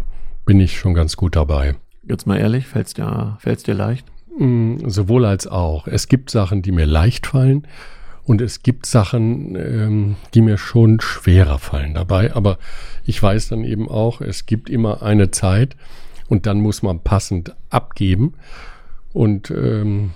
bin 0.44 0.58
ich 0.58 0.76
schon 0.76 0.94
ganz 0.94 1.16
gut 1.16 1.36
dabei. 1.36 1.76
Jetzt 2.02 2.26
mal 2.26 2.36
ehrlich, 2.36 2.66
fällt's 2.66 2.94
dir, 2.94 3.36
fällt's 3.38 3.62
dir 3.62 3.74
leicht? 3.74 4.06
Mm, 4.38 4.88
Sowohl 4.88 5.24
als 5.24 5.46
auch. 5.46 5.86
Es 5.86 6.08
gibt 6.08 6.30
Sachen, 6.30 6.62
die 6.62 6.72
mir 6.72 6.86
leicht 6.86 7.26
fallen 7.26 7.66
und 8.24 8.40
es 8.40 8.62
gibt 8.62 8.86
Sachen, 8.86 9.56
ähm, 9.56 10.16
die 10.34 10.40
mir 10.40 10.58
schon 10.58 11.00
schwerer 11.00 11.58
fallen 11.58 11.94
dabei. 11.94 12.34
Aber 12.34 12.58
ich 13.04 13.22
weiß 13.22 13.48
dann 13.48 13.64
eben 13.64 13.88
auch, 13.88 14.20
es 14.20 14.46
gibt 14.46 14.70
immer 14.70 15.02
eine 15.02 15.30
Zeit 15.30 15.76
und 16.28 16.46
dann 16.46 16.60
muss 16.60 16.82
man 16.82 17.00
passend 17.00 17.54
abgeben. 17.70 18.34
Und 19.12 19.50
ähm, 19.50 20.12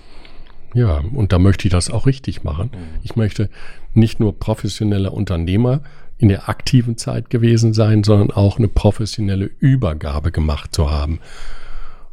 ja, 0.73 1.01
und 1.13 1.31
da 1.31 1.39
möchte 1.39 1.67
ich 1.67 1.71
das 1.71 1.89
auch 1.89 2.05
richtig 2.05 2.43
machen. 2.43 2.69
Ich 3.01 3.15
möchte 3.15 3.49
nicht 3.93 4.19
nur 4.19 4.37
professioneller 4.39 5.13
Unternehmer 5.13 5.81
in 6.17 6.29
der 6.29 6.49
aktiven 6.49 6.97
Zeit 6.97 7.29
gewesen 7.29 7.73
sein, 7.73 8.03
sondern 8.03 8.31
auch 8.31 8.57
eine 8.57 8.67
professionelle 8.67 9.49
Übergabe 9.59 10.31
gemacht 10.31 10.73
zu 10.73 10.89
haben. 10.91 11.19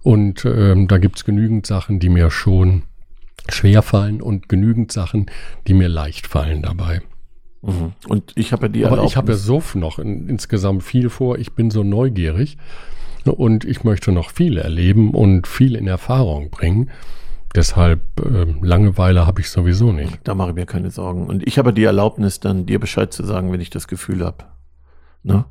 Und 0.03 0.44
ähm, 0.44 0.88
da 0.88 0.98
gibt's 0.98 1.24
genügend 1.24 1.66
Sachen, 1.66 1.98
die 2.00 2.09
mir 2.09 2.30
schon 2.30 2.82
schwer 3.48 3.82
fallen 3.82 4.20
und 4.20 4.48
genügend 4.48 4.92
Sachen, 4.92 5.26
die 5.66 5.74
mir 5.74 5.88
leicht 5.88 6.26
fallen 6.26 6.62
dabei. 6.62 7.03
Mhm. 7.62 7.92
Und 8.09 8.32
ich 8.34 8.53
habe 8.53 8.66
ja 8.66 8.68
die 8.68 8.84
Aber 8.86 9.05
ich 9.05 9.16
habe 9.16 9.32
ja 9.32 9.38
Erlaubnis- 9.38 9.72
so 9.72 9.78
noch 9.78 9.98
in, 9.98 10.28
insgesamt 10.28 10.82
viel 10.82 11.09
vor. 11.11 11.38
Ich 11.38 11.53
bin 11.53 11.70
so 11.70 11.84
neugierig 11.84 12.57
und 13.24 13.64
ich 13.64 13.84
möchte 13.84 14.11
noch 14.11 14.30
viel 14.30 14.59
erleben 14.59 15.12
und 15.12 15.46
viel 15.46 15.76
in 15.76 15.86
Erfahrung 15.86 16.50
bringen. 16.50 16.90
Deshalb 17.55 18.00
ähm, 18.24 18.62
Langeweile 18.64 19.26
habe 19.26 19.40
ich 19.42 19.50
sowieso 19.50 19.92
nicht. 19.92 20.20
Da 20.24 20.34
mache 20.34 20.48
ich 20.50 20.55
mir 20.57 20.66
keine 20.66 20.90
Sorgen. 20.90 21.26
Und 21.26 21.46
ich 21.46 21.59
habe 21.59 21.72
die 21.72 21.84
Erlaubnis, 21.84 22.40
dann 22.40 22.66
dir 22.66 22.80
Bescheid 22.80 23.12
zu 23.12 23.24
sagen, 23.24 23.53
wenn 23.53 23.61
ich 23.61 23.70
das 23.70 23.86
Gefühl 23.86 24.24
habe. 24.24 24.44
Ne? 25.22 25.44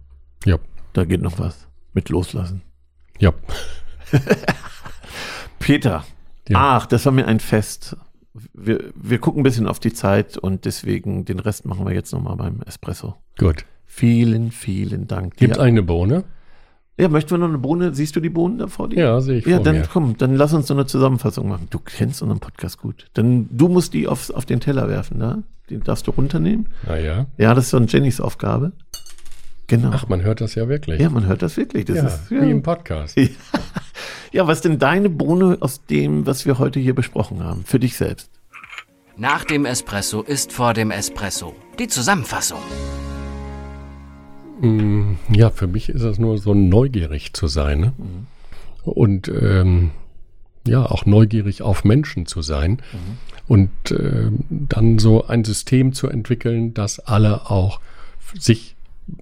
Ja, 0.45 0.57
Da 0.93 1.05
geht 1.05 1.21
noch 1.21 1.39
was. 1.39 1.67
Mit 1.93 2.09
loslassen. 2.09 2.61
ja. 3.19 3.31
Peter. 5.59 6.05
Ja. 6.49 6.77
Ach, 6.77 6.85
das 6.85 7.05
war 7.05 7.13
mir 7.13 7.27
ein 7.27 7.39
Fest. 7.39 7.95
Wir, 8.53 8.91
wir 8.95 9.19
gucken 9.19 9.41
ein 9.41 9.43
bisschen 9.43 9.67
auf 9.67 9.79
die 9.79 9.93
Zeit 9.93 10.37
und 10.37 10.65
deswegen 10.65 11.25
den 11.25 11.39
Rest 11.39 11.65
machen 11.65 11.85
wir 11.85 11.93
jetzt 11.93 12.13
nochmal 12.13 12.37
beim 12.37 12.61
Espresso. 12.65 13.15
Gut. 13.37 13.65
Vielen, 13.85 14.51
vielen 14.51 15.07
Dank. 15.07 15.35
Gibt 15.35 15.57
dir. 15.57 15.61
eine 15.61 15.83
Bohne? 15.83 16.23
Ja, 16.97 17.09
möchten 17.09 17.31
wir 17.31 17.37
noch 17.39 17.49
eine 17.49 17.57
Bohne? 17.57 17.93
Siehst 17.93 18.15
du 18.15 18.19
die 18.19 18.29
Bohnen 18.29 18.57
da 18.57 18.67
vor 18.67 18.87
dir? 18.87 18.99
Ja, 18.99 19.21
sehe 19.21 19.39
ich 19.39 19.45
Ja, 19.45 19.59
dann 19.59 19.79
mir. 19.79 19.87
komm, 19.91 20.17
dann 20.17 20.35
lass 20.35 20.53
uns 20.53 20.67
so 20.67 20.73
eine 20.73 20.85
Zusammenfassung 20.85 21.47
machen. 21.49 21.67
Du 21.69 21.79
kennst 21.79 22.21
unseren 22.21 22.39
Podcast 22.39 22.77
gut. 22.77 23.07
Dann 23.13 23.49
du 23.51 23.67
musst 23.67 23.93
die 23.93 24.07
aufs, 24.07 24.29
auf 24.31 24.45
den 24.45 24.59
Teller 24.59 24.87
werfen, 24.87 25.19
da? 25.19 25.39
Den 25.69 25.81
darfst 25.81 26.07
du 26.07 26.11
runternehmen. 26.11 26.67
Naja. 26.85 27.25
Ja, 27.37 27.53
das 27.53 27.65
ist 27.65 27.69
so 27.71 27.77
eine 27.77 27.87
Jennys 27.87 28.21
Aufgabe. 28.21 28.73
Genau. 29.67 29.91
Ach, 29.93 30.07
man 30.09 30.21
hört 30.21 30.41
das 30.41 30.55
ja 30.55 30.67
wirklich. 30.67 30.99
ja, 30.99 31.09
man 31.09 31.25
hört 31.25 31.41
das 31.41 31.55
wirklich. 31.57 31.85
Das 31.85 31.95
ja, 31.95 32.07
ist, 32.07 32.29
wie 32.29 32.35
ja. 32.35 32.41
im 32.43 32.61
Podcast. 32.61 33.17
ja, 33.17 33.27
was 34.33 34.59
ist 34.59 34.65
denn 34.65 34.79
deine 34.79 35.09
Bohne 35.09 35.57
aus 35.59 35.85
dem, 35.85 36.25
was 36.25 36.45
wir 36.45 36.57
heute 36.57 36.79
hier 36.79 36.95
besprochen 36.95 37.43
haben? 37.43 37.63
Für 37.65 37.79
dich 37.79 37.97
selbst. 37.97 38.29
Nach 39.17 39.43
dem 39.43 39.65
Espresso 39.65 40.21
ist 40.21 40.51
vor 40.53 40.73
dem 40.73 40.89
Espresso. 40.89 41.53
Die 41.79 41.87
Zusammenfassung. 41.87 42.59
Mm, 44.61 45.15
Ja, 45.29 45.49
für 45.49 45.67
mich 45.67 45.89
ist 45.89 46.03
es 46.03 46.17
nur 46.17 46.37
so 46.37 46.53
neugierig 46.53 47.33
zu 47.33 47.47
sein. 47.47 47.79
Ne? 47.81 47.93
Und 48.83 49.27
ähm, 49.27 49.91
ja, 50.65 50.85
auch 50.85 51.05
neugierig 51.05 51.61
auf 51.61 51.83
Menschen 51.83 52.25
zu 52.25 52.41
sein. 52.41 52.81
Und 53.47 53.69
ähm, 53.91 54.45
dann 54.49 54.97
so 54.97 55.27
ein 55.27 55.43
System 55.43 55.93
zu 55.93 56.07
entwickeln, 56.07 56.73
dass 56.73 56.99
alle 56.99 57.49
auch 57.51 57.81
sich 58.39 58.75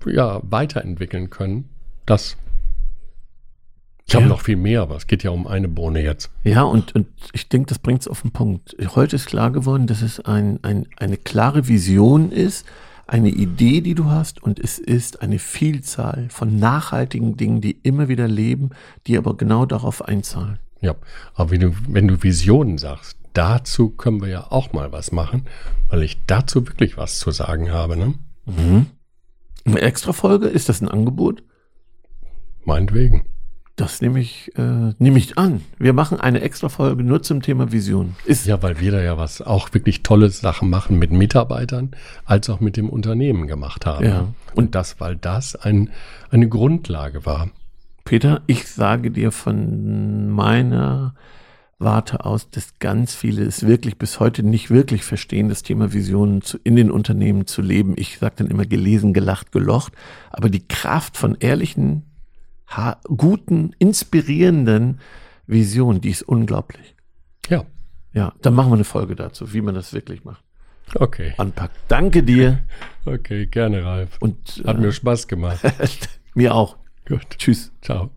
ja, 0.05 0.39
weiterentwickeln 0.43 1.30
können. 1.30 1.68
Das. 2.05 2.38
Ich 4.10 4.16
habe 4.16 4.24
Ja. 4.26 4.30
noch 4.30 4.41
viel 4.41 4.55
mehr, 4.55 4.82
aber 4.82 4.95
es 4.95 5.05
geht 5.05 5.22
ja 5.22 5.30
um 5.30 5.45
eine 5.45 5.68
Bohne 5.68 6.01
jetzt. 6.01 6.32
Ja, 6.43 6.64
und, 6.64 6.95
und 6.95 7.05
ich 7.32 7.47
denke, 7.47 7.68
das 7.70 7.78
bringt 7.78 8.01
es 8.01 8.07
auf 8.07 8.24
den 8.24 8.32
Punkt. 8.32 8.76
Heute 8.95 9.16
ist 9.16 9.28
klar 9.28 9.51
geworden, 9.51 9.86
dass 9.86 10.01
es 10.01 10.20
ein, 10.20 10.57
ein, 10.64 10.88
eine 10.97 11.16
klare 11.16 11.68
Vision 11.68 12.32
ist, 12.32 12.66
eine 13.05 13.30
Idee, 13.30 13.82
die 13.82 13.93
du 13.93 14.05
hast, 14.05 14.41
und 14.41 14.57
es 14.57 14.80
ist 14.80 15.22
eine 15.22 15.38
Vielzahl 15.38 16.26
von 16.30 16.57
nachhaltigen 16.57 17.38
Dingen, 17.38 17.62
die 17.62 17.74
immer 17.84 18.07
wieder 18.07 18.28
leben, 18.28 18.72
die 19.05 19.16
aber 19.16 19.38
genau 19.38 19.68
darauf 19.68 20.03
einzahlen. 20.03 20.57
Ja, 20.82 20.95
aber 21.36 21.51
wenn 21.51 21.60
du, 21.62 21.72
wenn 21.88 22.07
du 22.07 22.24
Visionen 22.24 22.80
sagst, 22.80 23.16
dazu 23.34 23.91
können 23.91 24.22
wir 24.22 24.30
ja 24.30 24.47
auch 24.49 24.74
mal 24.74 24.91
was 24.91 25.12
machen, 25.12 25.45
weil 25.89 26.01
ich 26.01 26.20
dazu 26.26 26.68
wirklich 26.68 26.97
was 26.97 27.20
zu 27.20 27.30
sagen 27.30 27.70
habe, 27.72 27.95
ne? 27.95 28.16
Eine 29.66 29.82
Extra-Folge, 29.82 30.47
ist 30.47 30.68
das 30.68 30.82
ein 30.82 30.88
Angebot? 30.88 31.43
Meinetwegen. 32.66 33.26
Das 33.80 34.01
nehme 34.01 34.19
ich, 34.19 34.51
äh, 34.57 34.93
nehme 34.99 35.17
ich 35.17 35.38
an. 35.38 35.61
Wir 35.77 35.93
machen 35.93 36.19
eine 36.19 36.41
Extra-Folge 36.41 37.01
nur 37.03 37.23
zum 37.23 37.41
Thema 37.41 37.71
Vision. 37.71 38.15
Ist, 38.25 38.45
Ja, 38.45 38.61
weil 38.61 38.80
wir 38.82 38.91
da 38.91 39.01
ja 39.01 39.17
was 39.17 39.41
auch 39.41 39.73
wirklich 39.73 40.03
tolle 40.03 40.30
Sachen 40.30 40.69
machen 40.69 40.99
mit 40.99 41.11
Mitarbeitern, 41.11 41.91
als 42.25 42.49
auch 42.49 42.59
mit 42.59 42.75
dem 42.75 42.89
Unternehmen 42.89 43.47
gemacht 43.47 43.86
haben. 43.86 44.05
Ja. 44.05 44.27
Und 44.53 44.75
das, 44.75 44.99
weil 44.99 45.15
das 45.15 45.55
ein, 45.55 45.91
eine 46.30 46.49
Grundlage 46.49 47.25
war. 47.25 47.51
Peter, 48.03 48.41
ich 48.47 48.67
sage 48.67 49.11
dir 49.11 49.32
von 49.32 50.30
meiner 50.30 51.13
Warte 51.77 52.25
aus, 52.25 52.49
dass 52.49 52.80
ganz 52.80 53.15
viele 53.15 53.45
es 53.45 53.65
wirklich 53.65 53.97
bis 53.97 54.19
heute 54.19 54.43
nicht 54.43 54.69
wirklich 54.69 55.05
verstehen, 55.05 55.47
das 55.47 55.63
Thema 55.63 55.93
Visionen 55.93 56.41
zu, 56.41 56.57
in 56.65 56.75
den 56.75 56.91
Unternehmen 56.91 57.47
zu 57.47 57.61
leben. 57.61 57.93
Ich 57.95 58.17
sage 58.17 58.36
dann 58.39 58.47
immer 58.47 58.65
gelesen, 58.65 59.13
gelacht, 59.13 59.53
gelocht. 59.53 59.93
Aber 60.32 60.49
die 60.49 60.67
Kraft 60.67 61.15
von 61.15 61.38
ehrlichen, 61.39 62.03
guten, 63.03 63.74
inspirierenden 63.80 64.99
Visionen, 65.47 66.01
die 66.01 66.09
ist 66.09 66.24
unglaublich. 66.24 66.95
Ja. 67.49 67.65
Ja, 68.13 68.34
dann 68.41 68.55
machen 68.55 68.70
wir 68.72 68.76
eine 68.76 68.84
Folge 68.84 69.15
dazu, 69.15 69.53
wie 69.53 69.61
man 69.61 69.76
das 69.76 69.93
wirklich 69.93 70.24
macht. 70.24 70.43
Okay. 70.95 71.34
Anpackt. 71.38 71.76
Danke 71.88 72.24
dir. 72.24 72.59
Okay, 73.05 73.45
gerne, 73.45 73.84
Ralf. 73.86 74.17
Und 74.20 74.63
hat 74.65 74.78
äh, 74.78 74.80
mir 74.80 74.91
Spaß 74.91 75.28
gemacht. 75.28 75.59
mir 76.34 76.55
auch. 76.55 76.78
Gut. 77.07 77.28
Tschüss. 77.38 77.72
Ciao. 77.82 78.09